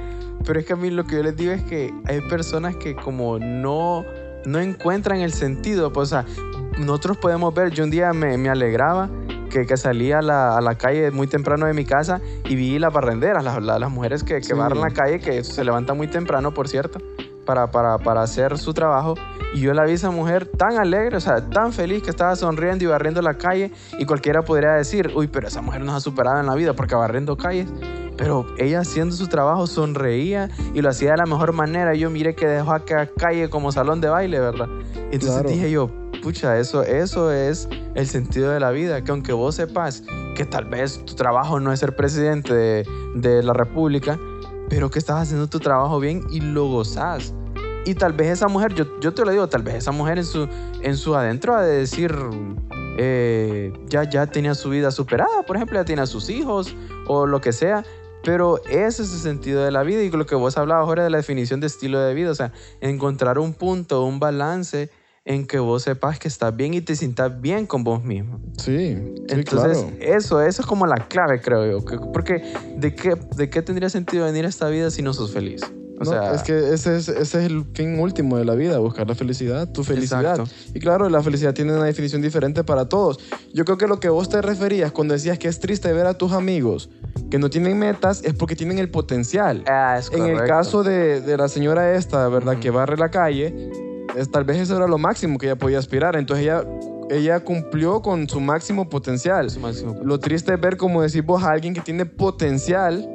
pero 0.46 0.58
es 0.60 0.64
que 0.66 0.72
a 0.72 0.76
mí 0.76 0.90
lo 0.90 1.04
que 1.04 1.16
yo 1.16 1.22
les 1.22 1.36
digo 1.36 1.52
es 1.52 1.62
que 1.64 1.92
hay 2.06 2.20
personas 2.22 2.76
que 2.76 2.94
como 2.96 3.38
no, 3.38 4.04
no 4.46 4.58
encuentran 4.58 5.18
el 5.20 5.32
sentido, 5.34 5.92
pues, 5.92 6.12
o 6.12 6.22
sea, 6.22 6.24
nosotros 6.78 7.18
podemos 7.18 7.52
ver, 7.52 7.70
yo 7.72 7.84
un 7.84 7.90
día 7.90 8.12
me, 8.14 8.38
me 8.38 8.48
alegraba 8.48 9.10
que, 9.50 9.66
que 9.66 9.76
salí 9.76 10.12
a 10.12 10.22
la, 10.22 10.56
a 10.56 10.60
la 10.62 10.76
calle 10.76 11.10
muy 11.10 11.26
temprano 11.26 11.66
de 11.66 11.74
mi 11.74 11.84
casa 11.84 12.20
y 12.46 12.54
vi 12.56 12.78
las 12.78 12.92
barrenderas, 12.92 13.44
las, 13.44 13.90
mujeres 13.90 14.24
que, 14.24 14.36
que 14.36 14.42
Sí. 14.44 14.52
barren 14.54 14.80
la 14.80 14.90
calle, 14.90 15.20
que 15.20 15.44
se 15.44 15.62
levantan 15.64 15.96
muy 15.98 16.06
temprano, 16.08 16.54
por 16.54 16.68
cierto, 16.68 16.98
para, 17.44 17.70
para, 17.70 17.98
para 17.98 18.22
hacer 18.22 18.56
su 18.56 18.72
trabajo. 18.72 19.14
Y 19.54 19.60
yo 19.60 19.74
la 19.74 19.84
vi 19.84 19.90
a 19.90 19.94
esa 19.94 20.10
mujer 20.10 20.46
tan 20.46 20.78
alegre, 20.78 21.16
o 21.16 21.20
sea, 21.20 21.50
tan 21.50 21.72
feliz 21.72 22.02
que 22.02 22.10
estaba 22.10 22.36
sonriendo 22.36 22.84
y 22.84 22.86
barriendo 22.86 23.20
la 23.20 23.34
calle. 23.34 23.72
Y 23.98 24.06
cualquiera 24.06 24.42
podría 24.42 24.70
decir, 24.72 25.10
uy, 25.14 25.26
pero 25.26 25.48
esa 25.48 25.60
mujer 25.60 25.80
nos 25.82 25.94
ha 25.96 26.00
superado 26.00 26.38
en 26.40 26.46
la 26.46 26.54
vida 26.54 26.72
porque 26.74 26.94
barriendo 26.94 27.36
calles. 27.36 27.68
Pero 28.16 28.46
ella 28.58 28.80
haciendo 28.80 29.16
su 29.16 29.26
trabajo 29.28 29.66
sonreía 29.66 30.50
y 30.74 30.82
lo 30.82 30.90
hacía 30.90 31.12
de 31.12 31.16
la 31.16 31.24
mejor 31.26 31.52
manera. 31.52 31.94
Yo 31.94 32.10
miré 32.10 32.34
que 32.34 32.46
dejó 32.46 32.72
aquella 32.72 33.06
calle 33.06 33.48
como 33.50 33.72
salón 33.72 34.00
de 34.00 34.08
baile, 34.10 34.38
¿verdad? 34.38 34.68
Entonces 35.10 35.32
Claro. 35.40 35.48
dije 35.48 35.70
yo, 35.70 35.90
pucha, 36.20 36.58
eso, 36.58 36.82
eso 36.82 37.32
es 37.32 37.68
el 37.94 38.06
sentido 38.06 38.50
de 38.50 38.60
la 38.60 38.70
vida. 38.70 39.02
Que 39.02 39.10
aunque 39.10 39.32
vos 39.32 39.56
sepas 39.56 40.02
que 40.36 40.44
tal 40.44 40.66
vez 40.66 41.04
tu 41.04 41.14
trabajo 41.14 41.60
no 41.60 41.72
es 41.72 41.80
ser 41.80 41.96
presidente 41.96 42.84
de, 43.14 43.42
la 43.42 43.52
república, 43.52 44.18
pero 44.68 44.90
que 44.90 44.98
estás 44.98 45.22
haciendo 45.22 45.48
tu 45.48 45.58
trabajo 45.58 46.00
bien 46.00 46.22
y 46.30 46.40
lo 46.40 46.66
gozás. 46.66 47.34
Y 47.84 47.94
tal 47.94 48.12
vez 48.12 48.28
esa 48.28 48.48
mujer, 48.48 48.74
yo, 48.74 49.00
yo 49.00 49.14
te 49.14 49.24
lo 49.24 49.30
digo, 49.30 49.48
tal 49.48 49.62
vez 49.62 49.76
esa 49.76 49.90
mujer 49.90 50.18
en 50.18 50.24
su, 50.24 50.48
en 50.82 50.96
su 50.96 51.14
adentro 51.14 51.54
ha 51.54 51.62
de 51.62 51.78
decir, 51.78 52.14
eh, 52.98 53.72
ya, 53.86 54.08
ya 54.08 54.26
tenía 54.26 54.54
su 54.54 54.68
vida 54.68 54.90
superada, 54.90 55.42
por 55.46 55.56
ejemplo, 55.56 55.78
ya 55.78 55.84
tiene 55.84 56.02
a 56.02 56.06
sus 56.06 56.28
hijos 56.28 56.76
o 57.06 57.26
lo 57.26 57.40
que 57.40 57.52
sea. 57.52 57.84
Pero 58.22 58.62
ese 58.64 59.02
es 59.02 59.12
el 59.14 59.18
sentido 59.20 59.64
de 59.64 59.70
la 59.70 59.82
vida 59.82 60.02
y 60.02 60.10
lo 60.10 60.26
que 60.26 60.34
vos 60.34 60.58
hablabas 60.58 60.86
ahora 60.86 61.04
de 61.04 61.10
la 61.10 61.16
definición 61.16 61.60
de 61.60 61.68
estilo 61.68 61.98
de 62.00 62.12
vida, 62.12 62.30
o 62.30 62.34
sea, 62.34 62.52
encontrar 62.82 63.38
un 63.38 63.54
punto, 63.54 64.04
un 64.04 64.20
balance 64.20 64.90
en 65.24 65.46
que 65.46 65.58
vos 65.58 65.82
sepas 65.82 66.18
que 66.18 66.28
estás 66.28 66.54
bien 66.56 66.72
y 66.74 66.80
te 66.80 66.96
sientas 66.96 67.40
bien 67.40 67.66
con 67.66 67.84
vos 67.84 68.02
mismo. 68.02 68.40
Sí, 68.56 68.96
sí, 68.96 69.14
Entonces, 69.28 69.78
claro. 69.78 69.90
eso, 70.00 70.40
eso 70.42 70.62
es 70.62 70.66
como 70.66 70.86
la 70.86 71.08
clave, 71.08 71.40
creo 71.40 71.70
yo. 71.70 71.84
que- 71.84 71.98
Porque, 72.12 72.42
¿de 72.76 72.94
qué, 72.94 73.16
¿de 73.36 73.50
qué 73.50 73.62
tendría 73.62 73.90
sentido 73.90 74.24
venir 74.24 74.46
a 74.46 74.48
esta 74.48 74.68
vida 74.68 74.90
si 74.90 75.02
no 75.02 75.12
sos 75.12 75.30
feliz? 75.32 75.62
O 76.00 76.04
No, 76.04 76.12
sea, 76.12 76.34
es 76.34 76.42
que 76.42 76.72
ese 76.72 76.96
es, 76.96 77.08
ese 77.10 77.20
es 77.20 77.34
el 77.50 77.66
fin 77.74 78.00
último 78.00 78.38
de 78.38 78.46
la 78.46 78.54
vida, 78.54 78.78
buscar 78.78 79.06
la 79.06 79.14
felicidad, 79.14 79.70
tu 79.70 79.84
felicidad. 79.84 80.22
Exacto. 80.40 80.50
Y 80.74 80.80
claro, 80.80 81.10
la 81.10 81.22
felicidad 81.22 81.52
tiene 81.52 81.74
una 81.74 81.84
definición 81.84 82.22
diferente 82.22 82.64
para 82.64 82.88
todos. 82.88 83.18
Yo 83.52 83.66
creo 83.66 83.76
que 83.76 83.86
lo 83.86 84.00
que 84.00 84.08
vos 84.08 84.30
te 84.30 84.40
referías 84.40 84.92
cuando 84.92 85.12
decías 85.12 85.38
que 85.38 85.48
es 85.48 85.60
triste 85.60 85.92
ver 85.92 86.06
a 86.06 86.14
tus 86.14 86.32
amigos 86.32 86.88
que 87.30 87.38
no 87.38 87.50
tienen 87.50 87.78
metas 87.78 88.22
es 88.24 88.32
porque 88.32 88.56
tienen 88.56 88.78
el 88.78 88.90
potencial. 88.90 89.62
Ah, 89.66 89.96
es 89.98 90.10
En 90.10 90.24
el 90.24 90.42
caso 90.44 90.82
de, 90.82 91.20
de 91.20 91.36
la 91.36 91.48
señora 91.48 91.94
esta, 91.94 92.26
¿verdad? 92.28 92.58
Que 92.58 92.70
barre 92.70 92.96
la 92.96 93.10
calle, 93.10 93.70
es- 94.16 94.30
tal 94.30 94.44
vez 94.44 94.58
eso 94.58 94.76
era 94.76 94.86
lo 94.86 94.98
máximo 94.98 95.38
que 95.38 95.46
ella 95.46 95.56
podía 95.56 95.78
aspirar. 95.78 96.16
Entonces 96.16 96.44
ella, 96.44 96.64
ella 97.10 97.40
cumplió 97.40 98.00
con 98.02 98.28
su 98.28 98.40
máximo 98.40 98.88
potencial. 98.88 99.50
Su 99.50 99.60
máximo- 99.60 99.96
Lo 100.02 100.18
triste 100.18 100.54
es 100.54 100.60
ver, 100.60 100.76
como 100.76 101.02
decís 101.02 101.24
vos, 101.24 101.42
a 101.42 101.50
alguien 101.50 101.74
que 101.74 101.80
tiene 101.80 102.06
potencial 102.06 103.08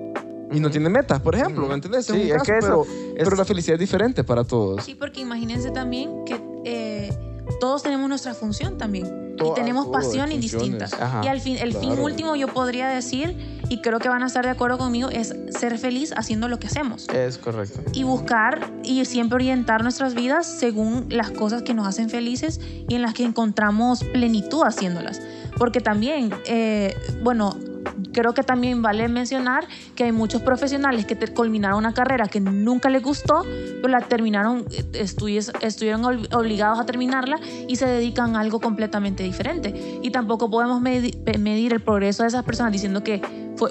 y 0.52 0.60
no 0.60 0.70
tiene 0.70 0.90
metas, 0.90 1.20
por 1.22 1.36
ejemplo. 1.36 1.68
¿Me 1.68 1.74
entendés? 1.76 2.06
Sí, 2.06 2.14
un 2.14 2.20
es 2.20 2.34
caso, 2.34 2.44
que 2.46 2.58
eso 2.58 2.86
pero, 2.86 3.14
es- 3.18 3.24
pero 3.24 3.36
la 3.36 3.46
felicidad 3.46 3.76
es 3.76 3.80
diferente 3.80 4.24
para 4.24 4.44
todos. 4.44 4.84
Sí, 4.86 4.96
porque 4.96 5.22
imagínense 5.22 5.72
también 5.72 6.24
que 6.26 6.40
eh, 6.68 7.10
todos 7.60 7.84
tenemos 7.84 8.10
nuestra 8.10 8.34
función 8.34 8.78
también. 8.78 9.36
Todas, 9.38 9.52
y 9.58 9.62
tenemos 9.62 9.88
pasiones 9.88 10.36
funciones. 10.36 10.42
distintas. 10.42 10.94
Ajá, 10.94 11.22
y 11.24 11.28
al 11.28 11.42
fin, 11.42 11.58
el 11.58 11.74
fin 11.74 12.00
último 12.00 12.36
yo 12.36 12.48
podría 12.48 12.88
decir, 12.88 13.36
y 13.70 13.82
creo 13.82 14.00
que 14.00 14.08
van 14.08 14.24
a 14.24 14.28
estar 14.28 14.46
de 14.46 14.52
acuerdo 14.52 14.78
conmigo, 14.78 15.10
es 15.10 15.36
ser 15.50 15.78
feliz 15.78 16.14
haciendo 16.16 16.48
lo 16.48 16.60
que 16.60 16.68
hacemos. 16.68 17.10
Es 17.10 17.38
correcto. 17.38 17.82
y 17.94 18.04
buscar 18.04 18.72
y 18.84 19.04
siempre 19.06 19.36
orientar 19.36 19.84
nuestras 19.84 20.14
vidas 20.14 20.46
según 20.46 21.08
las 21.10 21.32
cosas 21.32 21.64
que 21.64 21.74
nos 21.74 21.88
hacen 21.88 22.10
felices 22.10 22.60
y 22.88 22.96
en 22.96 23.02
las 23.02 23.14
que 23.14 23.24
encontramos 23.24 24.04
plenitud 24.04 24.64
haciéndolas. 24.64 25.22
Porque 25.58 25.82
también, 25.82 26.32
eh, 26.46 26.96
bueno, 27.24 27.58
creo 28.16 28.34
que 28.34 28.44
también 28.44 28.82
vale 28.82 29.10
mencionar 29.10 29.68
que 29.94 30.06
hay 30.06 30.14
muchos 30.14 30.42
profesionales 30.42 31.06
que 31.06 31.18
culminaron 31.34 31.78
una 31.78 31.94
carrera 31.94 32.28
que 32.28 32.40
nunca 32.40 32.90
les 32.90 33.04
gustó, 33.04 33.44
pero 33.44 33.90
la 33.90 34.00
terminaron, 34.00 34.66
eh, 34.72 35.06
estuvieron 35.62 36.06
obligados 36.32 36.80
a 36.80 36.86
terminarla 36.86 37.40
y 37.68 37.76
se 37.76 37.86
dedican 37.86 38.38
a 38.38 38.40
algo 38.40 38.62
completamente 38.62 39.24
diferente. 39.24 40.00
Y 40.02 40.12
tampoco 40.12 40.50
podemos 40.50 40.82
medir 40.82 41.74
el 41.74 41.82
progreso 41.82 42.24
de 42.24 42.30
esas 42.30 42.46
personas 42.46 42.72
diciendo 42.72 43.04
que 43.04 43.22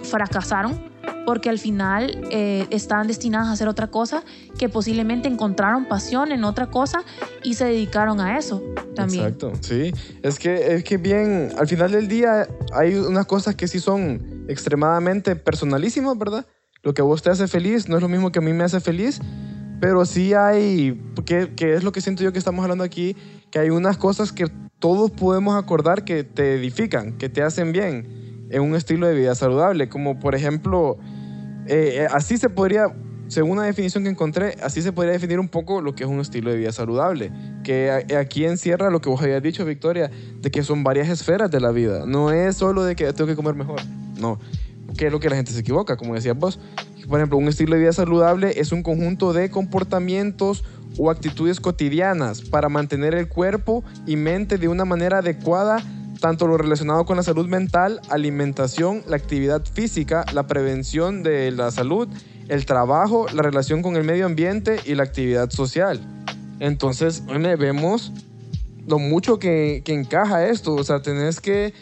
fracasaron 0.02 0.92
porque 1.24 1.48
al 1.48 1.58
final 1.58 2.26
eh, 2.30 2.66
estaban 2.70 3.06
destinadas 3.06 3.48
a 3.48 3.52
hacer 3.52 3.68
otra 3.68 3.88
cosa 3.88 4.22
que 4.58 4.68
posiblemente 4.68 5.28
encontraron 5.28 5.86
pasión 5.86 6.32
en 6.32 6.44
otra 6.44 6.70
cosa 6.70 7.02
y 7.42 7.54
se 7.54 7.64
dedicaron 7.64 8.20
a 8.20 8.38
eso 8.38 8.62
también. 8.94 9.24
Exacto, 9.24 9.52
sí. 9.60 9.92
Es 10.22 10.38
que, 10.38 10.74
es 10.74 10.84
que 10.84 10.96
bien, 10.96 11.50
al 11.58 11.66
final 11.66 11.92
del 11.92 12.08
día 12.08 12.46
hay 12.72 12.94
unas 12.94 13.26
cosas 13.26 13.54
que 13.54 13.68
sí 13.68 13.80
son 13.80 14.33
extremadamente 14.48 15.36
personalísimas, 15.36 16.16
¿verdad? 16.18 16.46
Lo 16.82 16.94
que 16.94 17.02
a 17.02 17.04
vos 17.04 17.22
te 17.22 17.30
hace 17.30 17.48
feliz 17.48 17.88
no 17.88 17.96
es 17.96 18.02
lo 18.02 18.08
mismo 18.08 18.30
que 18.30 18.40
a 18.40 18.42
mí 18.42 18.52
me 18.52 18.64
hace 18.64 18.80
feliz, 18.80 19.20
pero 19.80 20.04
sí 20.04 20.34
hay, 20.34 21.00
que, 21.24 21.54
que 21.54 21.74
es 21.74 21.84
lo 21.84 21.92
que 21.92 22.00
siento 22.00 22.22
yo 22.22 22.32
que 22.32 22.38
estamos 22.38 22.62
hablando 22.62 22.84
aquí, 22.84 23.16
que 23.50 23.58
hay 23.58 23.70
unas 23.70 23.96
cosas 23.96 24.32
que 24.32 24.46
todos 24.78 25.10
podemos 25.10 25.56
acordar 25.56 26.04
que 26.04 26.24
te 26.24 26.54
edifican, 26.54 27.16
que 27.16 27.28
te 27.28 27.42
hacen 27.42 27.72
bien 27.72 28.48
en 28.50 28.62
un 28.62 28.74
estilo 28.74 29.06
de 29.06 29.14
vida 29.14 29.34
saludable, 29.34 29.88
como 29.88 30.18
por 30.20 30.34
ejemplo 30.34 30.98
eh, 31.66 32.02
eh, 32.02 32.06
así 32.12 32.36
se 32.36 32.50
podría, 32.50 32.94
según 33.28 33.52
una 33.52 33.64
definición 33.64 34.04
que 34.04 34.10
encontré, 34.10 34.56
así 34.62 34.82
se 34.82 34.92
podría 34.92 35.12
definir 35.12 35.40
un 35.40 35.48
poco 35.48 35.80
lo 35.80 35.94
que 35.94 36.04
es 36.04 36.10
un 36.10 36.20
estilo 36.20 36.50
de 36.50 36.58
vida 36.58 36.72
saludable, 36.72 37.32
que 37.62 37.90
aquí 38.18 38.44
encierra 38.44 38.90
lo 38.90 39.00
que 39.00 39.08
vos 39.08 39.22
habías 39.22 39.42
dicho, 39.42 39.64
Victoria, 39.64 40.10
de 40.40 40.50
que 40.50 40.62
son 40.62 40.84
varias 40.84 41.08
esferas 41.08 41.50
de 41.50 41.60
la 41.60 41.70
vida. 41.70 42.04
No 42.06 42.30
es 42.30 42.56
solo 42.56 42.84
de 42.84 42.96
que 42.96 43.10
tengo 43.12 43.26
que 43.26 43.36
comer 43.36 43.54
mejor, 43.54 43.80
no. 44.24 44.40
Que 44.96 45.06
es 45.06 45.12
lo 45.12 45.20
que 45.20 45.28
la 45.28 45.36
gente 45.36 45.52
se 45.52 45.60
equivoca, 45.60 45.96
como 45.96 46.14
decías 46.14 46.36
vos. 46.36 46.58
Por 47.08 47.18
ejemplo, 47.18 47.38
un 47.38 47.48
estilo 47.48 47.74
de 47.74 47.80
vida 47.80 47.92
saludable 47.92 48.60
es 48.60 48.72
un 48.72 48.82
conjunto 48.82 49.32
de 49.32 49.50
comportamientos 49.50 50.64
o 50.96 51.10
actitudes 51.10 51.60
cotidianas 51.60 52.42
para 52.42 52.68
mantener 52.68 53.14
el 53.14 53.28
cuerpo 53.28 53.84
y 54.06 54.16
mente 54.16 54.58
de 54.58 54.68
una 54.68 54.84
manera 54.84 55.18
adecuada 55.18 55.82
tanto 56.20 56.46
lo 56.46 56.56
relacionado 56.56 57.04
con 57.04 57.18
la 57.18 57.22
salud 57.22 57.46
mental, 57.48 58.00
alimentación, 58.08 59.02
la 59.06 59.16
actividad 59.16 59.62
física, 59.66 60.24
la 60.32 60.46
prevención 60.46 61.22
de 61.22 61.50
la 61.50 61.70
salud, 61.70 62.08
el 62.48 62.64
trabajo, 62.64 63.26
la 63.34 63.42
relación 63.42 63.82
con 63.82 63.96
el 63.96 64.04
medio 64.04 64.24
ambiente 64.24 64.80
y 64.86 64.94
la 64.94 65.02
actividad 65.02 65.50
social. 65.50 66.00
Entonces, 66.60 67.24
vemos 67.26 68.10
lo 68.86 68.98
mucho 68.98 69.38
que, 69.38 69.82
encaja 69.86 70.46
esto. 70.46 70.74
O 70.74 70.84
sea, 70.84 71.02
tenés 71.02 71.40
que... 71.40 71.74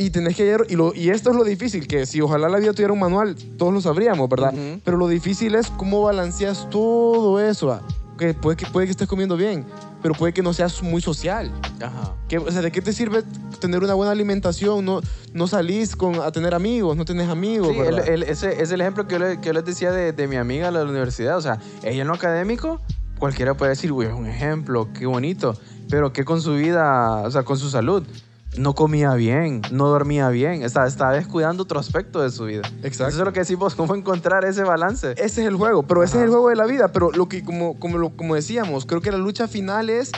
Y 0.00 0.08
tenés 0.08 0.34
que... 0.34 0.56
Y, 0.70 0.76
lo, 0.76 0.94
y 0.94 1.10
esto 1.10 1.28
es 1.28 1.36
lo 1.36 1.44
difícil, 1.44 1.86
que 1.86 2.06
si 2.06 2.22
ojalá 2.22 2.48
la 2.48 2.58
vida 2.58 2.72
tuviera 2.72 2.90
un 2.90 2.98
manual, 2.98 3.36
todos 3.58 3.70
lo 3.70 3.82
sabríamos, 3.82 4.30
¿verdad? 4.30 4.54
Pero 4.82 4.96
lo 4.96 5.08
difícil 5.08 5.54
es 5.54 5.68
cómo 5.68 6.00
balanceas 6.00 6.70
todo 6.70 7.38
eso. 7.38 7.70
Ah, 7.70 7.82
que 8.16 8.32
puede, 8.32 8.56
que 8.56 8.64
puede 8.64 8.86
que 8.86 8.92
estés 8.92 9.06
comiendo 9.06 9.36
bien, 9.36 9.66
pero 10.00 10.14
puede 10.14 10.32
que 10.32 10.42
no 10.42 10.54
seas 10.54 10.82
muy 10.82 11.02
social. 11.02 11.52
Ajá. 11.82 12.14
o 12.46 12.50
sea, 12.50 12.62
¿de 12.62 12.72
qué 12.72 12.80
te 12.80 12.94
sirve 12.94 13.24
tener 13.60 13.82
una 13.82 13.92
buena 13.92 14.12
alimentación? 14.12 14.86
No, 14.86 15.02
no 15.34 15.46
salís 15.46 15.94
con, 15.94 16.14
a 16.14 16.32
tener 16.32 16.54
amigos, 16.54 16.96
no 16.96 17.04
tenés 17.04 17.28
amigos. 17.28 17.68
Sí, 17.68 18.10
ese 18.26 18.62
es 18.62 18.72
el 18.72 18.80
ejemplo 18.80 19.06
que 19.06 19.18
yo, 19.18 19.40
que 19.42 19.52
les 19.52 19.64
decía 19.66 19.92
de, 19.92 20.14
de, 20.14 20.28
mi 20.28 20.36
amiga 20.36 20.68
de 20.68 20.72
la 20.72 20.84
universidad. 20.84 21.36
O 21.36 21.42
sea, 21.42 21.60
ella 21.82 22.00
en 22.00 22.08
lo 22.08 22.14
académico, 22.14 22.80
cualquiera 23.18 23.54
puede 23.54 23.70
decir, 23.70 23.92
uy, 23.92 24.06
es 24.06 24.14
un 24.14 24.26
ejemplo, 24.26 24.88
qué 24.98 25.04
bonito. 25.04 25.58
Pero 25.90 26.10
¿qué 26.14 26.24
con 26.24 26.40
su 26.40 26.54
vida, 26.54 27.16
o 27.22 27.30
sea, 27.30 27.42
con 27.42 27.58
su 27.58 27.68
salud? 27.68 28.02
No 28.56 28.74
comía 28.74 29.14
bien, 29.14 29.62
no 29.70 29.88
dormía 29.88 30.28
bien, 30.28 30.62
estaba, 30.62 30.86
estaba 30.86 31.12
descuidando 31.12 31.62
otro 31.62 31.78
aspecto 31.78 32.20
de 32.20 32.30
su 32.30 32.44
vida. 32.44 32.62
Exacto. 32.82 33.08
Eso 33.08 33.18
es 33.18 33.24
lo 33.24 33.32
que 33.32 33.40
decimos, 33.40 33.74
cómo 33.74 33.94
encontrar 33.94 34.44
ese 34.44 34.64
balance. 34.64 35.12
Ese 35.12 35.42
es 35.42 35.48
el 35.48 35.56
juego, 35.56 35.84
pero 35.84 36.02
ese 36.02 36.18
es 36.18 36.24
el 36.24 36.30
juego 36.30 36.48
de 36.48 36.56
la 36.56 36.66
vida. 36.66 36.92
Pero 36.92 37.10
lo 37.12 37.28
que, 37.28 37.44
como, 37.44 37.78
como, 37.78 38.16
como 38.16 38.34
decíamos, 38.34 38.86
creo 38.86 39.00
que 39.00 39.12
la 39.12 39.18
lucha 39.18 39.48
final 39.48 39.88
es 39.90 40.12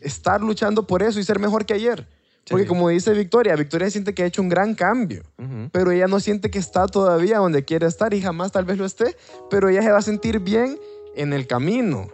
estar 0.00 0.40
luchando 0.40 0.86
por 0.86 1.02
eso 1.02 1.20
y 1.20 1.24
ser 1.24 1.38
mejor 1.38 1.66
que 1.66 1.74
ayer. 1.74 2.06
Porque 2.48 2.66
como 2.66 2.88
dice 2.88 3.12
Victoria, 3.12 3.54
Victoria 3.56 3.90
siente 3.90 4.14
que 4.14 4.22
ha 4.22 4.26
hecho 4.26 4.40
un 4.40 4.48
gran 4.48 4.74
cambio, 4.74 5.22
pero 5.70 5.90
ella 5.90 6.06
no 6.06 6.18
siente 6.18 6.50
que 6.50 6.58
está 6.58 6.86
todavía 6.86 7.38
donde 7.38 7.64
quiere 7.64 7.86
estar 7.86 8.14
y 8.14 8.22
jamás 8.22 8.52
tal 8.52 8.64
vez 8.64 8.78
lo 8.78 8.86
esté, 8.86 9.16
pero 9.50 9.68
ella 9.68 9.82
se 9.82 9.92
va 9.92 9.98
a 9.98 10.02
sentir 10.02 10.40
bien 10.40 10.78
en 11.14 11.34
el 11.34 11.46
camino, 11.46 12.08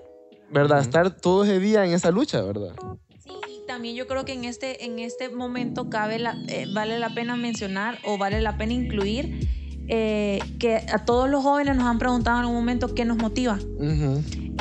¿verdad? 0.50 0.80
Estar 0.80 1.10
todo 1.10 1.44
ese 1.44 1.60
día 1.60 1.84
en 1.84 1.92
esa 1.92 2.10
lucha, 2.10 2.42
¿verdad? 2.42 2.74
También 3.66 3.96
yo 3.96 4.06
creo 4.06 4.24
que 4.24 4.32
en 4.32 4.44
este, 4.44 4.84
en 4.84 4.98
este 4.98 5.28
momento 5.28 5.90
cabe 5.90 6.18
la, 6.18 6.36
eh, 6.48 6.66
vale 6.72 6.98
la 6.98 7.14
pena 7.14 7.36
mencionar 7.36 7.98
o 8.04 8.18
vale 8.18 8.40
la 8.40 8.56
pena 8.56 8.72
incluir 8.72 9.48
eh, 9.88 10.38
que 10.58 10.76
a 10.76 11.04
todos 11.04 11.28
los 11.28 11.42
jóvenes 11.42 11.76
nos 11.76 11.86
han 11.86 11.98
preguntado 11.98 12.40
en 12.40 12.46
un 12.46 12.54
momento 12.54 12.94
qué 12.94 13.04
nos 13.04 13.18
motiva. 13.18 13.58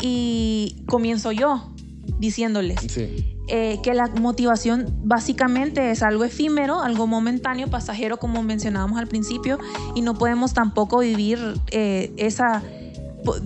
Y 0.02 0.84
comienzo 0.88 1.32
yo 1.32 1.74
diciéndoles 2.20 2.98
eh, 2.98 3.80
que 3.84 3.94
la 3.94 4.08
motivación 4.08 4.94
básicamente 5.04 5.92
es 5.92 6.04
algo 6.04 6.24
efímero, 6.24 6.82
algo 6.82 7.08
momentáneo, 7.08 7.70
pasajero, 7.70 8.18
como 8.18 8.44
mencionábamos 8.44 9.00
al 9.00 9.08
principio, 9.08 9.60
y 9.96 10.02
no 10.02 10.16
podemos 10.16 10.54
tampoco 10.54 11.00
vivir 11.00 11.40
esa 11.72 12.64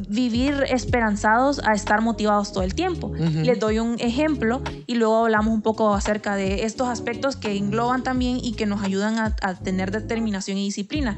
vivir 0.07 0.65
esperanzados 0.69 1.61
a 1.65 1.73
estar 1.73 2.01
motivados 2.01 2.51
todo 2.51 2.63
el 2.63 2.73
tiempo. 2.73 3.11
Les 3.13 3.59
doy 3.59 3.79
un 3.79 3.99
ejemplo 3.99 4.61
y 4.85 4.95
luego 4.95 5.25
hablamos 5.25 5.53
un 5.53 5.61
poco 5.61 5.93
acerca 5.93 6.35
de 6.35 6.63
estos 6.65 6.87
aspectos 6.87 7.35
que 7.35 7.55
engloban 7.55 8.03
también 8.03 8.39
y 8.41 8.53
que 8.53 8.65
nos 8.65 8.83
ayudan 8.83 9.17
a, 9.17 9.55
tener 9.55 9.91
determinación 9.91 10.57
y 10.57 10.65
disciplina. 10.65 11.17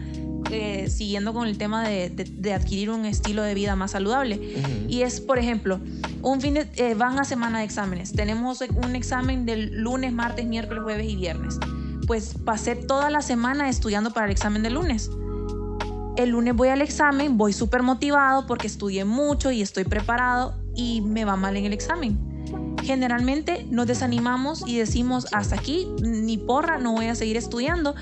Eh, 0.51 0.89
siguiendo 0.89 1.31
con 1.31 1.47
el 1.47 1.59
tema 1.59 1.87
de, 1.87 2.53
adquirir 2.55 2.89
un 2.89 3.05
estilo 3.05 3.43
de 3.43 3.53
vida 3.53 3.75
más 3.75 3.91
saludable. 3.91 4.39
Y 4.87 5.01
es, 5.01 5.21
por 5.21 5.37
ejemplo, 5.37 5.79
un 6.21 6.41
fin 6.41 6.55
de, 6.55 6.67
eh, 6.75 6.95
van 6.95 7.19
a 7.19 7.23
semana 7.23 7.59
de 7.59 7.65
exámenes. 7.65 8.13
Tenemos 8.13 8.61
un 8.61 8.95
examen 8.95 9.45
del 9.45 9.77
lunes, 9.81 10.11
martes, 10.11 10.45
miércoles, 10.45 10.83
jueves 10.83 11.07
y 11.07 11.15
viernes. 11.15 11.57
Pues 12.07 12.33
pasé 12.43 12.75
toda 12.75 13.11
la 13.11 13.21
semana 13.21 13.69
estudiando 13.69 14.11
para 14.11 14.25
el 14.25 14.31
examen 14.31 14.63
del 14.63 14.73
lunes 14.73 15.11
el 16.23 16.31
lunes 16.31 16.53
voy 16.53 16.67
al 16.67 16.81
examen, 16.81 17.37
voy 17.37 17.53
súper 17.53 17.81
motivado 17.81 18.45
porque 18.45 18.67
estudié 18.67 19.05
mucho 19.05 19.51
y 19.51 19.61
estoy 19.61 19.85
preparado 19.85 20.53
y 20.75 20.99
me 21.01 21.23
va 21.23 21.37
mal 21.37 21.55
en 21.55 21.65
el 21.65 21.71
examen. 21.71 22.19
Generalmente 22.83 23.65
nos 23.69 23.87
desanimamos 23.87 24.63
y 24.67 24.77
decimos, 24.77 25.27
hasta 25.31 25.55
aquí, 25.55 25.87
ni 26.01 26.37
porra, 26.37 26.77
no 26.77 26.91
voy 26.91 27.05
a 27.05 27.15
seguir 27.15 27.37
estudiando. 27.37 27.95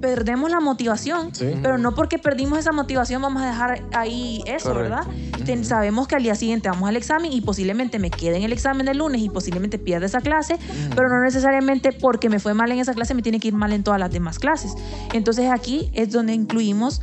Perdemos 0.00 0.52
la 0.52 0.60
motivación, 0.60 1.32
pero 1.60 1.78
no 1.78 1.96
porque 1.96 2.18
perdimos 2.18 2.60
esa 2.60 2.70
motivación 2.70 3.20
vamos 3.20 3.42
a 3.42 3.46
dejar 3.46 3.82
ahí 3.92 4.40
eso, 4.46 4.72
¿verdad? 4.72 5.04
Sabemos 5.62 6.06
que 6.06 6.14
al 6.14 6.22
día 6.22 6.36
siguiente 6.36 6.68
vamos 6.68 6.88
al 6.88 6.96
examen 6.96 7.32
y 7.32 7.40
posiblemente 7.40 7.98
me 7.98 8.10
quede 8.10 8.36
en 8.36 8.44
el 8.44 8.52
examen 8.52 8.86
del 8.86 8.98
lunes 8.98 9.20
y 9.20 9.30
posiblemente 9.30 9.80
pierda 9.80 10.06
esa 10.06 10.20
clase, 10.20 10.56
pero 10.94 11.08
no 11.08 11.20
necesariamente 11.24 11.90
porque 11.90 12.28
me 12.28 12.38
fue 12.38 12.54
mal 12.54 12.70
en 12.70 12.78
esa 12.78 12.94
clase 12.94 13.14
me 13.14 13.22
tiene 13.22 13.40
que 13.40 13.48
ir 13.48 13.54
mal 13.54 13.72
en 13.72 13.82
todas 13.82 13.98
las 13.98 14.12
demás 14.12 14.38
clases. 14.38 14.76
Entonces 15.12 15.50
aquí 15.50 15.90
es 15.94 16.12
donde 16.12 16.32
incluimos 16.32 17.02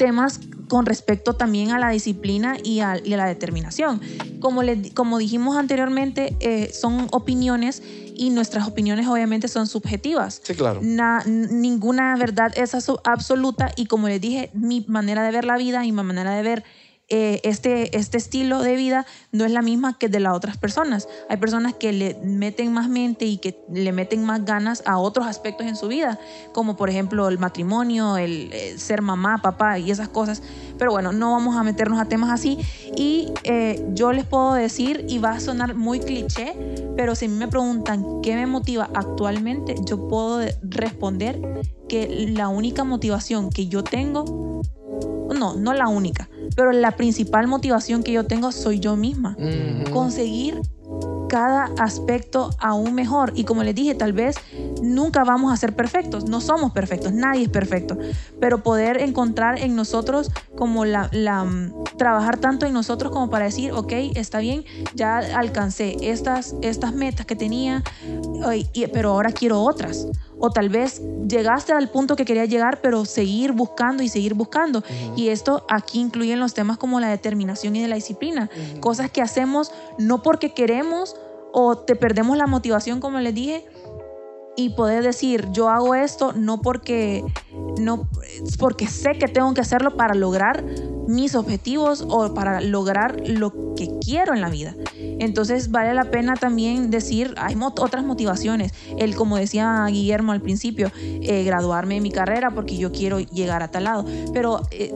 temas 0.00 0.40
con 0.70 0.86
respecto 0.86 1.34
también 1.34 1.72
a 1.72 1.78
la 1.78 1.90
disciplina 1.90 2.56
y 2.64 2.80
a, 2.80 2.96
la 3.04 3.26
determinación. 3.26 4.00
Como, 4.40 4.62
le, 4.62 4.94
como 4.94 5.18
dijimos 5.18 5.58
anteriormente, 5.58 6.34
eh, 6.40 6.72
son 6.72 7.08
opiniones 7.10 7.82
y 8.14 8.30
nuestras 8.30 8.66
opiniones 8.66 9.06
obviamente 9.08 9.46
son 9.46 9.66
subjetivas. 9.66 10.40
Sí, 10.42 10.54
claro. 10.54 10.80
ninguna 11.26 12.16
verdad 12.16 12.50
es 12.56 12.74
absoluta 13.04 13.72
y 13.76 13.84
como 13.86 14.08
les 14.08 14.22
dije, 14.22 14.50
mi 14.54 14.82
manera 14.88 15.22
de 15.22 15.32
ver 15.32 15.44
la 15.44 15.58
vida 15.58 15.84
y 15.84 15.92
mi 15.92 16.02
manera 16.02 16.34
de 16.34 16.42
ver 16.42 16.64
eh, 17.10 17.42
este, 17.44 17.94
este 17.94 18.16
estilo 18.16 18.62
de 18.62 18.76
vida 18.76 19.04
no 19.32 19.44
es 19.44 19.52
la 19.52 19.62
misma 19.62 19.96
que 19.98 20.08
de 20.08 20.20
las 20.20 20.34
otras 20.34 20.56
personas. 20.56 21.08
Hay 21.28 21.36
personas 21.36 21.74
que 21.74 21.92
le 21.92 22.14
meten 22.24 22.72
más 22.72 22.88
mente 22.88 23.24
y 23.26 23.38
que 23.38 23.62
le 23.72 23.92
meten 23.92 24.24
más 24.24 24.44
ganas 24.44 24.82
a 24.86 24.98
otros 24.98 25.26
aspectos 25.26 25.66
en 25.66 25.76
su 25.76 25.88
vida, 25.88 26.18
como 26.52 26.76
por 26.76 26.90
ejemplo 26.90 27.28
el 27.28 27.38
matrimonio, 27.38 28.16
el, 28.16 28.50
ser 28.76 29.02
mamá, 29.02 29.38
papá 29.38 29.78
y 29.78 29.90
esas 29.90 30.08
cosas. 30.08 30.42
Pero 30.78 30.90
bueno, 30.92 31.12
no 31.12 31.32
vamos 31.32 31.56
a 31.56 31.62
meternos 31.62 32.00
a 32.00 32.06
temas 32.06 32.30
así. 32.30 32.58
Y 32.96 33.28
eh, 33.44 33.84
yo 33.92 34.12
les 34.12 34.26
puedo 34.26 34.54
decir, 34.54 35.04
y 35.08 35.18
va 35.18 35.32
a 35.32 35.40
sonar 35.40 35.74
muy 35.74 36.00
cliché, 36.00 36.54
pero 36.96 37.14
si 37.14 37.28
me 37.28 37.48
preguntan 37.48 38.20
qué 38.22 38.34
me 38.34 38.46
motiva 38.46 38.90
actualmente, 38.94 39.74
yo 39.84 40.08
puedo 40.08 40.40
responder 40.62 41.40
que 41.88 42.28
la 42.30 42.48
única 42.48 42.84
motivación 42.84 43.50
que 43.50 43.66
yo 43.66 43.82
tengo, 43.82 44.62
no, 45.34 45.54
no 45.54 45.74
la 45.74 45.88
única, 45.88 46.28
pero 46.56 46.72
la 46.72 46.92
principal 46.92 47.46
motivación 47.46 48.02
que 48.02 48.12
yo 48.12 48.24
tengo 48.24 48.52
soy 48.52 48.80
yo 48.80 48.96
misma. 48.96 49.19
Conseguir 49.92 50.60
cada 51.30 51.70
aspecto 51.78 52.50
aún 52.58 52.92
mejor. 52.92 53.32
Y 53.36 53.44
como 53.44 53.62
les 53.62 53.76
dije, 53.76 53.94
tal 53.94 54.12
vez 54.12 54.34
nunca 54.82 55.22
vamos 55.22 55.52
a 55.52 55.56
ser 55.56 55.76
perfectos, 55.76 56.24
no 56.24 56.40
somos 56.40 56.72
perfectos, 56.72 57.12
nadie 57.12 57.44
es 57.44 57.48
perfecto, 57.48 57.96
pero 58.40 58.64
poder 58.64 59.00
encontrar 59.00 59.56
en 59.60 59.76
nosotros 59.76 60.32
como 60.56 60.84
la, 60.84 61.08
la 61.12 61.46
trabajar 61.96 62.38
tanto 62.38 62.66
en 62.66 62.72
nosotros 62.72 63.12
como 63.12 63.30
para 63.30 63.44
decir, 63.44 63.70
ok, 63.72 63.92
está 64.16 64.40
bien, 64.40 64.64
ya 64.94 65.18
alcancé 65.18 65.96
estas, 66.00 66.56
estas 66.62 66.94
metas 66.94 67.26
que 67.26 67.36
tenía, 67.36 67.84
pero 68.92 69.10
ahora 69.10 69.30
quiero 69.30 69.62
otras. 69.62 70.08
O 70.42 70.50
tal 70.50 70.70
vez 70.70 71.02
llegaste 71.28 71.74
al 71.74 71.90
punto 71.90 72.16
que 72.16 72.24
querías 72.24 72.48
llegar, 72.48 72.80
pero 72.80 73.04
seguir 73.04 73.52
buscando 73.52 74.02
y 74.02 74.08
seguir 74.08 74.32
buscando. 74.32 74.82
Y 75.14 75.28
esto 75.28 75.66
aquí 75.68 76.00
incluye 76.00 76.34
los 76.36 76.54
temas 76.54 76.78
como 76.78 76.98
la 76.98 77.08
determinación 77.08 77.76
y 77.76 77.82
de 77.82 77.88
la 77.88 77.96
disciplina, 77.96 78.48
cosas 78.80 79.10
que 79.10 79.20
hacemos 79.20 79.70
no 79.98 80.22
porque 80.22 80.54
queremos 80.54 81.14
o 81.52 81.76
te 81.78 81.96
perdemos 81.96 82.36
la 82.36 82.46
motivación, 82.46 83.00
como 83.00 83.18
les 83.20 83.34
dije, 83.34 83.64
y 84.56 84.70
poder 84.70 85.02
decir, 85.02 85.48
yo 85.52 85.68
hago 85.68 85.94
esto 85.94 86.32
no 86.32 86.60
porque, 86.60 87.24
no, 87.80 88.08
porque 88.58 88.86
sé 88.86 89.12
que 89.18 89.26
tengo 89.28 89.54
que 89.54 89.60
hacerlo 89.60 89.96
para 89.96 90.14
lograr 90.14 90.64
mis 91.06 91.34
objetivos 91.34 92.04
o 92.08 92.34
para 92.34 92.60
lograr 92.60 93.20
lo 93.26 93.74
que 93.74 93.98
quiero 94.04 94.34
en 94.34 94.40
la 94.40 94.50
vida. 94.50 94.74
Entonces 95.18 95.70
vale 95.70 95.94
la 95.94 96.10
pena 96.10 96.34
también 96.34 96.90
decir, 96.90 97.34
hay 97.38 97.56
otras 97.60 98.04
motivaciones. 98.04 98.72
El, 98.98 99.16
como 99.16 99.36
decía 99.36 99.86
Guillermo 99.88 100.32
al 100.32 100.40
principio, 100.40 100.92
eh, 100.94 101.42
graduarme 101.44 101.94
de 101.94 102.00
mi 102.00 102.10
carrera 102.10 102.50
porque 102.50 102.76
yo 102.76 102.92
quiero 102.92 103.18
llegar 103.18 103.62
a 103.62 103.70
tal 103.70 103.84
lado. 103.84 104.04
Pero 104.32 104.60
eh, 104.72 104.92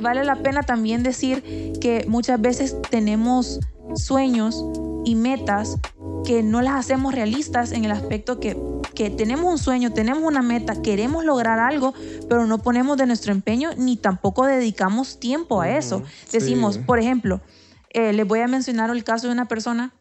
vale 0.00 0.24
la 0.24 0.36
pena 0.36 0.62
también 0.62 1.02
decir 1.02 1.42
que 1.80 2.04
muchas 2.08 2.40
veces 2.40 2.76
tenemos 2.90 3.60
sueños 3.94 4.62
y 5.08 5.14
metas 5.14 5.78
que 6.26 6.42
no 6.42 6.60
las 6.60 6.74
hacemos 6.74 7.14
realistas 7.14 7.72
en 7.72 7.86
el 7.86 7.92
aspecto 7.92 8.38
que, 8.38 8.58
que 8.94 9.08
tenemos 9.08 9.50
un 9.50 9.56
sueño, 9.56 9.90
tenemos 9.90 10.22
una 10.22 10.42
meta, 10.42 10.82
queremos 10.82 11.24
lograr 11.24 11.58
algo, 11.58 11.94
pero 12.28 12.46
no 12.46 12.58
ponemos 12.58 12.98
de 12.98 13.06
nuestro 13.06 13.32
empeño 13.32 13.70
ni 13.78 13.96
tampoco 13.96 14.44
dedicamos 14.44 15.18
tiempo 15.18 15.62
a 15.62 15.70
eso. 15.70 16.02
Decimos, 16.30 16.76
por 16.76 16.98
ejemplo, 16.98 17.40
eh, 17.88 18.12
les 18.12 18.28
voy 18.28 18.40
a 18.40 18.48
mencionar 18.48 18.90
el 18.90 19.02
caso 19.02 19.28
de 19.28 19.32
una 19.32 19.48
persona 19.48 19.94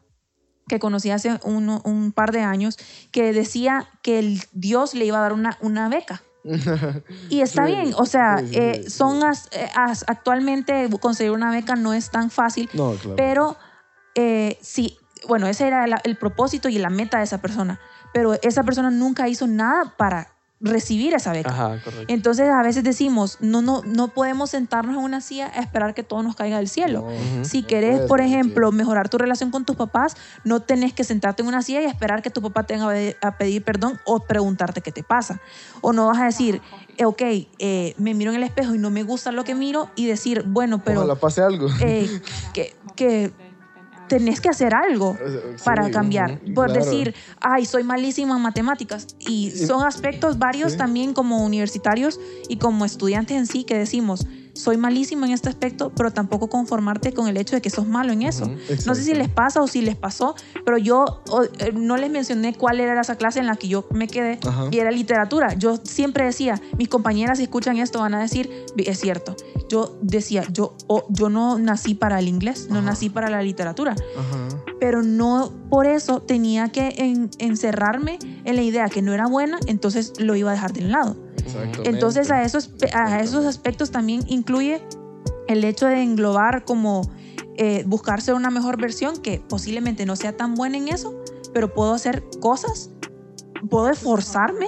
que 0.68 0.78
conocí 0.78 1.10
hace 1.10 1.40
un, 1.46 1.70
un 1.86 2.12
par 2.12 2.34
de 2.34 2.42
años 2.42 2.78
que 3.12 3.32
decía 3.32 3.88
que 4.02 4.20
el 4.20 4.42
Dios 4.52 4.94
le 4.94 5.06
iba 5.06 5.20
a 5.20 5.22
dar 5.22 5.32
una, 5.32 5.58
una 5.62 5.88
beca. 5.88 6.22
y 7.30 7.40
está 7.40 7.64
bien, 7.64 7.94
o 7.96 8.06
sea, 8.06 8.44
eh, 8.52 8.90
son 8.90 9.22
eh, 9.52 9.70
actualmente 9.74 10.90
conseguir 11.00 11.32
una 11.32 11.50
beca 11.50 11.78
no 11.78 11.94
es 11.94 12.10
tan 12.10 12.30
fácil, 12.30 12.70
pero 13.16 13.56
eh, 14.18 14.58
sí, 14.62 14.98
bueno, 15.28 15.48
ese 15.48 15.68
era 15.68 15.86
el 16.04 16.18
propósito 16.18 16.70
y 16.70 16.80
la 16.80 16.90
meta 16.90 17.20
de 17.20 17.24
esa 17.24 17.38
persona, 17.38 17.80
pero 18.14 18.34
esa 18.42 18.64
persona 18.64 18.90
nunca 18.90 19.30
hizo 19.30 19.46
nada 19.46 19.94
para 19.96 20.30
recibir 20.60 21.14
esa 21.14 21.34
beca. 21.34 21.80
Entonces 22.08 22.50
a 22.50 22.64
veces 22.64 22.84
decimos, 22.84 23.38
no, 23.42 23.62
no, 23.62 23.84
no 23.86 24.08
podemos 24.08 24.50
sentarnos 24.50 24.98
en 24.98 25.04
una 25.04 25.22
silla 25.22 25.52
a 25.54 25.60
esperar 25.60 25.94
que 25.94 26.02
todo 26.02 26.24
nos 26.24 26.36
caiga 26.36 26.58
del 26.58 26.68
cielo. 26.68 27.08
Si 27.44 27.62
querés, 27.62 28.02
por 28.02 28.22
ejemplo, 28.22 28.72
mejorar 28.72 29.08
tu 29.08 29.20
relación 29.20 29.52
con 29.52 29.66
tus 29.66 29.76
papás, 29.76 30.18
no 30.44 30.62
tenés 30.62 30.94
que 30.94 31.04
sentarte 31.04 31.44
en 31.44 31.48
una 31.48 31.62
silla 31.62 31.84
y 31.84 31.86
esperar 31.86 32.24
que 32.24 32.32
tu 32.32 32.42
papá 32.42 32.64
tenga 32.64 32.92
a 33.22 33.38
pedir 33.38 33.64
perdón 33.64 34.00
o 34.04 34.22
preguntarte 34.22 34.82
qué 34.82 34.92
te 34.92 35.04
pasa. 35.04 35.40
O 35.82 35.94
no 35.94 36.08
vas 36.08 36.18
a 36.18 36.26
decir, 36.26 36.60
eh, 36.98 37.06
ok, 37.06 37.22
eh, 37.22 37.94
me 38.00 38.16
miro 38.16 38.32
en 38.32 38.38
el 38.38 38.44
espejo 38.44 38.74
y 38.74 38.80
no 38.80 38.90
me 38.90 39.04
gusta 39.04 39.32
lo 39.32 39.44
que 39.44 39.54
miro 39.54 39.92
y 39.96 40.08
decir, 40.08 40.44
bueno, 40.48 40.82
pero... 40.84 41.02
Ojalá 41.02 41.16
pase 41.16 41.44
algo. 41.44 41.70
Eh, 41.82 42.20
que, 42.54 42.76
que 42.96 43.32
tenés 44.08 44.42
que 44.42 44.50
hacer 44.50 44.74
algo 44.74 45.18
para 45.64 45.90
cambiar. 45.92 46.40
Por 46.54 46.72
decir, 46.72 47.14
ay, 47.40 47.66
soy 47.66 47.84
malísima 47.84 48.36
en 48.36 48.42
matemáticas. 48.42 49.08
Y 49.20 49.52
son 49.52 49.86
aspectos 49.86 50.40
varios 50.40 50.78
también 50.78 51.14
como 51.14 51.46
universitarios 51.46 52.20
y 52.50 52.58
como 52.58 52.86
estudiantes 52.86 53.38
en 53.38 53.48
sí 53.48 53.64
que 53.64 53.78
decimos, 53.78 54.26
soy 54.58 54.78
malísimo 54.78 55.26
en 55.26 55.32
este 55.32 55.50
aspecto, 55.50 55.92
pero 55.96 56.12
tampoco 56.12 56.50
conformarte 56.50 57.14
con 57.14 57.28
el 57.28 57.38
hecho 57.38 57.56
de 57.56 57.62
que 57.62 57.70
sos 57.70 57.88
malo 57.88 58.12
en 58.12 58.24
eso. 58.24 58.50
No 58.86 58.96
sé 58.96 59.04
si 59.04 59.14
les 59.14 59.30
pasa 59.30 59.62
o 59.62 59.68
si 59.68 59.82
les 59.82 59.96
pasó, 59.96 60.36
pero 60.66 60.78
yo 60.78 61.22
eh, 61.60 61.72
no 61.74 61.98
les 61.98 62.10
mencioné 62.10 62.54
cuál 62.54 62.80
era 62.80 63.00
esa 63.00 63.16
clase 63.16 63.40
en 63.40 63.48
la 63.48 63.56
que 63.56 63.68
yo 63.68 63.88
me 63.92 64.08
quedé 64.08 64.40
y 64.72 64.80
era 64.80 64.92
literatura. 64.92 65.54
Yo 65.54 65.78
siempre 65.84 66.26
decía, 66.26 66.62
mis 66.78 66.90
compañeras 66.90 67.38
si 67.38 67.44
escuchan 67.44 67.78
esto 67.78 68.00
van 68.00 68.14
a 68.14 68.22
decir, 68.22 68.50
es 68.78 69.00
cierto. 69.00 69.36
Yo 69.70 69.98
decía, 70.02 70.44
yo, 70.52 70.76
yo 71.10 71.30
no 71.30 71.60
nací 71.60 71.94
para 71.94 72.20
el 72.20 72.28
inglés, 72.28 72.68
no 72.70 72.82
nací 72.82 73.10
para 73.10 73.30
la 73.30 73.42
literatura, 73.42 73.96
pero 74.80 75.04
no 75.04 75.52
por 75.70 75.86
eso 75.88 76.22
tenía 76.22 76.70
que 76.70 76.96
encerrarme 77.40 78.20
en 78.46 78.56
la 78.56 78.62
idea 78.62 78.90
que 78.90 79.02
no 79.02 79.14
era 79.14 79.28
buena, 79.28 79.60
entonces 79.68 80.14
lo 80.20 80.36
iba 80.36 80.52
a 80.52 80.54
dejar 80.54 80.74
de 80.74 80.82
lado. 80.82 81.27
Entonces 81.84 82.32
a 82.32 82.44
esos, 82.44 82.72
a 82.94 83.22
esos 83.22 83.46
aspectos 83.46 83.92
también 83.92 84.22
incluye 84.28 84.82
el 85.48 85.64
hecho 85.64 85.88
de 85.88 86.02
englobar 86.02 86.66
como 86.66 87.10
eh, 87.58 87.84
buscar 87.86 88.22
ser 88.22 88.36
una 88.36 88.50
mejor 88.50 88.80
versión 88.80 89.18
que 89.18 89.40
posiblemente 89.40 90.06
no 90.06 90.16
sea 90.16 90.36
tan 90.36 90.56
buena 90.56 90.78
en 90.78 90.90
eso, 90.90 91.16
pero 91.54 91.74
puedo 91.74 91.94
hacer 91.94 92.24
cosas, 92.40 92.92
puedo 93.70 93.90
esforzarme 93.90 94.68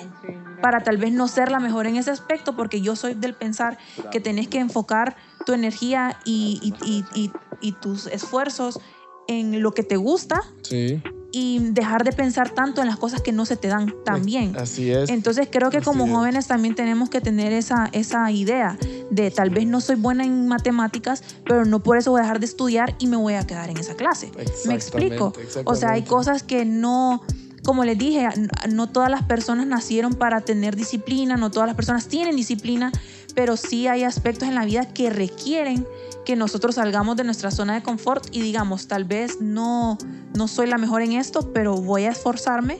para 0.62 0.82
tal 0.82 0.98
vez 0.98 1.12
no 1.12 1.28
ser 1.28 1.52
la 1.52 1.60
mejor 1.60 1.88
en 1.88 1.96
ese 1.96 2.12
aspecto, 2.12 2.56
porque 2.56 2.82
yo 2.82 2.96
soy 2.96 3.14
del 3.14 3.34
pensar 3.34 3.78
que 4.12 4.20
tenés 4.20 4.48
que 4.48 4.60
enfocar 4.60 5.16
tu 5.46 5.54
energía 5.54 6.20
y, 6.26 6.74
y, 6.84 7.32
y 7.62 7.72
tus 7.74 8.08
esfuerzos 8.08 8.80
en 9.28 9.62
lo 9.62 9.72
que 9.74 9.84
te 9.84 9.96
gusta. 9.96 10.42
Sí 10.64 11.02
y 11.32 11.60
dejar 11.72 12.04
de 12.04 12.12
pensar 12.12 12.50
tanto 12.50 12.82
en 12.82 12.88
las 12.88 12.98
cosas 12.98 13.22
que 13.22 13.32
no 13.32 13.46
se 13.46 13.56
te 13.56 13.68
dan 13.68 13.94
tan 14.04 14.26
bien. 14.26 14.56
Así 14.58 14.92
es. 14.92 15.10
Entonces 15.10 15.48
creo 15.52 15.70
que 15.70 15.82
como 15.82 16.08
jóvenes 16.08 16.48
también 16.48 16.76
tenemos 16.76 17.10
que 17.10 17.22
tener 17.22 17.54
esa, 17.54 17.90
esa 17.92 18.32
idea 18.32 18.78
de 19.12 19.32
tal 19.32 19.50
vez 19.50 19.68
no 19.68 19.82
soy 19.82 19.96
buena 19.96 20.24
en 20.24 20.48
matemáticas, 20.48 21.24
pero 21.46 21.66
no 21.66 21.82
por 21.82 21.98
eso 21.98 22.12
voy 22.12 22.20
a 22.20 22.24
dejar 22.24 22.40
de 22.40 22.46
estudiar 22.46 22.96
y 23.00 23.08
me 23.08 23.18
voy 23.18 23.36
a 23.36 23.46
quedar 23.46 23.70
en 23.70 23.78
esa 23.78 23.96
clase. 23.96 24.32
¿Me 24.66 24.74
explico? 24.74 25.34
O 25.66 25.76
sea, 25.76 25.92
hay 25.92 26.04
cosas 26.04 26.44
que 26.44 26.66
no 26.66 27.22
como 27.64 27.84
les 27.84 27.98
dije, 27.98 28.28
no 28.70 28.90
todas 28.90 29.12
las 29.12 29.24
personas 29.24 29.68
nacieron 29.68 30.14
para 30.14 30.42
tener 30.42 30.76
disciplina, 30.76 31.36
no 31.38 31.52
todas 31.52 31.68
las 31.68 31.76
personas 31.76 32.08
tienen 32.08 32.36
disciplina, 32.36 32.92
pero 33.34 33.58
sí 33.58 33.88
hay 33.88 34.04
aspectos 34.04 34.48
en 34.48 34.56
la 34.56 34.66
vida 34.66 34.86
que 34.94 35.10
requieren 35.10 35.86
que 36.26 36.36
nosotros 36.36 36.76
salgamos 36.76 37.16
de 37.18 37.24
nuestra 37.24 37.52
zona 37.52 37.76
de 37.76 37.84
confort 37.84 38.28
y 38.32 38.42
digamos, 38.42 38.88
tal 38.88 39.06
vez 39.06 39.42
no, 39.42 39.98
no 40.36 40.48
soy 40.48 40.68
la 40.68 40.78
mejor 40.78 41.02
en 41.02 41.14
esto, 41.14 41.52
pero 41.54 41.76
voy 41.76 42.04
a 42.04 42.12
esforzarme 42.12 42.80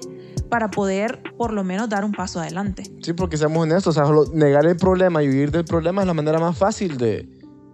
para 0.50 0.70
poder 0.70 1.22
por 1.38 1.54
lo 1.54 1.64
menos 1.64 1.90
dar 1.90 2.04
un 2.04 2.12
paso 2.12 2.40
adelante. 2.40 2.84
Sí, 3.02 3.14
porque 3.14 3.38
seamos 3.38 3.64
honestos, 3.64 3.98
o 3.98 4.06
sea, 4.06 4.34
negar 4.34 4.66
el 4.66 4.78
problema 4.78 5.24
y 5.24 5.30
huir 5.30 5.52
del 5.52 5.66
problema 5.66 6.02
es 6.02 6.08
la 6.08 6.14
manera 6.14 6.40
más 6.40 6.58
fácil 6.58 6.98
de, 6.98 7.28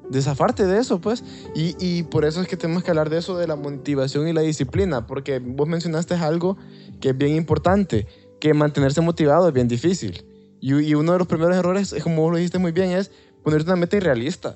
de 0.09 0.65
de 0.65 0.78
eso, 0.78 1.01
pues. 1.01 1.23
Y, 1.55 1.76
y, 1.80 2.03
por 2.03 2.26
eso 2.26 2.41
es 2.41 2.47
que 2.47 2.57
tenemos 2.57 2.84
que 2.84 2.91
hablar 2.91 3.09
de 3.09 3.17
eso, 3.17 3.38
de 3.38 3.47
la 3.47 3.55
motivación 3.55 4.28
y 4.28 4.34
la 4.34 4.41
disciplina, 4.41 5.07
porque 5.07 5.39
vos 5.39 5.67
mencionaste 5.67 6.15
algo 6.15 6.57
que 6.99 7.09
es 7.09 7.17
bien 7.17 7.36
importante, 7.36 8.07
que 8.39 8.53
mantenerse 8.53 9.01
motivado 9.01 9.47
es 9.47 9.53
bien 9.53 9.67
difícil. 9.67 10.26
Y, 10.61 10.73
y 10.79 10.95
uno 10.95 11.13
de 11.13 11.19
los 11.19 11.27
primeros 11.27 11.55
errores, 11.55 11.95
como 12.03 12.21
vos 12.21 12.31
lo 12.31 12.37
dijiste 12.37 12.57
muy 12.57 12.71
bien, 12.71 12.91
es 12.91 13.11
ponerte 13.43 13.69
una 13.69 13.75
meta 13.75 13.97
irrealista. 13.97 14.55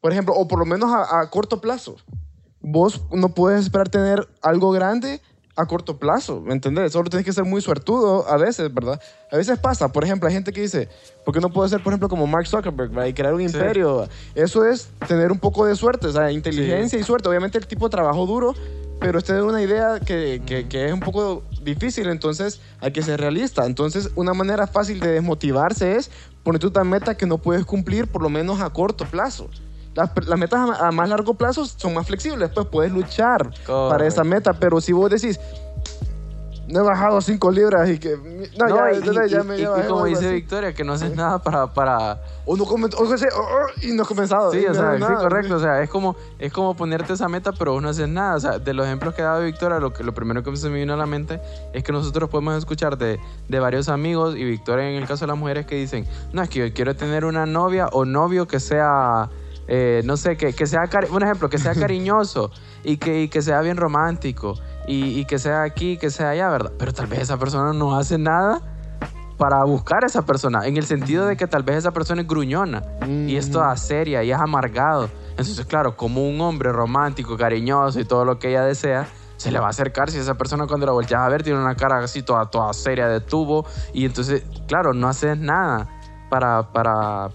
Por 0.00 0.12
ejemplo, 0.12 0.34
o 0.34 0.46
por 0.46 0.58
lo 0.58 0.64
menos 0.66 0.90
a, 0.92 1.28
corto 1.30 1.60
plazo. 1.60 1.96
Vos 2.60 3.02
no 3.12 3.30
puedes 3.30 3.62
esperar 3.62 3.88
tener 3.88 4.28
algo 4.42 4.70
grande 4.72 5.20
a 5.56 5.66
corto 5.66 5.98
plazo, 5.98 6.40
¿me 6.40 6.52
entendés? 6.52 6.92
Solo 6.92 7.10
tienes 7.10 7.24
que 7.24 7.32
ser 7.32 7.44
muy 7.44 7.60
suertudo 7.60 8.28
a 8.28 8.36
veces, 8.36 8.72
¿verdad? 8.72 9.00
A 9.32 9.36
veces 9.36 9.58
pasa, 9.58 9.90
por 9.90 10.04
ejemplo, 10.04 10.28
hay 10.28 10.34
gente 10.34 10.52
que 10.52 10.60
dice, 10.60 10.88
¿por 11.24 11.34
qué 11.34 11.40
no 11.40 11.50
puedo 11.50 11.68
ser, 11.68 11.82
por 11.82 11.92
ejemplo, 11.92 12.08
como 12.08 12.28
Mark 12.28 12.46
Zuckerberg, 12.46 12.90
¿verdad? 12.90 13.06
y 13.06 13.12
crear 13.12 13.34
un 13.34 13.40
imperio? 13.40 14.08
Eso 14.36 14.64
es 14.64 14.88
tener 15.08 15.32
un 15.32 15.38
poco 15.40 15.66
de 15.66 15.74
suerte, 15.74 16.06
o 16.06 16.12
sea, 16.12 16.30
inteligencia 16.30 16.96
y 16.96 17.02
suerte. 17.02 17.28
Obviamente 17.28 17.58
el 17.58 17.66
tipo 17.66 17.90
trabajó 17.90 18.24
duro, 18.26 18.54
pero 19.00 19.18
usted 19.18 19.34
tiene 19.34 19.48
una 19.48 19.62
idea 19.62 20.00
que, 20.00 20.42
que, 20.44 20.68
que, 20.68 20.86
es 20.86 20.92
un 20.92 21.00
poco 21.00 21.42
difícil, 21.62 22.08
entonces 22.08 22.60
hay 22.80 22.92
que 22.92 23.02
ser 23.02 23.20
realista. 23.20 23.66
Entonces, 23.66 24.10
una 24.14 24.34
manera 24.34 24.66
fácil 24.66 25.00
de 25.00 25.08
desmotivarse 25.08 25.96
es 25.96 26.10
ponerte 26.42 26.66
una 26.66 26.84
meta 26.84 27.16
que 27.16 27.26
no 27.26 27.38
puedes 27.38 27.64
cumplir, 27.64 28.06
por 28.06 28.22
lo 28.22 28.28
menos 28.28 28.60
a 28.60 28.70
corto 28.70 29.04
plazo. 29.04 29.48
Las, 29.94 30.38
metas 30.38 30.80
a, 30.80 30.92
más 30.92 31.08
largo 31.08 31.34
plazo 31.34 31.64
son 31.64 31.94
más 31.94 32.06
flexibles, 32.06 32.50
pues 32.54 32.66
puedes 32.68 32.92
luchar 32.92 33.50
para 33.66 34.06
esa 34.06 34.22
meta, 34.22 34.52
pero 34.52 34.80
si 34.80 34.92
vos 34.92 35.10
decís, 35.10 35.40
no 36.68 36.80
he 36.80 36.82
bajado 36.82 37.20
5 37.20 37.50
libras 37.50 37.88
y 37.88 37.98
que. 37.98 38.16
No, 38.58 38.68
ya, 38.68 38.92
y, 38.92 39.28
ya, 39.30 39.42
me, 39.42 39.58
y, 39.58 39.64
como 39.88 40.04
dice 40.04 40.30
Victoria, 40.32 40.74
que 40.74 40.84
no 40.84 40.92
haces 40.92 41.14
nada 41.16 41.38
para. 41.38 41.72
para... 41.72 42.20
O 42.44 42.56
no, 42.56 42.64
o, 42.64 42.76
y 43.82 43.92
no 43.92 44.02
has 44.02 44.08
comenzado. 44.08 44.52
Sí, 44.52 44.64
o 44.66 44.74
sea, 44.74 44.96
sí, 44.96 45.02
correcto. 45.02 45.56
O 45.56 45.60
sea, 45.60 45.82
es 45.82 45.88
como, 45.88 46.16
es 46.38 46.52
como 46.52 46.76
ponerte 46.76 47.14
esa 47.14 47.28
meta, 47.28 47.52
pero 47.52 47.72
vos 47.72 47.82
no 47.82 47.88
haces 47.88 48.08
nada. 48.08 48.36
O 48.36 48.40
sea, 48.40 48.58
de 48.58 48.74
los 48.74 48.86
ejemplos 48.86 49.14
que 49.14 49.22
ha 49.22 49.26
dado 49.26 49.44
Victoria, 49.44 49.78
lo, 49.78 49.92
que, 49.92 50.04
lo 50.04 50.12
primero 50.12 50.42
que 50.42 50.54
se 50.56 50.68
me 50.68 50.78
vino 50.78 50.92
a 50.92 50.96
la 50.96 51.06
mente 51.06 51.40
es 51.72 51.82
que 51.82 51.92
nosotros 51.92 52.28
podemos 52.28 52.56
escuchar 52.56 52.98
de, 52.98 53.18
de 53.48 53.60
varios 53.60 53.88
amigos, 53.88 54.36
y 54.36 54.44
Victoria 54.44 54.90
en 54.90 54.96
el 54.96 55.08
caso 55.08 55.24
de 55.24 55.28
las 55.28 55.38
mujeres, 55.38 55.66
que 55.66 55.76
dicen: 55.76 56.06
No, 56.32 56.42
es 56.42 56.50
que 56.50 56.58
yo 56.58 56.74
quiero 56.74 56.94
tener 56.94 57.24
una 57.24 57.46
novia 57.46 57.88
o 57.92 58.04
novio 58.04 58.46
que 58.46 58.60
sea 58.60 59.30
eh, 59.68 60.00
no 60.04 60.16
sé, 60.16 60.38
que, 60.38 60.54
que 60.54 60.66
sea, 60.66 60.88
un 61.10 61.22
ejemplo, 61.22 61.48
que 61.48 61.58
sea 61.58 61.74
cariñoso 61.78 62.50
y 62.84 62.96
que, 62.96 63.28
que 63.30 63.42
sea 63.42 63.60
bien 63.60 63.76
romántico 63.76 64.54
y, 64.88 65.24
que 65.26 65.38
sea 65.38 65.62
aquí, 65.62 65.98
que 65.98 66.10
sea 66.10 66.30
allá, 66.30 66.48
¿verdad? 66.48 66.72
Pero 66.78 66.92
tal 66.94 67.06
vez 67.06 67.20
esa 67.20 67.36
persona 67.36 67.74
no 67.74 67.96
hace 67.96 68.16
nada 68.16 68.62
para 69.36 69.62
buscar 69.64 70.02
a 70.02 70.06
esa 70.06 70.22
persona, 70.22 70.66
en 70.66 70.76
el 70.76 70.84
sentido 70.84 71.26
de 71.26 71.36
que 71.36 71.46
tal 71.46 71.62
vez 71.62 71.76
esa 71.76 71.92
persona 71.92 72.22
es 72.22 72.26
gruñona 72.26 72.82
y 73.06 73.36
es 73.36 73.50
toda 73.50 73.76
seria 73.76 74.24
y 74.24 74.32
es 74.32 74.38
amargado. 74.38 75.10
Entonces, 75.30 75.64
claro, 75.66 75.96
como 75.96 76.26
un 76.26 76.40
hombre 76.40 76.72
romántico, 76.72 77.36
cariñoso 77.36 78.00
y 78.00 78.04
todo 78.04 78.24
lo 78.24 78.38
que 78.38 78.48
ella 78.48 78.64
desea, 78.64 79.06
se 79.36 79.52
le 79.52 79.60
va 79.60 79.66
a 79.66 79.70
acercar 79.70 80.10
si 80.10 80.18
esa 80.18 80.34
persona 80.34 80.66
cuando 80.66 80.86
la 80.86 80.92
volteas 80.92 81.20
a 81.20 81.28
ver 81.28 81.44
tiene 81.44 81.60
una 81.60 81.76
cara 81.76 81.98
así 81.98 82.22
toda, 82.22 82.50
toda 82.50 82.72
seria 82.72 83.06
de 83.06 83.20
tubo 83.20 83.64
y 83.92 84.04
entonces, 84.06 84.42
claro, 84.66 84.94
no 84.94 85.06
haces 85.06 85.38
nada 85.38 85.86
para, 86.30 86.72
para, 86.72 87.28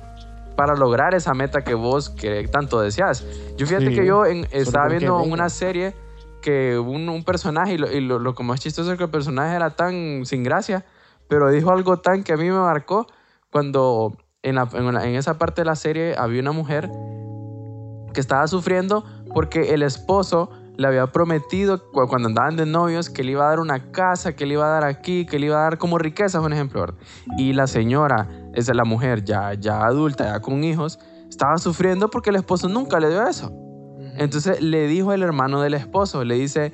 para 0.58 0.76
lograr 0.76 1.14
esa 1.14 1.34
meta 1.34 1.64
que 1.64 1.76
vos 1.76 2.10
que 2.10 2.45
tanto 2.49 2.82
deseas. 2.82 3.24
Yo 3.58 3.66
fíjate 3.68 3.93
que 3.93 4.06
yo 4.06 4.26
estaba 4.26 4.89
viendo 4.89 5.22
una 5.22 5.47
serie 5.49 5.95
que 6.43 6.77
un, 6.77 7.23
personaje, 7.23 7.73
y, 7.73 7.77
lo, 8.01 8.19
lo, 8.19 8.35
como 8.35 8.53
es 8.53 8.59
chistoso 8.59 8.91
es 8.91 8.97
que 8.99 9.05
el 9.05 9.09
personaje 9.09 9.55
era 9.55 9.71
tan 9.75 10.25
sin 10.27 10.43
gracia, 10.43 10.85
pero 11.27 11.49
dijo 11.49 11.71
algo 11.71 11.97
tan 11.97 12.23
que 12.23 12.33
a 12.33 12.37
mí 12.37 12.43
me 12.51 12.59
marcó 12.59 13.07
cuando 13.51 14.15
en, 14.43 14.55
la- 14.55 14.69
en 14.73 15.15
esa 15.15 15.39
parte 15.39 15.61
de 15.61 15.65
la 15.65 15.75
serie 15.75 16.15
había 16.17 16.41
una 16.41 16.51
mujer 16.51 16.91
que 18.13 18.19
estaba 18.19 18.45
sufriendo 18.47 19.03
porque 19.33 19.73
el 19.73 19.81
esposo 19.81 20.51
le 20.75 20.87
había 20.87 21.07
prometido 21.07 21.89
cu- 21.91 22.07
cuando 22.07 22.27
andaban 22.27 22.55
de 22.57 22.65
novios 22.65 23.09
que 23.09 23.23
le 23.23 23.31
iba 23.31 23.45
a 23.45 23.49
dar 23.49 23.59
una 23.59 23.91
casa, 23.91 24.35
que 24.35 24.45
le 24.45 24.53
iba 24.55 24.65
a 24.65 24.69
dar 24.69 24.83
aquí, 24.83 25.25
que 25.25 25.39
le 25.39 25.47
iba 25.47 25.57
a 25.59 25.63
dar 25.63 25.77
como 25.77 25.97
riquezas, 25.97 26.43
un 26.43 26.51
ejemplo. 26.53 26.85
Y 27.37 27.53
la 27.53 27.67
señora, 27.67 28.27
esa 28.53 28.71
es 28.71 28.75
la 28.77 28.83
mujer 28.83 29.23
ya, 29.23 29.53
ya 29.53 29.85
adulta, 29.85 30.25
ya 30.25 30.39
con 30.41 30.63
hijos, 30.63 30.99
estaba 31.29 31.57
sufriendo 31.57 32.09
porque 32.09 32.29
el 32.31 32.35
esposo 32.35 32.67
nunca 32.69 32.99
le 32.99 33.09
dio 33.09 33.25
eso. 33.27 33.51
Entonces 34.18 34.61
le 34.61 34.88
dijo 34.88 35.14
el 35.14 35.24
hermano 35.24 35.61
del 35.61 35.74
esposo, 35.74 36.24
le 36.24 36.36
dice, 36.36 36.72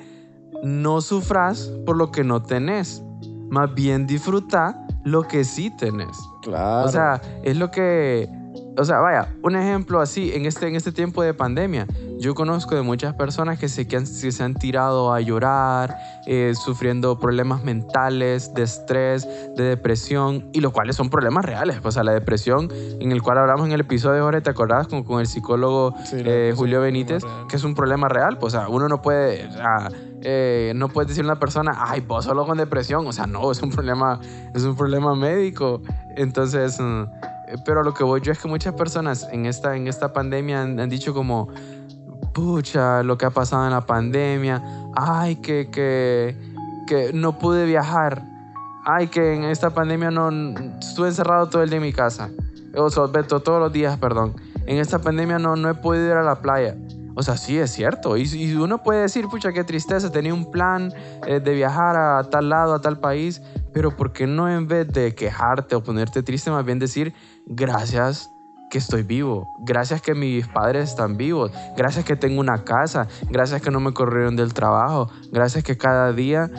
no 0.64 1.02
sufras 1.02 1.72
por 1.86 1.98
lo 1.98 2.12
que 2.12 2.24
no 2.24 2.42
tenés, 2.42 3.04
más 3.50 3.74
bien 3.74 4.08
disfruta 4.08 4.86
lo 5.04 5.24
que 5.24 5.44
sí 5.44 5.72
tenés. 5.78 6.18
Claro. 6.42 6.88
O 6.88 6.92
sea, 6.92 7.22
es 7.44 7.58
lo 7.58 7.72
que... 7.72 8.30
O 8.78 8.86
sea, 8.86 8.99
vaya, 8.99 9.36
un 9.43 9.57
ejemplo 9.57 9.99
así, 9.99 10.32
en 10.34 10.45
este, 10.45 10.67
en 10.67 10.76
este 10.76 10.93
tiempo 10.93 11.22
de 11.22 11.34
pandemia, 11.34 11.86
yo 12.17 12.34
conozco 12.34 12.76
de 12.76 12.82
muchas 12.82 13.13
personas 13.13 13.59
que 13.59 13.67
se, 13.67 13.88
que 13.88 13.97
han- 13.97 14.05
que 14.05 14.32
se 14.32 14.43
han 14.43 14.53
tirado 14.53 15.11
a 15.13 15.20
llorar, 15.20 15.97
eh, 16.28 16.53
sufriendo 16.55 17.20
problemas 17.20 17.63
mentales, 17.63 18.53
de 18.53 18.63
estrés, 18.63 19.28
de 19.57 19.63
depresión, 19.63 20.49
y 20.53 20.61
los 20.61 20.72
cuales 20.72 20.95
son 20.95 21.09
problemas 21.09 21.43
reales. 21.43 21.80
O 21.84 21.91
sea, 21.91 22.03
la 22.03 22.13
depresión, 22.13 22.70
en 23.01 23.11
el 23.11 23.22
cual 23.22 23.39
hablamos 23.39 23.65
en 23.67 23.74
el 23.74 23.82
episodio, 23.82 24.24
Jorge, 24.24 24.41
¿te 24.41 24.49
acordás? 24.49 24.88
Con, 24.88 25.03
con 25.03 25.20
el 25.20 25.28
psicólogo 25.28 25.93
Sí, 26.05 26.17
eh, 26.24 26.53
Julio 26.55 26.80
Benítez, 26.80 27.24
que 27.49 27.57
es 27.57 27.63
un 27.65 27.76
problema 27.76 28.07
real. 28.07 28.38
Pues, 28.38 28.53
o 28.53 28.59
sea, 28.59 28.70
uno 28.70 28.88
no 28.88 29.01
puede... 29.01 29.45
o 29.47 29.51
sea, 29.51 29.89
eh, 30.22 30.74
no 30.76 30.89
puedes 30.89 31.07
decirle 31.09 31.32
a 31.32 31.34
una 31.34 31.39
persona, 31.39 31.74
ay, 31.78 32.01
vos 32.01 32.26
solo 32.26 32.45
con 32.45 32.57
depresión. 32.57 33.05
O 33.07 33.11
sea, 33.11 33.26
no, 33.28 33.51
es 33.51 33.61
un 33.61 33.72
problema, 33.72 34.20
es 34.53 34.63
un 34.63 34.76
problema 34.78 35.15
médico. 35.15 35.82
Entonces, 36.15 36.80
mm, 36.80 37.03
pero 37.66 37.84
lo 37.84 37.93
que 37.93 38.04
voy 38.04 38.22
yo 38.22 38.32
es 38.32 38.39
que 38.39 38.47
muchas 38.47 38.74
personas 38.74 39.28
en 39.32 39.45
esta, 39.45 39.76
en 39.76 39.88
esta 39.88 40.14
pandemia 40.14 40.62
han, 40.62 40.89
dicho 40.89 41.14
como, 41.14 41.50
pucha, 42.34 43.04
lo 43.04 43.18
que 43.18 43.26
ha 43.26 43.30
pasado 43.30 43.66
en 43.66 43.72
la 43.72 43.86
pandemia, 43.86 44.62
ay, 44.95 45.38
que, 45.38 45.70
que, 45.72 46.36
que 46.88 47.12
no 47.14 47.38
pude 47.39 47.66
viajar, 47.66 48.24
ay, 48.86 49.08
que 49.08 49.36
en 49.36 49.45
esta 49.45 49.72
pandemia 49.72 50.12
no, 50.12 50.30
estuve 50.80 51.08
encerrado 51.08 51.50
todo 51.50 51.64
el 51.64 51.70
día 51.70 51.78
en 51.78 51.84
mi 51.84 51.93
casa, 51.93 52.30
o 52.76 52.89
sea, 52.89 53.08
todos 53.08 53.60
los 53.60 53.74
días, 53.74 53.97
perdón, 53.97 54.36
en 54.66 54.78
esta 54.78 55.00
pandemia 55.00 55.39
no, 55.39 55.56
no 55.56 55.70
he 55.70 55.74
podido 55.74 56.06
ir 56.06 56.14
a 56.14 56.24
la 56.24 56.41
playa. 56.41 56.76
O 57.20 57.22
sea, 57.22 57.36
sí, 57.36 57.59
es 57.59 57.72
cierto. 57.72 58.15
Y, 58.15 58.55
uno 58.55 58.82
puede 58.82 59.01
decir, 59.01 59.28
pucha, 59.28 59.51
qué 59.51 59.65
tristeza, 59.65 60.09
tenía 60.09 60.34
un 60.34 60.49
plan 60.49 60.93
eh, 61.28 61.41
de 61.41 61.53
viajar 61.53 61.97
a 61.97 62.24
tal 62.24 62.47
lado, 62.47 62.74
a 62.74 62.80
tal 62.80 62.97
país, 62.97 63.41
pero 63.74 63.93
¿por 63.93 64.13
qué 64.13 64.26
no 64.26 64.49
en 64.49 64.70
vez 64.70 64.88
de 64.88 65.13
quejarte 65.13 65.76
o 65.76 65.84
ponerte 65.84 66.24
triste, 66.24 66.49
más 66.49 66.63
bien 66.63 66.80
decir, 66.80 67.13
gracias 67.45 68.32
que 68.72 68.78
estoy 68.78 69.03
vivo, 69.03 69.45
gracias 69.59 70.01
que 70.01 70.15
mis 70.15 70.47
padres 70.47 70.91
están 70.91 71.17
vivos, 71.17 71.51
gracias 71.76 72.05
que 72.05 72.15
tengo 72.15 72.39
una 72.39 72.63
casa, 72.63 73.09
gracias 73.30 73.61
que 73.61 73.70
no 73.70 73.82
me 73.82 73.91
corrieron 73.91 74.38
del 74.38 74.53
trabajo, 74.53 75.09
gracias 75.30 75.65
que 75.65 75.76
cada 75.76 76.13
día 76.13 76.49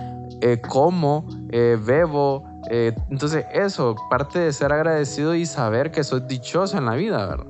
eh, 0.43 0.61
como, 0.61 1.27
eh, 1.53 1.79
bebo. 1.83 2.45
entonces 2.69 3.47
eso, 3.55 3.97
parte 4.11 4.39
de 4.39 4.53
ser 4.53 4.75
agradecido 4.75 5.35
y 5.35 5.47
saber 5.47 5.91
que 5.91 6.05
soy 6.05 6.21
dichoso 6.29 6.77
en 6.77 6.85
la 6.85 6.97
vida, 6.97 7.25
¿verdad? 7.25 7.50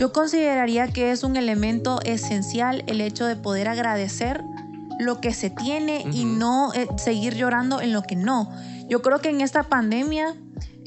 Yo 0.00 0.14
consideraría 0.14 0.88
que 0.88 1.10
es 1.10 1.24
un 1.24 1.36
elemento 1.36 2.00
esencial 2.06 2.82
el 2.86 3.02
hecho 3.02 3.26
de 3.26 3.36
poder 3.36 3.68
agradecer 3.68 4.42
lo 4.98 5.20
que 5.20 5.34
se 5.34 5.50
tiene 5.50 6.06
y 6.10 6.24
no 6.24 6.72
eh, 6.72 6.88
seguir 6.96 7.34
llorando 7.34 7.82
en 7.82 7.92
lo 7.92 8.00
que 8.00 8.16
no. 8.16 8.50
Yo 8.88 9.02
creo 9.02 9.18
que 9.18 9.28
en 9.28 9.42
esta 9.42 9.64
pandemia, 9.64 10.36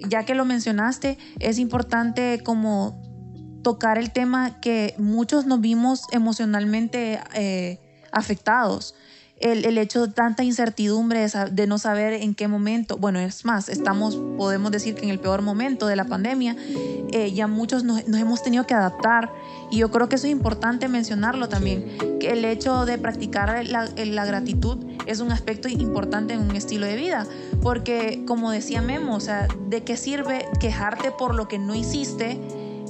ya 0.10 0.26
que 0.26 0.34
lo 0.34 0.46
mencionaste, 0.46 1.20
es 1.38 1.60
importante 1.60 2.42
como 2.44 3.04
tocar 3.62 4.00
el 4.00 4.12
tema 4.12 4.60
que 4.62 4.96
muchos 4.98 5.46
nos 5.46 5.62
vimos 5.62 6.08
emocionalmente 6.12 7.20
eh, 7.36 7.80
afectados. 8.12 8.96
El, 9.44 9.66
el 9.66 9.78
hecho 9.78 10.08
de 10.08 10.14
tanta 10.14 10.46
incertidumbre 10.46 11.28
de, 11.52 11.68
no 11.68 11.78
saber 11.78 12.14
en 12.14 12.34
qué 12.34 12.48
momento, 12.48 12.96
bueno, 12.96 13.20
es 13.20 13.44
más, 13.44 13.68
estamos, 13.68 14.16
podemos 14.38 14.72
decir 14.72 14.96
que 14.96 15.04
en 15.04 15.10
el 15.10 15.20
peor 15.20 15.42
momento 15.42 15.86
de 15.86 15.98
la 15.98 16.06
pandemia, 16.06 16.56
eh, 17.12 17.34
ya 17.34 17.48
muchos 17.48 17.84
nos, 17.84 18.08
nos 18.08 18.22
hemos 18.22 18.42
tenido 18.42 18.66
que 18.66 18.74
adaptar 18.74 19.30
y 19.70 19.80
yo 19.80 19.92
creo 19.92 20.08
que 20.08 20.16
eso 20.16 20.28
es 20.28 20.32
importante 20.32 20.88
mencionarlo 20.88 21.50
también, 21.50 21.98
que 22.22 22.32
el 22.32 22.46
hecho 22.46 22.86
de 22.86 22.98
practicar 22.98 23.68
la, 23.68 23.90
la 23.98 24.26
gratitud 24.26 24.78
es 25.08 25.20
un 25.20 25.32
aspecto 25.34 25.68
importante 25.68 26.36
en 26.36 26.40
un 26.40 26.56
estilo 26.56 26.86
de 26.86 26.96
vida, 26.96 27.28
porque 27.62 28.24
como 28.26 28.50
decía 28.50 28.82
Memo, 28.82 29.14
o 29.16 29.20
sea, 29.20 29.50
¿de 29.68 29.84
qué 29.84 29.98
sirve 29.98 30.48
quejarte 30.62 31.12
por 31.12 31.36
lo 31.36 31.50
que 31.50 31.60
no 31.60 31.76
hiciste 31.76 32.40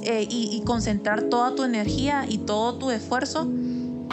eh, 0.02 0.28
y 0.30 0.62
concentrar 0.64 1.24
toda 1.24 1.56
tu 1.56 1.64
energía 1.64 2.26
y 2.28 2.38
todo 2.38 2.78
tu 2.78 2.92
esfuerzo? 2.92 3.48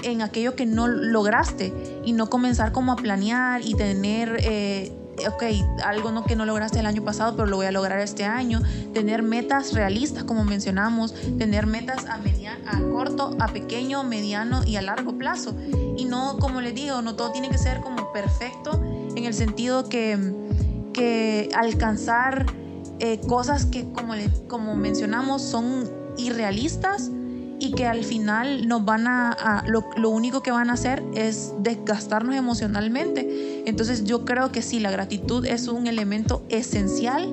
En 0.04 0.22
aquello 0.22 0.56
que 0.56 0.66
no 0.66 0.88
lograste 0.88 1.74
y 2.04 2.14
no 2.14 2.30
comenzar 2.30 2.72
como 2.72 2.94
a 2.94 2.96
planear 2.96 3.62
y 3.62 3.76
tener, 3.76 4.38
eh, 4.42 4.92
ok, 5.28 5.44
algo 5.84 6.24
que 6.24 6.36
no 6.36 6.46
lograste 6.46 6.80
el 6.80 6.86
año 6.86 7.04
pasado, 7.04 7.36
pero 7.36 7.48
lo 7.48 7.58
voy 7.58 7.66
a 7.66 7.72
lograr 7.72 8.00
este 8.00 8.26
año, 8.26 8.62
tener 8.94 9.24
metas 9.24 9.74
realistas 9.74 10.24
como 10.24 10.44
mencionamos, 10.44 11.14
tener 11.38 11.68
metas 11.68 12.06
a, 12.06 12.16
a 12.16 12.82
corto, 12.92 13.36
a 13.40 13.48
pequeño, 13.48 14.04
mediano 14.04 14.64
y 14.66 14.76
a 14.76 14.82
largo 14.82 15.18
plazo. 15.18 15.56
Y 15.98 16.06
no, 16.06 16.38
como 16.40 16.62
les 16.62 16.76
digo, 16.76 17.02
no 17.02 17.16
todo 17.16 17.32
tiene 17.32 17.50
que 17.50 17.58
ser 17.58 17.82
como 17.82 18.12
perfecto 18.12 18.82
en 19.16 19.26
el 19.26 19.34
sentido 19.34 19.90
que, 19.90 20.18
que 20.94 21.50
alcanzar 21.56 22.46
eh, 23.00 23.20
cosas 23.28 23.66
que, 23.66 23.92
como, 23.92 24.14
como 24.48 24.76
mencionamos, 24.76 25.42
son 25.42 25.90
irrealistas 26.18 27.10
y 27.62 27.74
que 27.74 27.86
al 27.86 28.04
final 28.04 28.68
nos 28.68 28.84
van 28.84 29.06
a, 29.08 29.32
a- 29.32 29.64
lo, 29.68 29.86
lo 29.96 30.10
único 30.10 30.42
que 30.42 30.50
van 30.50 30.72
a 30.72 30.74
hacer 30.74 31.04
es 31.14 31.54
desgastarnos 31.60 32.36
emocionalmente. 32.36 33.64
Entonces 33.68 34.04
yo 34.04 34.26
creo 34.26 34.52
que 34.52 34.64
sí, 34.64 34.80
la 34.80 34.90
gratitud 34.90 35.46
es 35.46 35.68
un 35.68 35.86
elemento 35.86 36.44
esencial, 36.50 37.32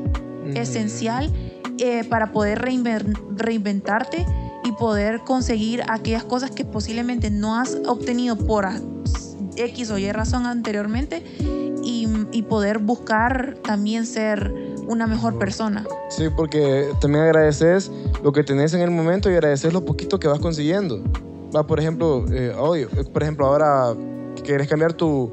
esencial 0.54 1.32
eh, 1.78 2.04
para 2.04 2.30
poder 2.32 2.60
reinven- 2.60 3.16
reinventarte 3.36 4.26
y 4.64 4.72
poder 4.72 5.20
conseguir 5.20 5.82
aquellas 5.88 6.24
cosas 6.24 6.50
que 6.50 6.66
posiblemente 6.66 7.30
no 7.30 7.56
has 7.58 7.78
obtenido 7.86 8.36
por 8.36 8.68
X 9.56 9.90
o 9.90 9.96
Y 9.98 10.12
razón 10.12 10.44
anteriormente 10.44 11.22
y, 11.82 12.06
y 12.32 12.42
poder 12.42 12.78
buscar 12.80 13.56
también 13.64 14.04
ser 14.04 14.52
una 14.88 15.06
mejor 15.06 15.38
persona. 15.38 15.86
Sí, 16.08 16.28
porque 16.34 16.90
también 17.00 17.24
agradeces 17.24 17.92
lo 18.24 18.32
que 18.32 18.42
tenés 18.42 18.72
en 18.72 18.80
el 18.80 18.90
momento 18.90 19.30
y 19.30 19.34
agradeces 19.34 19.72
lo 19.72 19.84
poquito 19.84 20.18
que 20.18 20.28
vas 20.28 20.40
consiguiendo. 20.40 21.02
Va, 21.54 21.66
por 21.66 21.78
ejemplo, 21.78 22.24
eh, 22.32 22.54
hoy, 22.58 22.82
eh, 22.82 23.04
por 23.12 23.22
ejemplo, 23.22 23.46
ahora 23.46 23.94
que 24.34 24.42
quieres 24.42 24.66
cambiar 24.66 24.94
tu, 24.94 25.30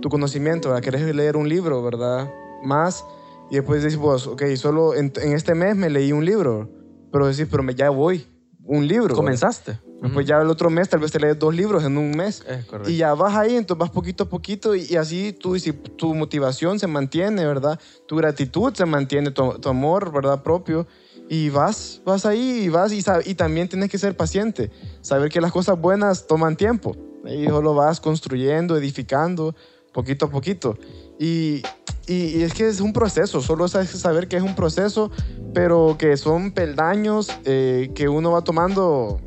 tu 0.00 0.08
conocimiento, 0.08 0.70
¿verdad? 0.70 0.82
quieres 0.82 1.14
leer 1.14 1.36
un 1.36 1.48
libro, 1.48 1.82
¿verdad? 1.82 2.30
Más, 2.62 3.04
y 3.50 3.56
después 3.56 3.82
decís 3.82 3.98
vos, 3.98 4.26
ok, 4.26 4.42
solo 4.56 4.94
en, 4.94 5.12
en 5.22 5.32
este 5.34 5.54
mes 5.54 5.76
me 5.76 5.90
leí 5.90 6.12
un 6.12 6.24
libro, 6.24 6.70
pero 7.12 7.26
decís, 7.26 7.46
pero 7.50 7.62
me, 7.62 7.74
ya 7.74 7.90
voy, 7.90 8.26
un 8.64 8.88
libro. 8.88 9.14
¿verdad? 9.22 9.80
¿Comenzaste? 10.04 10.08
Después 10.08 10.26
ya 10.26 10.40
el 10.40 10.50
otro 10.50 10.70
mes 10.70 10.88
tal 10.88 11.00
vez 11.00 11.10
te 11.12 11.18
lees 11.20 11.38
dos 11.38 11.54
libros 11.54 11.82
en 11.84 11.96
un 11.98 12.10
mes. 12.10 12.44
Es 12.48 12.64
correcto. 12.66 12.90
Y 12.90 12.96
ya 12.98 13.14
vas 13.14 13.34
ahí, 13.34 13.56
entonces 13.56 13.80
vas 13.80 13.90
poquito 13.90 14.24
a 14.24 14.28
poquito 14.28 14.74
y, 14.74 14.86
y 14.90 14.96
así 14.96 15.32
tu, 15.32 15.54
disi- 15.56 15.72
tu 15.96 16.14
motivación 16.14 16.78
se 16.78 16.86
mantiene, 16.86 17.46
¿verdad? 17.46 17.78
Tu 18.06 18.16
gratitud 18.16 18.72
se 18.74 18.84
mantiene, 18.86 19.30
tu, 19.30 19.52
tu 19.58 19.68
amor, 19.68 20.12
¿verdad? 20.12 20.42
Propio. 20.42 20.86
Y 21.28 21.48
vas, 21.48 22.02
vas 22.04 22.26
ahí 22.26 22.64
y 22.64 22.68
vas 22.68 22.92
y, 22.92 23.02
y 23.24 23.34
también 23.34 23.68
tienes 23.68 23.90
que 23.90 23.96
ser 23.98 24.14
paciente. 24.16 24.70
Saber 25.00 25.30
que 25.30 25.40
las 25.40 25.52
cosas 25.52 25.80
buenas 25.80 26.26
toman 26.26 26.56
tiempo. 26.56 26.94
Y 27.26 27.46
solo 27.46 27.74
vas 27.74 28.00
construyendo, 28.00 28.76
edificando, 28.76 29.54
poquito 29.92 30.26
a 30.26 30.30
poquito. 30.30 30.76
Y, 31.18 31.62
y- 32.06 32.36
y 32.36 32.42
es 32.42 32.52
que 32.52 32.68
es 32.68 32.80
un 32.82 32.92
proceso, 32.92 33.40
solo 33.40 33.64
es 33.64 33.72
saber 33.72 34.28
que 34.28 34.36
es 34.36 34.42
un 34.42 34.54
proceso, 34.54 35.10
pero 35.54 35.96
que 35.98 36.18
son 36.18 36.52
peldaños 36.52 37.30
eh, 37.46 37.90
que 37.94 38.10
uno 38.10 38.30
va 38.32 38.42
tomando 38.44 39.18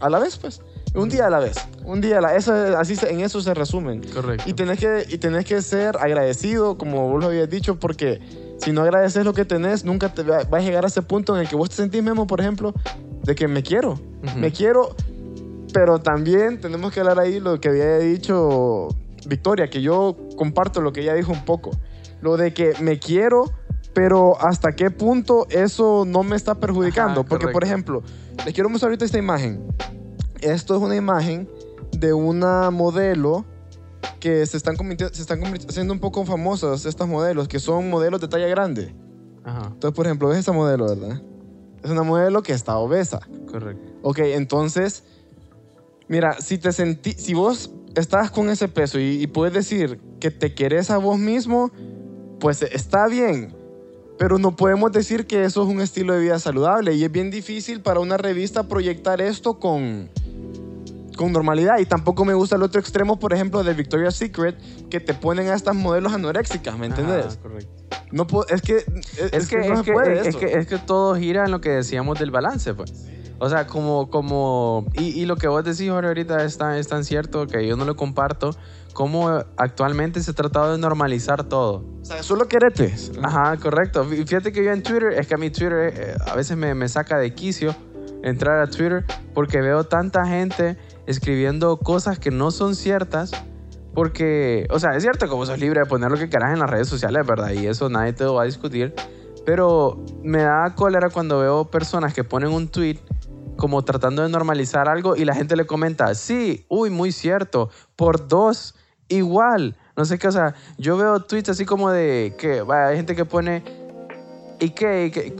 a 0.00 0.08
la 0.10 0.18
vez, 0.18 0.36
pues. 0.38 0.60
Un 0.94 1.08
día 1.08 1.26
a 1.26 1.30
la 1.30 1.38
vez. 1.38 1.56
Un 1.84 2.00
día 2.00 2.18
a 2.18 2.20
la 2.20 2.34
eso, 2.34 2.52
Así 2.78 2.96
se- 2.96 3.10
en 3.12 3.20
eso 3.20 3.40
se 3.40 3.52
resumen. 3.54 4.02
Correcto. 4.12 4.44
Y 4.48 4.54
tenés, 4.54 4.78
que, 4.78 5.04
y 5.08 5.18
tenés 5.18 5.44
que 5.44 5.60
ser 5.62 5.96
agradecido, 5.98 6.78
como 6.78 7.08
vos 7.10 7.20
lo 7.20 7.26
habías 7.28 7.48
dicho, 7.50 7.78
porque 7.78 8.20
si 8.58 8.72
no 8.72 8.82
agradeces 8.82 9.24
lo 9.24 9.34
que 9.34 9.44
tenés, 9.44 9.84
nunca 9.84 10.12
te 10.12 10.22
va, 10.22 10.42
va 10.44 10.58
a 10.58 10.60
llegar 10.60 10.84
a 10.84 10.88
ese 10.88 11.02
punto 11.02 11.34
en 11.36 11.42
el 11.42 11.48
que 11.48 11.56
vos 11.56 11.68
te 11.70 11.76
sentís, 11.76 12.02
Memo, 12.02 12.26
por 12.26 12.40
ejemplo, 12.40 12.72
de 13.22 13.34
que 13.34 13.46
me 13.48 13.62
quiero. 13.62 14.00
Me 14.36 14.50
quiero, 14.50 14.96
pero 15.72 16.00
también 16.00 16.60
tenemos 16.60 16.92
que 16.92 17.00
hablar 17.00 17.20
ahí 17.20 17.38
lo 17.40 17.60
que 17.60 17.68
había 17.68 17.98
dicho 17.98 18.88
Victoria, 19.26 19.68
que 19.70 19.82
yo 19.82 20.16
comparto 20.36 20.80
lo 20.80 20.92
que 20.92 21.02
ella 21.02 21.14
dijo 21.14 21.32
un 21.32 21.44
poco. 21.44 21.70
Lo 22.20 22.36
de 22.36 22.52
que 22.54 22.72
me 22.80 22.98
quiero, 22.98 23.44
pero 23.94 24.40
hasta 24.40 24.72
qué 24.72 24.90
punto 24.90 25.46
eso 25.50 26.04
no 26.06 26.22
me 26.22 26.36
está 26.36 26.54
perjudicando. 26.54 27.20
Ajá, 27.20 27.28
Porque, 27.28 27.48
por 27.48 27.64
ejemplo, 27.64 28.02
les 28.44 28.54
quiero 28.54 28.68
mostrar 28.68 28.90
ahorita 28.90 29.04
esta 29.04 29.18
imagen. 29.18 29.66
Esto 30.40 30.76
es 30.76 30.82
una 30.82 30.94
imagen 30.96 31.48
de 31.92 32.12
una 32.12 32.70
modelo 32.70 33.44
que 34.20 34.44
se 34.46 34.56
están, 34.56 34.76
se 34.76 35.20
están 35.22 35.42
haciendo 35.68 35.92
un 35.92 36.00
poco 36.00 36.24
famosos 36.24 36.86
estos 36.86 37.08
modelos, 37.08 37.48
que 37.48 37.58
son 37.58 37.90
modelos 37.90 38.20
de 38.20 38.28
talla 38.28 38.46
grande. 38.46 38.94
Ajá, 39.44 39.70
Entonces, 39.72 39.96
por 39.96 40.06
ejemplo, 40.06 40.28
ves 40.28 40.38
esa 40.38 40.52
modelo, 40.52 40.86
¿verdad? 40.86 41.20
Es 41.82 41.90
una 41.90 42.02
modelo 42.02 42.42
que 42.42 42.52
está 42.52 42.76
obesa. 42.78 43.20
correcto. 43.50 43.92
Ok, 44.02 44.18
entonces, 44.20 45.04
mira, 46.08 46.40
si 46.40 46.58
te 46.58 46.72
sentí, 46.72 47.12
si 47.12 47.34
vos 47.34 47.70
estás 47.94 48.30
con 48.30 48.50
ese 48.50 48.68
peso 48.68 48.98
y, 48.98 49.22
y 49.22 49.26
puedes 49.26 49.54
decir 49.54 50.00
que 50.20 50.30
te 50.30 50.54
querés 50.54 50.90
a 50.90 50.98
vos 50.98 51.18
mismo, 51.18 51.70
pues 52.40 52.62
está 52.62 53.06
bien. 53.08 53.54
Pero 54.18 54.38
no 54.38 54.56
podemos 54.56 54.90
decir 54.90 55.26
que 55.26 55.44
eso 55.44 55.62
es 55.62 55.68
un 55.68 55.80
estilo 55.80 56.12
de 56.12 56.20
vida 56.20 56.38
saludable 56.38 56.94
y 56.94 57.04
es 57.04 57.12
bien 57.12 57.30
difícil 57.30 57.80
para 57.80 58.00
una 58.00 58.16
revista 58.16 58.64
proyectar 58.64 59.20
esto 59.20 59.60
con, 59.60 60.10
con 61.16 61.32
normalidad. 61.32 61.78
Y 61.78 61.86
tampoco 61.86 62.24
me 62.24 62.34
gusta 62.34 62.56
el 62.56 62.62
otro 62.62 62.80
extremo, 62.80 63.18
por 63.18 63.32
ejemplo, 63.32 63.62
de 63.62 63.74
Victoria's 63.74 64.16
Secret, 64.16 64.56
que 64.90 64.98
te 64.98 65.14
ponen 65.14 65.48
a 65.48 65.54
estas 65.54 65.76
modelos 65.76 66.12
anoréxicas, 66.12 66.76
¿me 66.76 66.86
entendés? 66.86 67.26
Ajá, 67.26 67.36
correcto. 67.40 67.70
No 68.10 68.26
es 68.48 68.62
que, 68.62 68.76
es, 68.76 69.32
Es, 69.32 69.48
que, 69.48 69.58
no 69.68 69.74
es, 69.74 69.82
que, 69.82 69.92
puede 69.92 70.28
es, 70.28 70.36
que, 70.36 70.46
es 70.46 70.66
que 70.66 70.78
todo 70.78 71.14
gira 71.14 71.44
en 71.44 71.50
lo 71.50 71.60
que 71.60 71.70
decíamos 71.70 72.18
del 72.18 72.30
balance, 72.30 72.74
pues. 72.74 72.92
O 73.38 73.48
sea, 73.48 73.66
como, 73.66 74.10
como, 74.10 74.86
y, 74.94 75.20
y 75.20 75.26
lo 75.26 75.36
que 75.36 75.46
vos 75.46 75.62
decís, 75.62 75.88
Jorge, 75.88 76.08
ahorita 76.08 76.42
es 76.44 76.58
tan, 76.58 76.74
es 76.74 76.88
tan 76.88 77.04
cierto 77.04 77.46
que 77.46 77.66
yo 77.66 77.76
no 77.76 77.84
lo 77.84 77.94
comparto, 77.94 78.50
como 78.98 79.28
actualmente 79.56 80.20
se 80.20 80.32
ha 80.32 80.34
tratado 80.34 80.72
de 80.72 80.78
normalizar 80.78 81.44
todo. 81.44 81.84
O 82.02 82.04
sea, 82.04 82.20
solo 82.24 82.48
querete. 82.48 82.92
Ajá, 83.22 83.56
correcto. 83.58 84.04
Fí- 84.04 84.26
Fíjate 84.26 84.50
que 84.50 84.64
yo 84.64 84.72
en 84.72 84.82
Twitter, 84.82 85.12
es 85.12 85.28
que 85.28 85.34
a 85.34 85.38
mi 85.38 85.50
Twitter 85.50 85.92
eh, 85.94 86.16
a 86.26 86.34
veces 86.34 86.56
me, 86.56 86.74
me 86.74 86.88
saca 86.88 87.16
de 87.16 87.32
quicio 87.32 87.76
entrar 88.24 88.58
a 88.58 88.66
Twitter 88.66 89.04
porque 89.34 89.60
veo 89.60 89.84
tanta 89.84 90.26
gente 90.26 90.76
escribiendo 91.06 91.76
cosas 91.76 92.18
que 92.18 92.32
no 92.32 92.50
son 92.50 92.74
ciertas. 92.74 93.30
Porque, 93.94 94.66
o 94.70 94.80
sea, 94.80 94.90
es 94.96 95.04
cierto 95.04 95.28
que 95.28 95.34
vos 95.34 95.46
sos 95.46 95.60
libre 95.60 95.78
de 95.78 95.86
poner 95.86 96.10
lo 96.10 96.16
que 96.18 96.28
quieras 96.28 96.52
en 96.52 96.58
las 96.58 96.68
redes 96.68 96.88
sociales, 96.88 97.24
¿verdad? 97.24 97.52
Y 97.52 97.68
eso 97.68 97.88
nadie 97.88 98.12
te 98.14 98.24
lo 98.24 98.34
va 98.34 98.42
a 98.42 98.46
discutir. 98.46 98.94
Pero 99.46 100.04
me 100.24 100.42
da 100.42 100.74
cólera 100.74 101.08
cuando 101.10 101.38
veo 101.38 101.66
personas 101.70 102.14
que 102.14 102.24
ponen 102.24 102.50
un 102.50 102.66
tweet 102.66 102.98
como 103.56 103.82
tratando 103.84 104.22
de 104.22 104.28
normalizar 104.28 104.88
algo 104.88 105.14
y 105.14 105.24
la 105.24 105.34
gente 105.36 105.54
le 105.54 105.66
comenta, 105.66 106.12
sí, 106.16 106.64
uy, 106.68 106.90
muy 106.90 107.12
cierto, 107.12 107.70
por 107.94 108.26
dos, 108.26 108.74
igual. 109.08 109.76
No 109.96 110.04
sé 110.04 110.18
qué, 110.18 110.28
o 110.28 110.32
sea, 110.32 110.54
yo 110.76 110.96
veo 110.96 111.20
tweets 111.20 111.48
así 111.48 111.64
como 111.64 111.90
de 111.90 112.34
que 112.38 112.64
hay 112.68 112.96
gente 112.96 113.16
que 113.16 113.24
pone, 113.24 113.62
¿y 114.60 114.70
qué? 114.70 115.34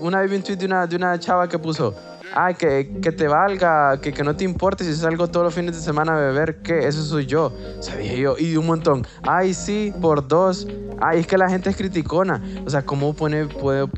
Una 0.00 0.20
vez 0.20 0.30
vi 0.30 0.36
un 0.36 0.42
tweet 0.42 0.56
de 0.56 0.66
una, 0.66 0.86
de 0.86 0.96
una 0.96 1.18
chava 1.18 1.48
que 1.48 1.58
puso, 1.58 1.94
ay, 2.34 2.54
que, 2.54 2.98
que 3.02 3.12
te 3.12 3.28
valga, 3.28 4.00
que, 4.00 4.12
que 4.12 4.22
no 4.24 4.36
te 4.36 4.44
importe 4.44 4.84
si 4.84 4.94
salgo 4.94 5.28
todos 5.28 5.44
los 5.44 5.54
fines 5.54 5.74
de 5.74 5.82
semana 5.82 6.14
a 6.14 6.20
beber, 6.20 6.62
¿qué? 6.62 6.86
Eso 6.86 7.02
soy 7.02 7.26
yo. 7.26 7.52
O 7.78 7.82
sea, 7.82 7.96
dije 7.96 8.18
yo, 8.18 8.36
y 8.38 8.56
un 8.56 8.66
montón, 8.66 9.06
ay, 9.22 9.54
sí, 9.54 9.92
por 10.00 10.26
dos, 10.26 10.66
ay, 11.00 11.20
es 11.20 11.26
que 11.26 11.38
la 11.38 11.48
gente 11.48 11.70
es 11.70 11.76
criticona. 11.76 12.42
O 12.66 12.70
sea, 12.70 12.84
¿cómo, 12.84 13.14
puede, 13.14 13.48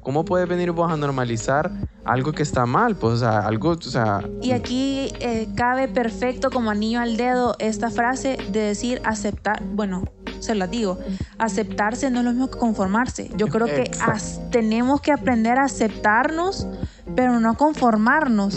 cómo 0.02 0.24
puede 0.24 0.46
venir 0.46 0.72
vos 0.72 0.90
a 0.90 0.96
normalizar 0.96 1.70
algo 2.04 2.32
que 2.32 2.42
está 2.42 2.66
mal? 2.66 2.96
Pues, 2.96 3.14
o 3.14 3.18
sea, 3.18 3.40
algo, 3.40 3.70
o 3.70 3.82
sea... 3.82 4.22
Y 4.42 4.52
aquí 4.52 5.12
eh, 5.20 5.48
cabe 5.56 5.88
perfecto 5.88 6.50
como 6.50 6.70
anillo 6.70 7.00
al 7.00 7.16
dedo 7.16 7.56
esta 7.58 7.90
frase 7.90 8.38
de 8.50 8.60
decir 8.60 9.00
aceptar, 9.04 9.62
bueno, 9.62 10.04
se 10.40 10.54
las 10.54 10.70
digo, 10.70 10.98
aceptarse 11.38 12.10
no 12.10 12.18
es 12.20 12.24
lo 12.24 12.32
mismo 12.32 12.50
que 12.50 12.58
conformarse. 12.58 13.30
Yo 13.36 13.46
creo 13.48 13.66
que 13.66 13.90
tenemos 14.50 15.00
que 15.00 15.12
aprender 15.12 15.58
a 15.58 15.64
aceptarnos, 15.64 16.66
pero 17.16 17.40
no 17.40 17.54
conformarnos. 17.56 18.54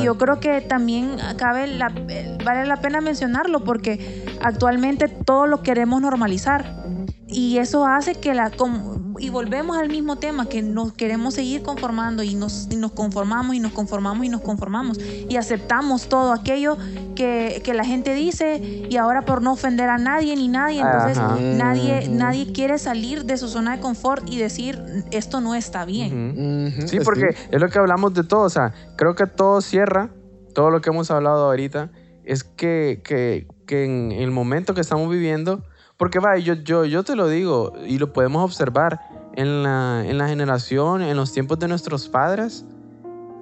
Y 0.00 0.04
yo 0.04 0.18
creo 0.18 0.40
que 0.40 0.60
también 0.60 1.16
cabe 1.36 1.66
la- 1.66 1.92
vale 2.44 2.66
la 2.66 2.76
pena 2.80 3.00
mencionarlo 3.00 3.64
porque 3.64 4.24
actualmente 4.42 5.08
todo 5.08 5.46
lo 5.46 5.62
queremos 5.62 6.00
normalizar. 6.00 6.84
Y 7.26 7.58
eso 7.58 7.86
hace 7.86 8.14
que 8.14 8.32
la... 8.34 8.50
y 9.18 9.30
volvemos 9.30 9.76
al 9.76 9.88
mismo 9.88 10.16
tema, 10.16 10.48
que 10.48 10.62
nos 10.62 10.92
queremos 10.92 11.34
seguir 11.34 11.62
conformando 11.62 12.22
y 12.22 12.34
nos, 12.34 12.68
y 12.70 12.76
nos 12.76 12.92
conformamos 12.92 13.56
y 13.56 13.60
nos 13.60 13.72
conformamos 13.72 14.24
y 14.26 14.28
nos 14.28 14.40
conformamos. 14.40 14.98
Y 15.28 15.36
aceptamos 15.36 16.08
todo 16.08 16.32
aquello 16.32 16.76
que, 17.14 17.60
que 17.64 17.74
la 17.74 17.84
gente 17.84 18.14
dice 18.14 18.58
y 18.88 18.96
ahora 18.96 19.24
por 19.24 19.42
no 19.42 19.52
ofender 19.52 19.88
a 19.88 19.98
nadie 19.98 20.36
ni 20.36 20.48
nadie, 20.48 20.80
entonces 20.80 21.18
Ajá. 21.18 21.36
nadie, 21.40 22.08
nadie 22.08 22.52
quiere 22.52 22.78
salir 22.78 23.24
de 23.24 23.36
su 23.36 23.48
zona 23.48 23.76
de 23.76 23.82
confort 23.82 24.28
y 24.28 24.38
decir, 24.38 24.80
esto 25.10 25.40
no 25.40 25.54
está 25.54 25.84
bien. 25.84 26.74
Sí, 26.86 26.98
porque 27.00 27.34
es 27.50 27.60
lo 27.60 27.68
que 27.68 27.78
hablamos 27.78 28.14
de 28.14 28.24
todo. 28.24 28.42
O 28.42 28.50
sea, 28.50 28.72
creo 28.96 29.14
que 29.14 29.26
todo 29.26 29.60
cierra, 29.60 30.10
todo 30.54 30.70
lo 30.70 30.80
que 30.80 30.90
hemos 30.90 31.10
hablado 31.10 31.46
ahorita, 31.46 31.90
es 32.24 32.44
que, 32.44 33.00
que, 33.04 33.46
que 33.66 33.84
en 33.84 34.12
el 34.12 34.30
momento 34.30 34.74
que 34.74 34.80
estamos 34.80 35.10
viviendo, 35.10 35.62
porque 35.98 36.20
vaya, 36.20 36.42
yo, 36.42 36.54
yo, 36.54 36.84
yo 36.84 37.02
te 37.02 37.16
lo 37.16 37.28
digo 37.28 37.72
y 37.86 37.98
lo 37.98 38.12
podemos 38.12 38.44
observar 38.44 39.00
en 39.34 39.62
la, 39.62 40.04
en 40.06 40.16
la 40.16 40.28
generación, 40.28 41.02
en 41.02 41.16
los 41.16 41.32
tiempos 41.32 41.58
de 41.58 41.68
nuestros 41.68 42.08
padres, 42.08 42.64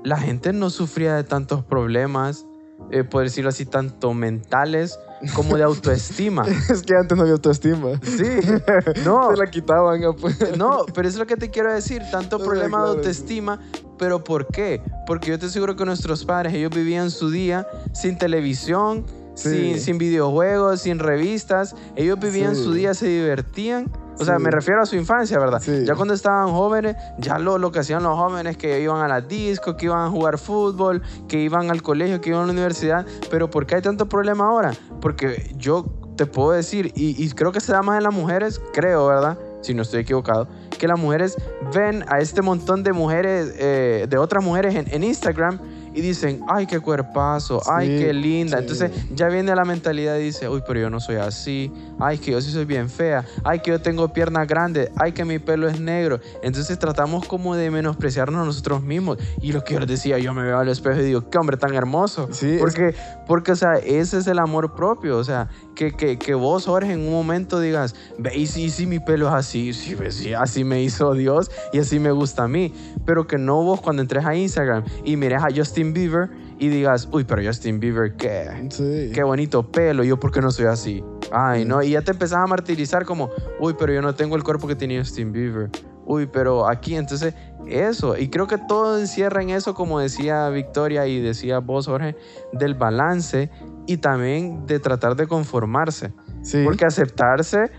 la 0.05 0.19
gente 0.19 0.53
no 0.53 0.71
sufría 0.71 1.15
de 1.15 1.25
tantos 1.25 1.65
problemas, 1.65 2.47
eh, 2.91 3.05
por 3.05 3.25
decirlo 3.25 3.51
así, 3.51 3.67
tanto 3.67 4.15
mentales 4.15 4.99
como 5.35 5.57
de 5.57 5.65
autoestima. 5.65 6.45
Es 6.71 6.83
que 6.83 6.95
antes 6.95 7.17
no 7.17 7.23
había 7.23 7.35
autoestima. 7.35 8.01
Sí, 8.03 8.41
no. 9.05 9.31
Se 9.31 9.37
la 9.37 9.51
quitaban. 9.51 10.01
pues. 10.21 10.57
No, 10.57 10.85
pero 10.95 11.09
es 11.09 11.17
lo 11.17 11.27
que 11.27 11.37
te 11.37 11.51
quiero 11.51 11.73
decir, 11.73 12.03
tanto 12.11 12.37
O 12.37 12.39
sea, 12.39 12.49
problema 12.49 12.79
de 12.79 12.85
claro. 12.85 12.99
autoestima, 12.99 13.61
pero 13.99 14.23
¿por 14.23 14.47
qué? 14.47 14.83
Porque 15.07 15.31
yo 15.31 15.39
te 15.39 15.47
aseguro 15.47 15.77
que 15.77 15.85
nuestros 15.85 16.25
padres, 16.25 16.55
ellos 16.55 16.71
vivían 16.71 17.11
su 17.11 17.31
día 17.31 17.67
sin 17.93 18.19
televisión, 18.19 19.05
Sí. 19.37 19.51
sin, 19.75 19.81
sin 19.81 19.99
videojuegos, 19.99 20.81
sin 20.81 20.99
revistas, 20.99 21.77
ellos 21.95 22.19
vivían 22.19 22.57
Sí. 22.57 22.65
su 22.65 22.73
día, 22.73 22.95
se 22.95 23.07
divertían. 23.07 23.91
O 24.19 24.25
sea, 24.25 24.39
Sí. 24.39 24.43
me 24.43 24.51
refiero 24.51 24.81
a 24.81 24.87
su 24.87 24.97
infancia, 24.97 25.39
¿verdad? 25.39 25.61
Sí. 25.63 25.85
Ya 25.85 25.95
cuando 25.95 26.15
estaban 26.15 26.49
jóvenes, 26.51 26.97
ya 27.19 27.39
lo, 27.39 27.59
lo 27.59 27.71
que 27.71 27.81
hacían 27.81 28.03
los 28.03 28.17
jóvenes, 28.17 28.57
que 28.57 28.81
iban 28.81 29.03
a 29.03 29.09
las 29.09 29.29
discos, 29.29 29.75
que 29.77 29.85
iban 29.87 30.01
a 30.07 30.09
jugar 30.11 30.39
fútbol, 30.39 31.03
que 31.29 31.39
iban 31.41 31.71
al 31.71 31.83
colegio, 31.83 32.21
que 32.23 32.31
iban 32.31 32.43
a 32.43 32.47
la 32.47 32.53
universidad. 32.53 33.05
Pero 33.31 33.51
¿por 33.51 33.67
qué 33.67 33.75
hay 33.77 33.83
tanto 33.83 34.09
problema 34.09 34.49
ahora? 34.49 34.73
Porque 35.03 35.53
yo 35.59 35.85
te 36.17 36.25
puedo 36.25 36.53
decir, 36.53 36.93
y, 36.97 37.23
y 37.23 37.31
creo 37.33 37.53
que 37.53 37.61
se 37.61 37.73
da 37.73 37.83
más 37.83 37.99
en 37.99 38.05
las 38.05 38.15
mujeres, 38.15 38.59
creo, 38.73 39.07
¿verdad? 39.07 39.39
Si 39.61 39.75
no 39.75 39.83
estoy 39.83 40.01
equivocado, 40.01 40.49
que 40.79 40.89
las 40.89 40.99
mujeres 40.99 41.37
ven 41.75 42.03
a 42.09 42.19
este 42.21 42.41
montón 42.41 42.83
de 42.85 42.95
mujeres, 42.95 43.53
eh, 43.59 44.07
de 44.09 44.17
otras 44.17 44.43
mujeres 44.43 44.75
en, 44.77 44.87
en 44.91 45.05
Instagram 45.05 45.59
y 45.97 46.03
dicen, 46.03 46.43
ay, 46.47 46.67
qué 46.67 46.79
cuerpazo, 46.79 47.61
ay, 47.67 47.89
Sí, 47.99 48.05
qué 48.05 48.13
linda. 48.13 48.59
sí. 48.59 48.63
Entonces 48.63 48.91
ya 49.11 49.29
viene 49.29 49.55
la 49.57 49.65
mentalidad 49.65 50.17
y 50.19 50.25
dice, 50.25 50.49
uy, 50.49 50.63
pero 50.67 50.79
yo 50.79 50.91
no 50.91 51.01
soy 51.01 51.17
así, 51.17 51.73
ay, 51.99 52.19
que 52.19 52.33
yo 52.33 52.41
sí 52.41 52.53
soy 52.53 52.67
bien 52.67 52.89
fea, 52.91 53.25
ay, 53.45 53.61
que 53.61 53.71
yo 53.71 53.81
tengo 53.81 54.13
piernas 54.13 54.47
grandes, 54.47 54.91
ay, 54.97 55.13
que 55.13 55.25
mi 55.25 55.39
pelo 55.39 55.67
es 55.69 55.81
negro. 55.81 56.21
Entonces 56.43 56.79
tratamos 56.79 57.27
como 57.27 57.57
de 57.57 57.71
menospreciarnos 57.71 58.43
a 58.43 58.45
nosotros 58.45 58.83
mismos. 58.83 59.17
Y 59.41 59.53
lo 59.53 59.65
que 59.65 59.75
yo 59.75 59.81
les 59.81 59.89
decía, 59.89 60.19
yo 60.19 60.35
me 60.35 60.43
veo 60.43 60.59
al 60.59 60.69
espejo 60.69 61.01
y 61.01 61.05
digo, 61.05 61.31
qué 61.31 61.39
hombre 61.39 61.57
tan 61.57 61.75
hermoso. 61.75 62.29
Sí, 62.31 62.53
es- 62.55 62.61
porque, 62.61 62.95
porque, 63.27 63.53
o 63.53 63.57
sea, 63.57 63.75
ese 63.77 64.19
es 64.19 64.27
el 64.27 64.39
amor 64.39 64.75
propio. 64.75 65.17
O 65.17 65.25
sea, 65.25 65.49
que, 65.75 65.93
que, 65.93 66.19
que 66.19 66.35
vos, 66.35 66.67
Jorge, 66.67 66.93
en 66.93 67.01
un 67.01 67.11
momento 67.13 67.59
digas, 67.61 67.95
ve, 68.19 68.37
y 68.37 68.47
si, 68.47 68.69
si 68.71 68.87
mi 68.87 68.99
pelo 68.99 69.29
es 69.29 69.35
así, 69.35 69.73
sí, 69.73 69.95
ve, 69.95 70.11
sí, 70.13 70.35
así 70.35 70.63
me 70.65 70.83
hizo 70.83 71.15
Dios 71.15 71.51
y 71.73 71.79
así 71.79 71.99
me 71.99 72.11
gusta 72.11 72.45
a 72.45 72.49
mí. 72.49 72.75
Pero 73.07 73.27
que 73.27 73.39
no 73.39 73.63
vos 73.63 73.81
cuando 73.81 74.03
entres 74.03 74.25
a 74.27 74.35
Instagram 74.35 74.85
y 75.05 75.17
mires 75.17 75.43
a 75.43 75.49
Justin 75.55 75.86
Bieber 75.93 76.31
y 76.59 76.69
digas, 76.69 77.09
uy, 77.13 77.25
pero 77.25 77.43
Justin 77.45 77.81
Bieber, 77.81 78.15
¿qué? 78.17 78.69
Sí. 78.71 79.11
Qué 79.13 79.23
bonito 79.23 79.71
pelo, 79.71 80.05
yo 80.05 80.19
por 80.19 80.33
qué 80.33 80.41
no 80.41 80.51
soy 80.51 80.67
así. 80.67 81.05
Ay, 81.33 81.65
no, 81.65 81.83
y 81.83 81.91
ya 81.91 82.03
te 82.03 82.13
empezás 82.13 82.39
a 82.39 82.47
martirizar 82.47 83.05
como, 83.05 83.31
uy, 83.61 83.75
pero 83.79 83.93
yo 83.93 84.03
no 84.03 84.15
tengo 84.15 84.37
el 84.37 84.43
cuerpo 84.43 84.67
que 84.67 84.77
tenía 84.77 85.01
Justin 85.01 85.33
Bieber. 85.33 85.71
Uy, 86.05 86.27
pero 86.27 86.69
aquí, 86.69 86.95
entonces, 86.95 87.35
eso. 87.67 88.17
Y 88.17 88.29
creo 88.29 88.47
que 88.47 88.59
todo 88.59 88.99
encierra 88.99 89.43
en 89.43 89.51
eso, 89.51 89.75
como 89.75 89.99
decía 89.99 90.49
Victoria 90.51 91.07
y 91.07 91.21
decía 91.21 91.59
vos, 91.59 91.87
Jorge, 91.87 92.17
del 92.53 92.75
balance 92.75 93.51
y 93.87 93.97
también 93.97 94.67
de 94.67 94.79
tratar 94.79 95.17
de 95.17 95.27
conformarse. 95.27 96.13
Sí. 96.43 96.63
Porque 96.65 96.85
aceptarse 96.85 97.73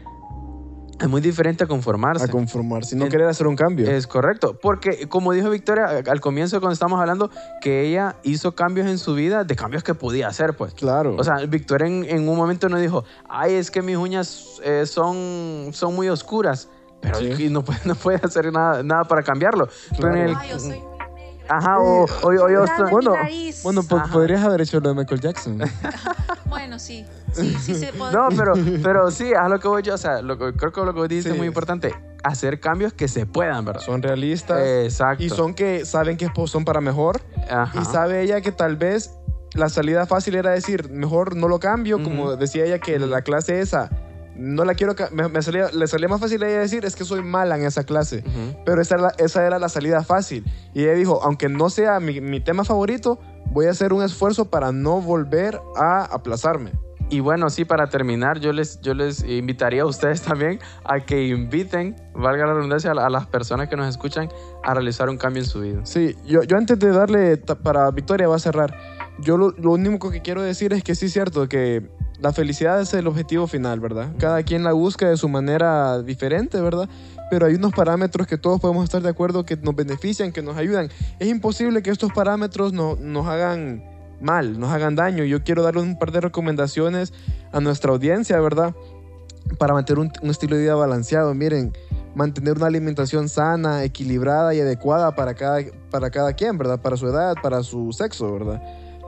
es 1.00 1.08
muy 1.08 1.22
diferente 1.22 1.64
a 1.64 1.68
conformarse. 1.68 2.26
a 2.26 2.28
conformarse. 2.28 2.95
No 2.95 3.06
En- 3.06 3.12
querer 3.12 3.28
hacer 3.28 3.45
un 3.48 3.56
cambio. 3.56 3.89
Es 3.89 4.08
correcto, 4.08 4.58
porque 4.62 5.08
como 5.08 5.32
dijo 5.34 5.50
Victoria 5.50 6.04
al 6.10 6.20
comienzo 6.22 6.60
cuando 6.60 6.74
estábamos 6.74 7.00
hablando, 7.00 7.30
que 7.62 7.82
ella 7.88 8.16
hizo 8.24 8.56
cambios 8.56 8.88
en 8.88 8.98
su 8.98 9.14
vida, 9.14 9.43
de 9.43 9.56
cambios 9.56 9.84
que 9.84 9.93
podía 9.93 10.28
hacer, 10.28 10.56
pues. 10.56 10.74
claro. 10.74 11.16
O 11.18 11.24
sea, 11.24 11.36
Victoria 11.48 11.88
en, 11.88 12.04
en 12.06 12.28
un 12.28 12.36
momento 12.36 12.68
no 12.70 12.78
dijo, 12.80 13.04
ay, 13.30 13.54
es 13.54 13.70
que 13.72 13.82
mis 13.82 13.98
uñas 13.98 14.60
eh, 14.64 14.86
son, 14.86 15.70
son 15.74 15.95
muy 15.95 16.10
oscuras, 16.10 16.70
pero 17.02 17.20
Sí. 17.20 17.45
y 17.45 17.50
no, 17.50 17.64
puede, 17.64 17.80
no 17.86 17.95
puede 17.95 18.20
hacer 18.24 18.52
nada, 18.52 18.82
nada 18.84 19.04
para 19.04 19.22
cambiarlo. 19.24 19.68
Pero 19.95 20.16
en 20.16 20.18
el, 20.30 20.36
Ay, 20.36 20.50
yo 20.50 20.60
soy. 20.60 20.82
Ajá, 21.50 21.80
o, 21.80 22.06
o- 22.06 22.06
o 22.28 22.48
mi 22.48 22.91
bueno, 22.91 23.14
bueno, 23.64 23.82
Ajá. 24.04 24.14
podrías 24.14 24.43
haber 24.43 24.62
hecho 24.62 24.80
lo 24.80 24.89
de 24.89 24.95
Michael 24.95 25.22
Jackson. 25.22 25.60
Bueno, 26.50 26.80
sí. 26.80 27.06
Sí, 27.34 27.56
sí 27.60 27.76
se 27.76 27.91
puede. 27.93 28.14
No, 28.14 28.30
pero, 28.36 28.54
pero 28.84 29.12
sí, 29.12 29.34
a 29.34 29.50
lo 29.50 29.60
que 29.60 29.68
voy 29.68 29.82
yo, 29.84 29.95
o 29.95 29.98
sea, 29.98 30.22
lo 30.22 30.38
creo 30.38 30.72
que 30.72 30.82
lo 30.82 30.93
que 30.93 31.00
vos 31.00 31.10
dijiste 31.10 31.30
Sí. 31.30 31.34
es 31.34 31.38
muy 31.38 31.48
importante, 31.48 31.93
hacer 32.24 32.60
cambios 32.60 32.93
que 32.93 33.08
se 33.08 33.26
puedan, 33.26 33.66
¿verdad? 33.66 33.82
son 33.82 34.02
realistas. 34.02 34.60
Exacto. 34.66 35.24
y 35.24 35.30
son 35.30 35.54
que 35.54 35.86
saben 35.86 36.16
que 36.18 36.30
son 36.45 36.64
para 36.66 36.80
mejor. 36.82 37.22
Ajá. 37.50 37.82
Y 37.82 37.86
sabe 37.86 38.22
ella 38.22 38.39
que 38.41 38.52
tal 38.52 38.78
vez 38.78 39.12
la 39.54 39.70
salida 39.70 40.06
fácil 40.06 40.36
era 40.36 40.52
decir, 40.52 40.89
mejor 40.89 41.36
no 41.36 41.48
lo 41.48 41.60
cambio, 41.60 42.02
como 42.02 42.36
decía 42.38 42.64
ella 42.66 42.80
que 42.80 42.98
la 43.00 43.22
clase 43.22 43.60
esa 43.60 43.89
no 44.38 44.66
la 44.66 44.76
quiero, 44.76 44.96
me, 45.12 45.42
salía, 45.42 45.70
le 45.72 45.88
salía 45.88 46.08
más 46.08 46.20
fácil 46.20 46.44
a 46.44 46.50
ella 46.50 46.60
decir, 46.60 46.86
es 46.86 46.96
que 46.96 47.06
soy 47.06 47.22
mala 47.24 47.58
en 47.58 47.66
esa 47.66 47.84
clase, 47.84 48.24
pero 48.66 48.82
esa 48.82 48.96
era, 48.96 49.04
la, 49.04 49.14
esa 49.18 49.46
era 49.46 49.60
la 49.60 49.70
salida 49.70 50.04
fácil. 50.04 50.46
Y 50.74 50.84
ella 50.84 50.94
dijo, 50.94 51.22
aunque 51.24 51.50
no 51.50 51.70
sea 51.70 52.00
mi, 52.00 52.22
mi 52.22 52.40
tema 52.40 52.64
favorito, 52.64 53.20
voy 53.52 53.68
a 53.68 53.72
hacer 53.72 53.94
un 53.94 54.04
esfuerzo 54.04 54.50
para 54.50 54.72
no 54.72 55.02
volver 55.02 55.60
a 55.76 56.04
aplazarme. 56.04 56.72
Y 57.10 57.22
bueno, 57.22 57.50
sí, 57.50 57.64
para 57.64 57.88
terminar, 57.88 58.40
yo 58.40 58.52
les, 58.52 58.82
yo 58.82 58.94
les 58.94 59.24
invitaría 59.24 59.84
a 59.84 59.86
ustedes 59.86 60.22
también 60.24 60.60
a 60.84 61.00
que 61.00 61.28
inviten, 61.28 61.96
valga 62.14 62.46
la 62.46 62.54
redundancia, 62.54 62.92
a 62.92 63.10
las 63.10 63.28
personas 63.28 63.70
que 63.70 63.78
nos 63.78 63.88
escuchan 63.88 64.30
a 64.64 64.74
realizar 64.74 65.10
un 65.10 65.18
cambio 65.18 65.44
en 65.44 65.50
su 65.50 65.62
vida. 65.62 65.80
Sí, 65.86 66.16
yo, 66.26 66.44
yo 66.44 66.58
antes 66.58 66.78
de 66.80 66.92
darle 66.92 67.38
para 67.38 67.90
Victoria 67.92 68.28
va 68.28 68.36
a 68.36 68.40
cerrar, 68.40 68.78
yo 69.20 69.38
lo, 69.38 69.52
lo 69.52 69.72
único 69.72 70.12
que 70.12 70.22
quiero 70.22 70.42
decir 70.42 70.74
es 70.74 70.84
que 70.84 70.96
sí 70.96 71.06
es 71.06 71.14
cierto 71.14 71.48
que 71.48 71.90
la 72.20 72.34
felicidad 72.34 72.82
es 72.82 72.93
el 72.93 73.07
objetivo 73.07 73.47
final, 73.47 73.80
¿verdad? 73.80 74.09
Cada 74.18 74.41
quien 74.43 74.63
la 74.63 74.74
busca 74.74 75.09
de 75.09 75.18
su 75.18 75.30
manera 75.30 76.01
diferente, 76.01 76.59
¿verdad? 76.59 76.89
Pero 77.30 77.45
hay 77.45 77.55
unos 77.55 77.74
parámetros 77.74 78.26
que 78.26 78.38
todos 78.38 78.59
podemos 78.59 78.84
estar 78.86 79.01
de 79.01 79.09
acuerdo 79.09 79.45
que 79.45 79.55
nos 79.57 79.76
benefician, 79.76 80.32
que 80.32 80.41
nos 80.41 80.57
ayudan. 80.57 80.89
Es 81.20 81.28
imposible 81.28 81.84
que 81.84 81.91
estos 81.91 82.11
parámetros 82.13 82.74
no, 82.74 82.95
nos 82.95 83.28
hagan 83.28 83.84
mal, 84.20 84.59
nos 84.59 84.72
hagan 84.72 84.95
daño. 84.95 85.26
Yo 85.26 85.43
quiero 85.43 85.61
darle 85.61 85.82
un 85.82 85.99
par 85.99 86.11
de 86.11 86.22
recomendaciones 86.22 87.13
a 87.51 87.59
nuestra 87.59 87.91
audiencia, 87.91 88.39
¿verdad? 88.39 88.74
Para 89.59 89.74
mantener 89.74 90.09
un, 90.22 90.30
estilo 90.30 90.55
de 90.55 90.63
vida 90.63 90.76
balanceado. 90.76 91.34
Miren, 91.36 91.74
mantener 92.15 92.57
una 92.57 92.65
alimentación 92.68 93.30
sana, 93.30 93.84
equilibrada 93.84 94.55
y 94.55 94.61
adecuada 94.61 95.13
para 95.15 95.36
cada, 95.36 95.61
para 95.91 96.09
cada 96.09 96.34
quien, 96.34 96.57
¿verdad? 96.57 96.82
Para 96.82 96.97
su 96.97 97.07
edad, 97.07 97.36
para 97.43 97.61
su 97.61 97.91
sexo, 97.91 98.34
¿verdad? 98.34 98.61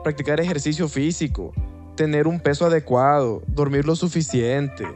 Practicar 0.04 0.40
ejercicio 0.40 0.88
físico, 0.88 1.52
tener 2.00 2.26
un 2.26 2.40
peso 2.40 2.64
adecuado, 2.64 3.42
dormir 3.46 3.84
lo 3.84 3.94
suficiente, 3.94 4.86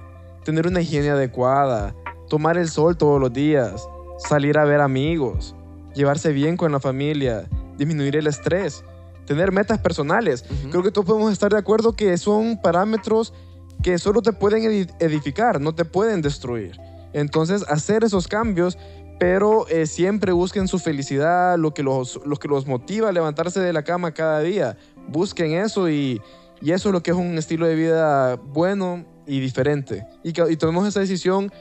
tener 0.43 0.67
una 0.67 0.81
higiene 0.81 1.11
adecuada, 1.11 1.95
tomar 2.31 2.57
el 2.57 2.71
sol 2.71 2.97
todos 2.97 3.21
los 3.21 3.31
días, 3.31 3.87
salir 4.17 4.57
a 4.57 4.65
ver 4.65 4.81
amigos, 4.81 5.55
llevarse 5.95 6.33
bien 6.33 6.57
con 6.57 6.73
la 6.73 6.81
familia, 6.81 7.45
disminuir 7.77 8.17
el 8.17 8.27
estrés, 8.27 8.85
tener 9.27 9.53
metas 9.53 9.81
personales. 9.81 10.47
Creo 10.71 10.83
que 10.83 10.91
todos 10.91 11.07
podemos 11.07 11.31
estar 11.31 11.53
de 11.53 11.59
acuerdo 11.59 11.95
que 11.95 12.17
son 12.17 12.59
parámetros 12.59 13.35
que 13.83 13.99
solo 13.99 14.23
te 14.23 14.33
pueden 14.33 14.89
edificar, 14.99 15.61
no 15.61 15.75
te 15.75 15.85
pueden 15.85 16.23
destruir. 16.23 16.81
Entonces, 17.13 17.67
hacer 17.69 18.03
esos 18.03 18.29
cambios, 18.29 18.79
pero 19.21 19.69
eh, 19.69 19.85
siempre 19.85 20.33
busquen 20.33 20.69
su 20.69 20.79
felicidad, 20.79 21.59
lo 21.59 21.75
que, 21.75 21.83
los, 21.83 22.19
lo 22.25 22.37
que 22.37 22.49
los 22.49 22.67
motiva 22.67 23.11
a 23.11 23.13
levantarse 23.13 23.61
de 23.61 23.75
la 23.75 23.85
cama 23.85 24.15
cada 24.15 24.41
día. 24.41 24.79
Busquen 25.07 25.53
eso 25.53 25.91
y, 25.91 26.23
y 26.65 26.73
eso 26.73 26.89
es 26.89 26.95
lo 26.95 27.03
que 27.03 27.11
es 27.11 27.17
un 27.17 27.37
estilo 27.37 27.67
de 27.67 27.75
vida 27.75 28.37
bueno 28.37 29.05
y 29.27 29.39
diferente. 29.39 30.07
Y, 30.23 30.33
tomemos 30.33 30.89
esa 30.89 31.01
decisión 31.01 31.53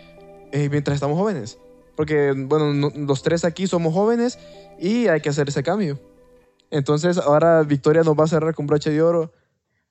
eh, 0.54 0.70
mientras 0.70 0.96
estamos 0.96 1.18
jóvenes. 1.18 1.60
Porque, 1.98 2.34
bueno, 2.34 2.90
los 2.96 3.22
tres 3.22 3.44
aquí 3.44 3.68
somos 3.68 3.94
jóvenes 3.94 4.40
y 4.80 5.08
hay 5.08 5.20
que 5.20 5.28
hacer 5.28 5.50
ese 5.50 5.62
cambio. 5.62 6.00
Entonces, 6.72 7.18
ahora 7.18 7.64
Victoria 7.64 8.04
nos 8.04 8.18
va 8.18 8.24
a 8.24 8.28
cerrar 8.28 8.56
con 8.56 8.66
broche 8.66 8.92
de 8.92 9.02
oro. 9.02 9.34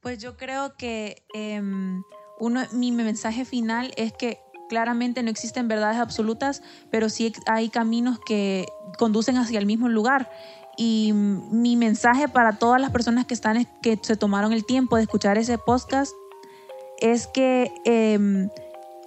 Pues 0.00 0.18
yo 0.18 0.38
creo 0.38 0.78
que 0.78 1.22
em, 1.34 2.02
uno, 2.40 2.62
mi 2.72 2.90
mensaje 2.90 3.44
final 3.44 3.92
es 3.98 4.14
que 4.14 4.40
claramente 4.70 5.22
no 5.22 5.28
existen 5.28 5.68
verdades 5.68 5.98
absolutas, 5.98 6.62
pero 6.90 7.10
sí 7.10 7.34
hay 7.46 7.68
caminos 7.68 8.18
que 8.24 8.64
conducen 8.96 9.36
hacia 9.36 9.58
el 9.58 9.66
mismo 9.66 9.90
lugar. 9.90 10.30
Y 10.76 11.12
mi 11.12 11.76
mensaje 11.76 12.28
para 12.28 12.58
todas 12.58 12.80
las 12.80 12.90
personas 12.90 13.26
que, 13.26 13.34
están, 13.34 13.66
que 13.82 13.98
se 14.00 14.16
tomaron 14.16 14.52
el 14.52 14.64
tiempo 14.64 14.96
de 14.96 15.02
escuchar 15.02 15.38
ese 15.38 15.58
podcast 15.58 16.12
es 17.00 17.26
que 17.26 17.72
em, 17.84 18.48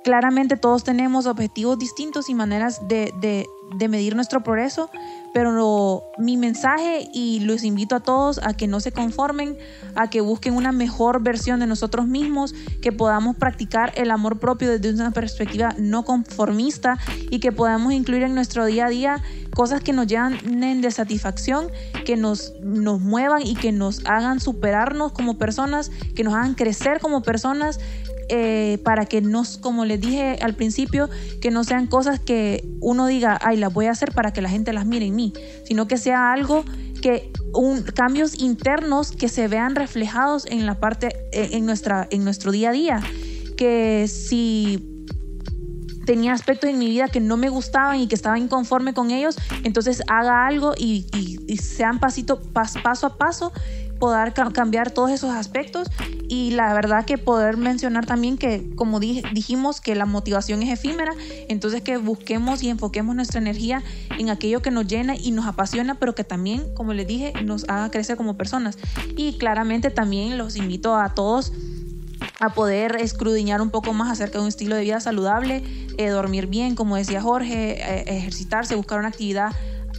claramente 0.04 0.58
todos 0.58 0.84
tenemos 0.84 1.26
objetivos 1.26 1.80
distintos 1.80 2.30
y 2.30 2.36
maneras 2.36 2.88
de, 2.88 3.14
de 3.20 3.48
medir 3.88 4.16
nuestro 4.16 4.42
progreso, 4.42 4.90
pero 5.34 6.04
mi 6.18 6.38
mensaje 6.38 7.10
y 7.14 7.42
los 7.42 7.64
invito 7.64 7.96
a 7.96 8.00
todos 8.00 8.40
a 8.42 8.54
que 8.54 8.68
no 8.68 8.80
se 8.80 8.92
conformen, 8.92 9.58
a 9.96 10.10
que 10.10 10.22
busquen 10.22 10.54
una 10.54 10.72
mejor 10.72 11.22
versión 11.22 11.60
de 11.60 11.68
nosotros 11.68 12.08
mismos, 12.08 12.56
que 12.82 12.92
podamos 12.92 13.36
practicar 13.36 13.92
el 13.96 14.12
amor 14.12 14.40
propio 14.40 14.72
desde 14.72 14.94
una 14.94 15.12
perspectiva 15.12 15.76
no 15.78 16.06
conformista 16.06 16.98
y 17.30 17.40
que 17.40 17.52
podamos 17.52 17.94
incluir 17.94 18.24
en 18.24 18.34
nuestro 18.34 18.66
día 18.66 18.86
a 18.86 18.90
día 18.90 19.22
cosas 19.54 19.82
que 19.82 19.94
nos 19.94 20.08
llenen 20.08 20.82
de 20.82 20.92
satisfacción, 20.92 21.70
que 22.06 22.18
nos, 22.18 22.54
nos 22.62 23.02
muevan 23.02 23.46
y 23.46 23.56
que 23.56 23.72
nos 23.72 24.06
hagan 24.06 24.40
superarnos 24.40 25.12
como 25.12 25.38
personas, 25.38 25.92
que 26.16 26.24
nos 26.24 26.34
hagan 26.34 26.56
crecer 26.56 27.00
como 27.00 27.22
personas, 27.24 27.80
eh, 28.30 28.80
para 28.84 29.06
que 29.06 29.22
no, 29.22 29.44
como 29.62 29.86
les 29.86 30.02
dije 30.02 30.38
al 30.42 30.56
principio, 30.56 31.10
que 31.42 31.52
no 31.52 31.64
sean 31.64 31.88
cosas 31.88 32.20
que 32.20 32.68
uno 32.82 33.08
diga, 33.08 33.40
ay, 33.42 33.58
las 33.58 33.74
voy 33.74 33.86
a 33.86 33.92
hacer 33.92 34.12
para 34.14 34.34
que 34.34 34.42
la 34.42 34.50
gente 34.50 34.74
las 34.74 34.86
mire 34.86 35.06
en 35.06 35.16
mí, 35.16 35.34
sino 35.66 35.88
que 35.88 35.98
sea 35.98 36.34
algo 36.34 36.64
que 37.02 37.32
un, 37.54 37.84
cambios 37.84 38.40
internos 38.40 39.12
que 39.12 39.30
se 39.30 39.48
vean 39.48 39.76
reflejados 39.76 40.46
en 40.48 40.66
la 40.66 40.80
parte, 40.80 41.16
eh, 41.32 41.50
en, 41.52 41.66
nuestra, 41.66 42.08
en 42.10 42.24
nuestro 42.24 42.52
día 42.52 42.70
a 42.70 42.72
día. 42.72 43.02
Que 43.58 44.08
si 44.08 45.06
tenía 46.06 46.34
aspectos 46.34 46.70
en 46.70 46.80
mi 46.80 46.88
vida 46.88 47.08
que 47.08 47.20
no 47.20 47.36
me 47.38 47.50
gustaban 47.50 48.00
y 48.00 48.08
que 48.08 48.16
estaba 48.16 48.40
inconforme 48.40 48.94
con 48.94 49.12
ellos, 49.12 49.36
entonces 49.64 50.02
haga 50.08 50.48
algo 50.48 50.74
y, 50.78 51.06
sean 51.62 52.00
pasito, 52.00 52.42
paso 52.42 53.08
a 53.08 53.18
paso 53.18 53.52
poder 54.00 54.34
cambiar 54.34 54.92
todos 54.92 55.12
esos 55.12 55.32
aspectos 55.32 55.88
y 56.28 56.52
la 56.52 56.74
verdad 56.74 57.06
que 57.06 57.18
poder 57.18 57.58
mencionar 57.58 58.06
también 58.06 58.38
que 58.38 58.70
como 58.76 59.00
dijimos 59.00 59.82
que 59.82 59.96
la 59.96 60.06
motivación 60.06 60.64
es 60.64 60.70
efímera, 60.70 61.14
entonces 61.50 61.82
que 61.82 61.98
busquemos 61.98 62.64
y 62.64 62.70
enfoquemos 62.70 63.16
nuestra 63.16 63.40
energía 63.40 63.84
en 64.18 64.30
aquello 64.30 64.62
que 64.62 64.72
nos 64.72 64.88
llena 64.88 65.16
y 65.16 65.32
nos 65.32 65.46
apasiona, 65.46 65.96
pero 65.96 66.16
que 66.16 66.24
también, 66.24 66.74
como 66.74 66.94
les 66.94 67.08
dije, 67.08 67.34
nos 67.44 67.68
haga 67.70 67.92
crecer 67.92 68.18
como 68.18 68.38
personas. 68.38 68.78
Y 69.16 69.38
claramente 69.38 69.90
también 69.90 70.38
los 70.38 70.56
invito 70.56 70.96
a 70.96 71.14
todos 71.14 71.54
a 72.40 72.50
poder 72.50 72.98
escrudiñar 72.98 73.62
un 73.62 73.70
poco 73.70 73.94
más 73.94 74.12
acerca 74.12 74.40
de 74.40 74.44
un 74.44 74.50
estilo 74.50 74.76
de 74.76 74.82
vida 74.82 75.00
saludable, 75.00 75.64
eh, 75.98 76.10
dormir 76.10 76.48
bien, 76.48 76.76
como 76.76 76.96
decía 76.96 77.22
Jorge, 77.22 77.80
eh, 77.80 78.04
ejercitarse, 78.08 78.76
buscar 78.76 79.00
una 79.00 79.08
actividad 79.10 79.52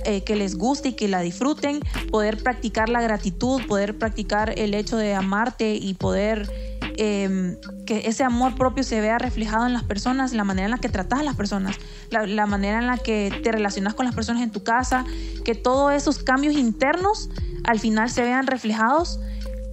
eh, 0.06 0.22
que 0.22 0.36
les 0.36 0.56
guste 0.56 0.90
y 0.90 0.92
que 0.92 1.08
la 1.08 1.20
disfruten, 1.20 1.80
poder 2.12 2.40
practicar 2.40 2.88
la 2.88 3.02
gratitud, 3.02 3.60
poder 3.66 3.98
practicar 3.98 4.56
el 4.56 4.72
hecho 4.74 4.96
de 4.96 5.14
amarte 5.14 5.74
y 5.74 5.94
poder 5.94 6.48
em, 6.96 7.56
que 7.86 8.02
ese 8.06 8.22
amor 8.22 8.54
propio 8.54 8.84
se 8.84 9.00
vea 9.00 9.18
reflejado 9.18 9.66
en 9.66 9.72
las 9.72 9.82
personas, 9.82 10.32
la 10.32 10.44
manera 10.44 10.66
en 10.66 10.70
la 10.70 10.78
que 10.78 10.88
tratas 10.88 11.18
a 11.18 11.22
las 11.24 11.34
personas, 11.34 11.76
la, 12.10 12.46
manera 12.46 12.78
en 12.78 12.86
la 12.86 12.98
que 12.98 13.32
te 13.42 13.50
relacionas 13.50 13.94
con 13.94 14.06
las 14.06 14.14
personas 14.14 14.44
en 14.44 14.50
tu 14.52 14.62
casa, 14.62 15.04
que 15.44 15.56
todos 15.56 15.92
esos 15.92 16.20
cambios 16.20 16.54
internos 16.54 17.28
al 17.64 17.80
final 17.80 18.08
se 18.08 18.22
vean 18.22 18.46
reflejados 18.46 19.18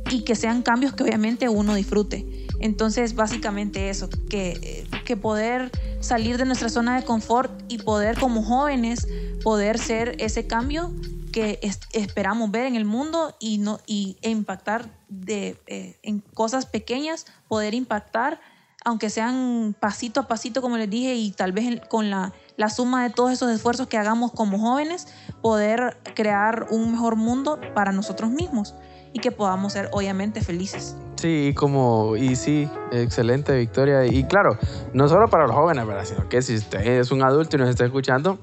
y 0.10 0.24
que 0.24 0.36
sean 0.36 0.64
cambios 0.64 0.94
que 0.94 1.04
obviamente 1.04 1.48
uno 1.48 1.76
disfrute. 1.76 2.43
Entonces, 2.64 3.14
básicamente 3.14 3.90
eso, 3.90 4.10
que, 4.30 4.88
que 5.04 5.18
poder 5.18 5.70
salir 6.00 6.38
de 6.38 6.46
nuestra 6.46 6.70
zona 6.70 6.96
de 6.96 7.04
confort 7.04 7.52
y 7.68 7.80
poder 7.80 8.18
como 8.18 8.42
jóvenes 8.42 9.06
poder 9.44 9.78
ser 9.78 10.16
ese 10.20 10.48
cambio 10.48 10.94
que 11.34 11.60
esperamos 11.92 12.52
ver 12.52 12.66
en 12.66 12.78
el 12.78 12.86
mundo 12.86 13.36
y, 13.38 13.58
no, 13.58 13.82
y 13.86 14.16
e 14.22 14.30
impactar 14.30 14.90
de, 15.10 15.60
eh, 15.68 16.00
en 16.04 16.22
cosas 16.22 16.66
pequeñas, 16.66 17.26
poder 17.50 17.74
impactar, 17.74 18.40
aunque 18.86 19.10
sean 19.10 19.76
pasito 19.78 20.22
a 20.22 20.30
pasito, 20.30 20.62
como 20.62 20.78
les 20.78 20.90
dije, 20.90 21.16
y 21.16 21.32
tal 21.32 21.52
vez 21.52 21.82
con 21.90 22.10
la, 22.10 22.32
la 22.56 22.70
suma 22.70 23.04
de 23.04 23.10
todos 23.10 23.34
esos 23.34 23.52
esfuerzos 23.52 23.88
que 23.88 23.98
hagamos 23.98 24.32
como 24.32 24.58
jóvenes, 24.58 25.10
poder 25.42 25.98
crear 26.16 26.68
un 26.70 26.94
mejor 26.94 27.18
mundo 27.18 27.60
para 27.76 27.92
nosotros 27.92 28.32
mismos 28.32 28.74
y 29.12 29.20
que 29.20 29.32
podamos 29.32 29.74
ser 29.74 29.90
obviamente 29.92 30.40
felices. 30.40 30.96
Sí, 31.24 31.54
como, 31.56 32.18
y 32.18 32.36
sí, 32.36 32.70
excelente 32.92 33.56
Victoria. 33.58 34.06
Y 34.06 34.26
claro, 34.26 34.58
no 34.92 35.08
solo 35.08 35.30
para 35.30 35.48
los 35.48 35.56
jóvenes, 35.56 35.88
¿verdad? 35.88 36.04
Sino 36.04 36.28
que 36.28 36.42
si 36.42 36.56
usted 36.56 36.86
es 36.86 37.12
un 37.12 37.24
adulto 37.24 37.56
y 37.56 37.60
nos 37.60 37.70
está 37.70 37.86
escuchando, 37.86 38.38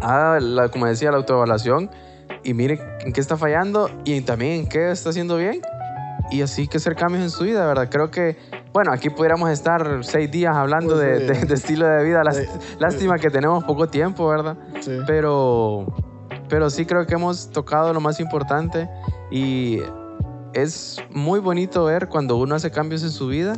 haga, 0.00 0.38
la, 0.38 0.68
como 0.68 0.86
decía, 0.86 1.10
la 1.10 1.16
autoevaluación 1.16 1.90
y 2.44 2.54
mire 2.54 2.78
en 3.00 3.12
qué 3.12 3.20
está 3.20 3.36
fallando 3.36 3.90
y 4.04 4.20
también 4.20 4.52
en 4.60 4.68
qué 4.68 4.92
está 4.92 5.10
haciendo 5.10 5.36
bien. 5.36 5.62
Y 6.30 6.42
así 6.42 6.68
que 6.68 6.76
hacer 6.76 6.94
cambios 6.94 7.24
en 7.24 7.30
su 7.30 7.42
vida, 7.42 7.66
¿verdad? 7.66 7.88
Creo 7.90 8.08
que, 8.12 8.38
bueno, 8.72 8.92
aquí 8.92 9.10
pudiéramos 9.10 9.50
estar 9.50 10.04
seis 10.04 10.30
días 10.30 10.54
hablando 10.54 10.94
pues 10.94 11.26
de, 11.26 11.54
estilo 11.54 11.88
de 11.88 12.04
vida. 12.04 12.22
Lástima 12.78 13.18
que 13.18 13.30
tenemos 13.30 13.64
poco 13.64 13.88
tiempo, 13.88 14.28
¿verdad? 14.28 14.56
Sí. 14.78 14.96
Pero, 15.08 15.86
pero 16.48 16.70
sí 16.70 16.86
creo 16.86 17.04
que 17.06 17.14
hemos 17.14 17.50
tocado 17.50 17.92
lo 17.92 18.00
más 18.00 18.20
importante 18.20 18.88
y 19.32 19.80
es 20.54 20.98
muy 21.10 21.40
bonito 21.40 21.84
ver 21.84 22.08
cuando 22.08 22.36
uno 22.36 22.54
hace 22.54 22.70
cambios 22.70 23.02
en 23.02 23.10
su 23.10 23.28
vida 23.28 23.54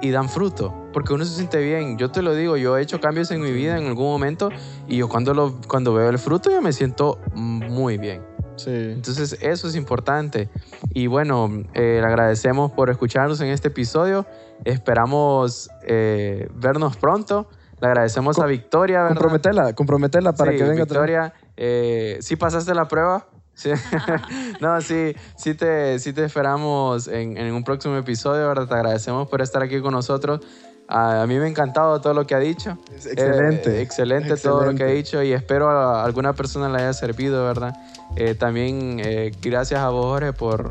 y 0.00 0.10
dan 0.10 0.28
fruto, 0.28 0.74
porque 0.92 1.14
uno 1.14 1.24
se 1.24 1.34
siente 1.34 1.62
bien. 1.62 1.96
Yo 1.98 2.10
te 2.10 2.22
lo 2.22 2.34
digo, 2.34 2.56
yo 2.56 2.76
he 2.76 2.82
hecho 2.82 3.00
cambios 3.00 3.30
en 3.30 3.40
mi 3.40 3.52
vida 3.52 3.78
en 3.78 3.86
algún 3.86 4.06
momento 4.06 4.50
y 4.86 4.98
yo 4.98 5.08
cuando, 5.08 5.34
lo, 5.34 5.54
cuando 5.66 5.94
veo 5.94 6.10
el 6.10 6.18
fruto 6.18 6.50
yo 6.50 6.60
me 6.60 6.72
siento 6.72 7.18
muy 7.34 7.98
bien. 7.98 8.22
Sí. 8.56 8.70
Entonces 8.70 9.38
eso 9.40 9.68
es 9.68 9.74
importante. 9.74 10.48
Y 10.92 11.06
bueno, 11.06 11.50
eh, 11.74 11.98
le 12.00 12.06
agradecemos 12.06 12.70
por 12.72 12.90
escucharnos 12.90 13.40
en 13.40 13.48
este 13.48 13.68
episodio. 13.68 14.26
Esperamos 14.64 15.70
eh, 15.86 16.48
vernos 16.54 16.96
pronto. 16.96 17.48
Le 17.80 17.88
agradecemos 17.88 18.38
a 18.38 18.46
Victoria, 18.46 19.02
¿verdad? 19.02 19.16
Comprometela, 19.16 19.72
comprometela 19.74 20.32
para 20.32 20.52
Sí, 20.52 20.58
que 20.58 20.64
venga 20.64 20.84
Victoria, 20.84 21.34
eh, 21.56 22.18
¿sí 22.20 22.36
pasaste 22.36 22.72
la 22.74 22.86
prueba? 22.86 23.26
Sí. 23.54 23.70
no, 24.60 24.80
sí, 24.80 25.14
sí 25.36 25.54
te, 25.54 25.98
sí 25.98 26.12
te 26.12 26.24
esperamos 26.24 27.08
en, 27.08 27.36
en 27.36 27.52
un 27.52 27.64
próximo 27.64 27.96
episodio, 27.96 28.48
¿verdad? 28.48 28.66
Te 28.66 28.74
agradecemos 28.74 29.28
por 29.28 29.40
estar 29.42 29.62
aquí 29.62 29.80
con 29.80 29.92
nosotros. 29.92 30.40
A, 30.86 31.22
a 31.22 31.26
mí 31.26 31.38
me 31.38 31.44
ha 31.44 31.48
encantado 31.48 32.00
todo 32.00 32.12
lo 32.12 32.26
que 32.26 32.34
ha 32.34 32.38
dicho. 32.38 32.78
Excelente. 32.92 33.78
Eh, 33.78 33.82
excelente, 33.82 34.36
todo 34.36 34.64
lo 34.64 34.74
que 34.74 34.82
ha 34.82 34.88
dicho 34.88 35.22
y 35.22 35.32
espero 35.32 35.70
a 35.70 36.04
alguna 36.04 36.34
persona 36.34 36.68
le 36.68 36.82
haya 36.82 36.92
servido, 36.92 37.44
¿verdad? 37.44 37.74
Eh, 38.16 38.34
también 38.34 39.00
eh, 39.02 39.32
gracias 39.40 39.80
a 39.80 39.88
vos, 39.88 40.04
Jorge, 40.06 40.32
por... 40.32 40.70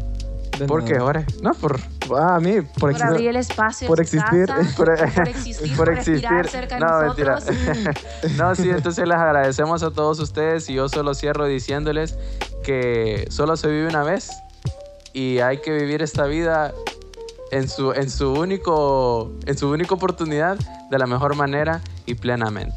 De 0.59 0.65
¿Por 0.67 0.85
qué. 0.85 0.99
Jorge? 0.99 1.25
No, 1.41 1.51
por... 1.53 1.79
Ah, 2.17 2.35
a 2.35 2.39
mí, 2.39 2.61
por, 2.61 2.79
Por 2.79 2.91
existir- 2.91 3.09
abrir 3.11 3.29
el 3.29 3.35
espacio 3.37 3.87
por 3.89 3.97
de 3.97 4.03
existir. 4.03 4.45
casa, 4.45 4.69
por, 4.77 4.85
por 5.15 5.27
existir, 5.27 5.75
por, 5.77 5.87
respirar 5.87 6.47
cerca 6.47 6.75
de 6.75 6.81
no, 6.81 7.01
nosotros. 7.01 7.45
mentira. 7.45 7.93
no, 8.37 8.55
sí, 8.55 8.69
entonces 8.69 9.07
les 9.07 9.17
agradecemos 9.17 9.81
a 9.83 9.91
todos 9.91 10.19
ustedes 10.19 10.69
y 10.69 10.75
yo 10.75 10.89
solo 10.89 11.13
cierro 11.15 11.45
diciéndoles 11.45 12.17
que 12.63 13.25
solo 13.29 13.57
se 13.57 13.67
vive 13.67 13.87
una 13.87 14.03
vez 14.03 14.29
y 15.13 15.39
hay 15.39 15.59
que 15.61 15.71
vivir 15.71 16.01
esta 16.01 16.25
vida 16.25 16.73
en 17.51 17.67
su, 17.69 17.91
en 17.93 18.09
su, 18.09 18.31
único, 18.33 19.31
en 19.45 19.57
su 19.57 19.69
única 19.69 19.95
oportunidad 19.95 20.57
de 20.91 20.97
la 20.99 21.05
mejor 21.07 21.35
manera 21.35 21.81
y 22.05 22.15
plenamente. 22.15 22.75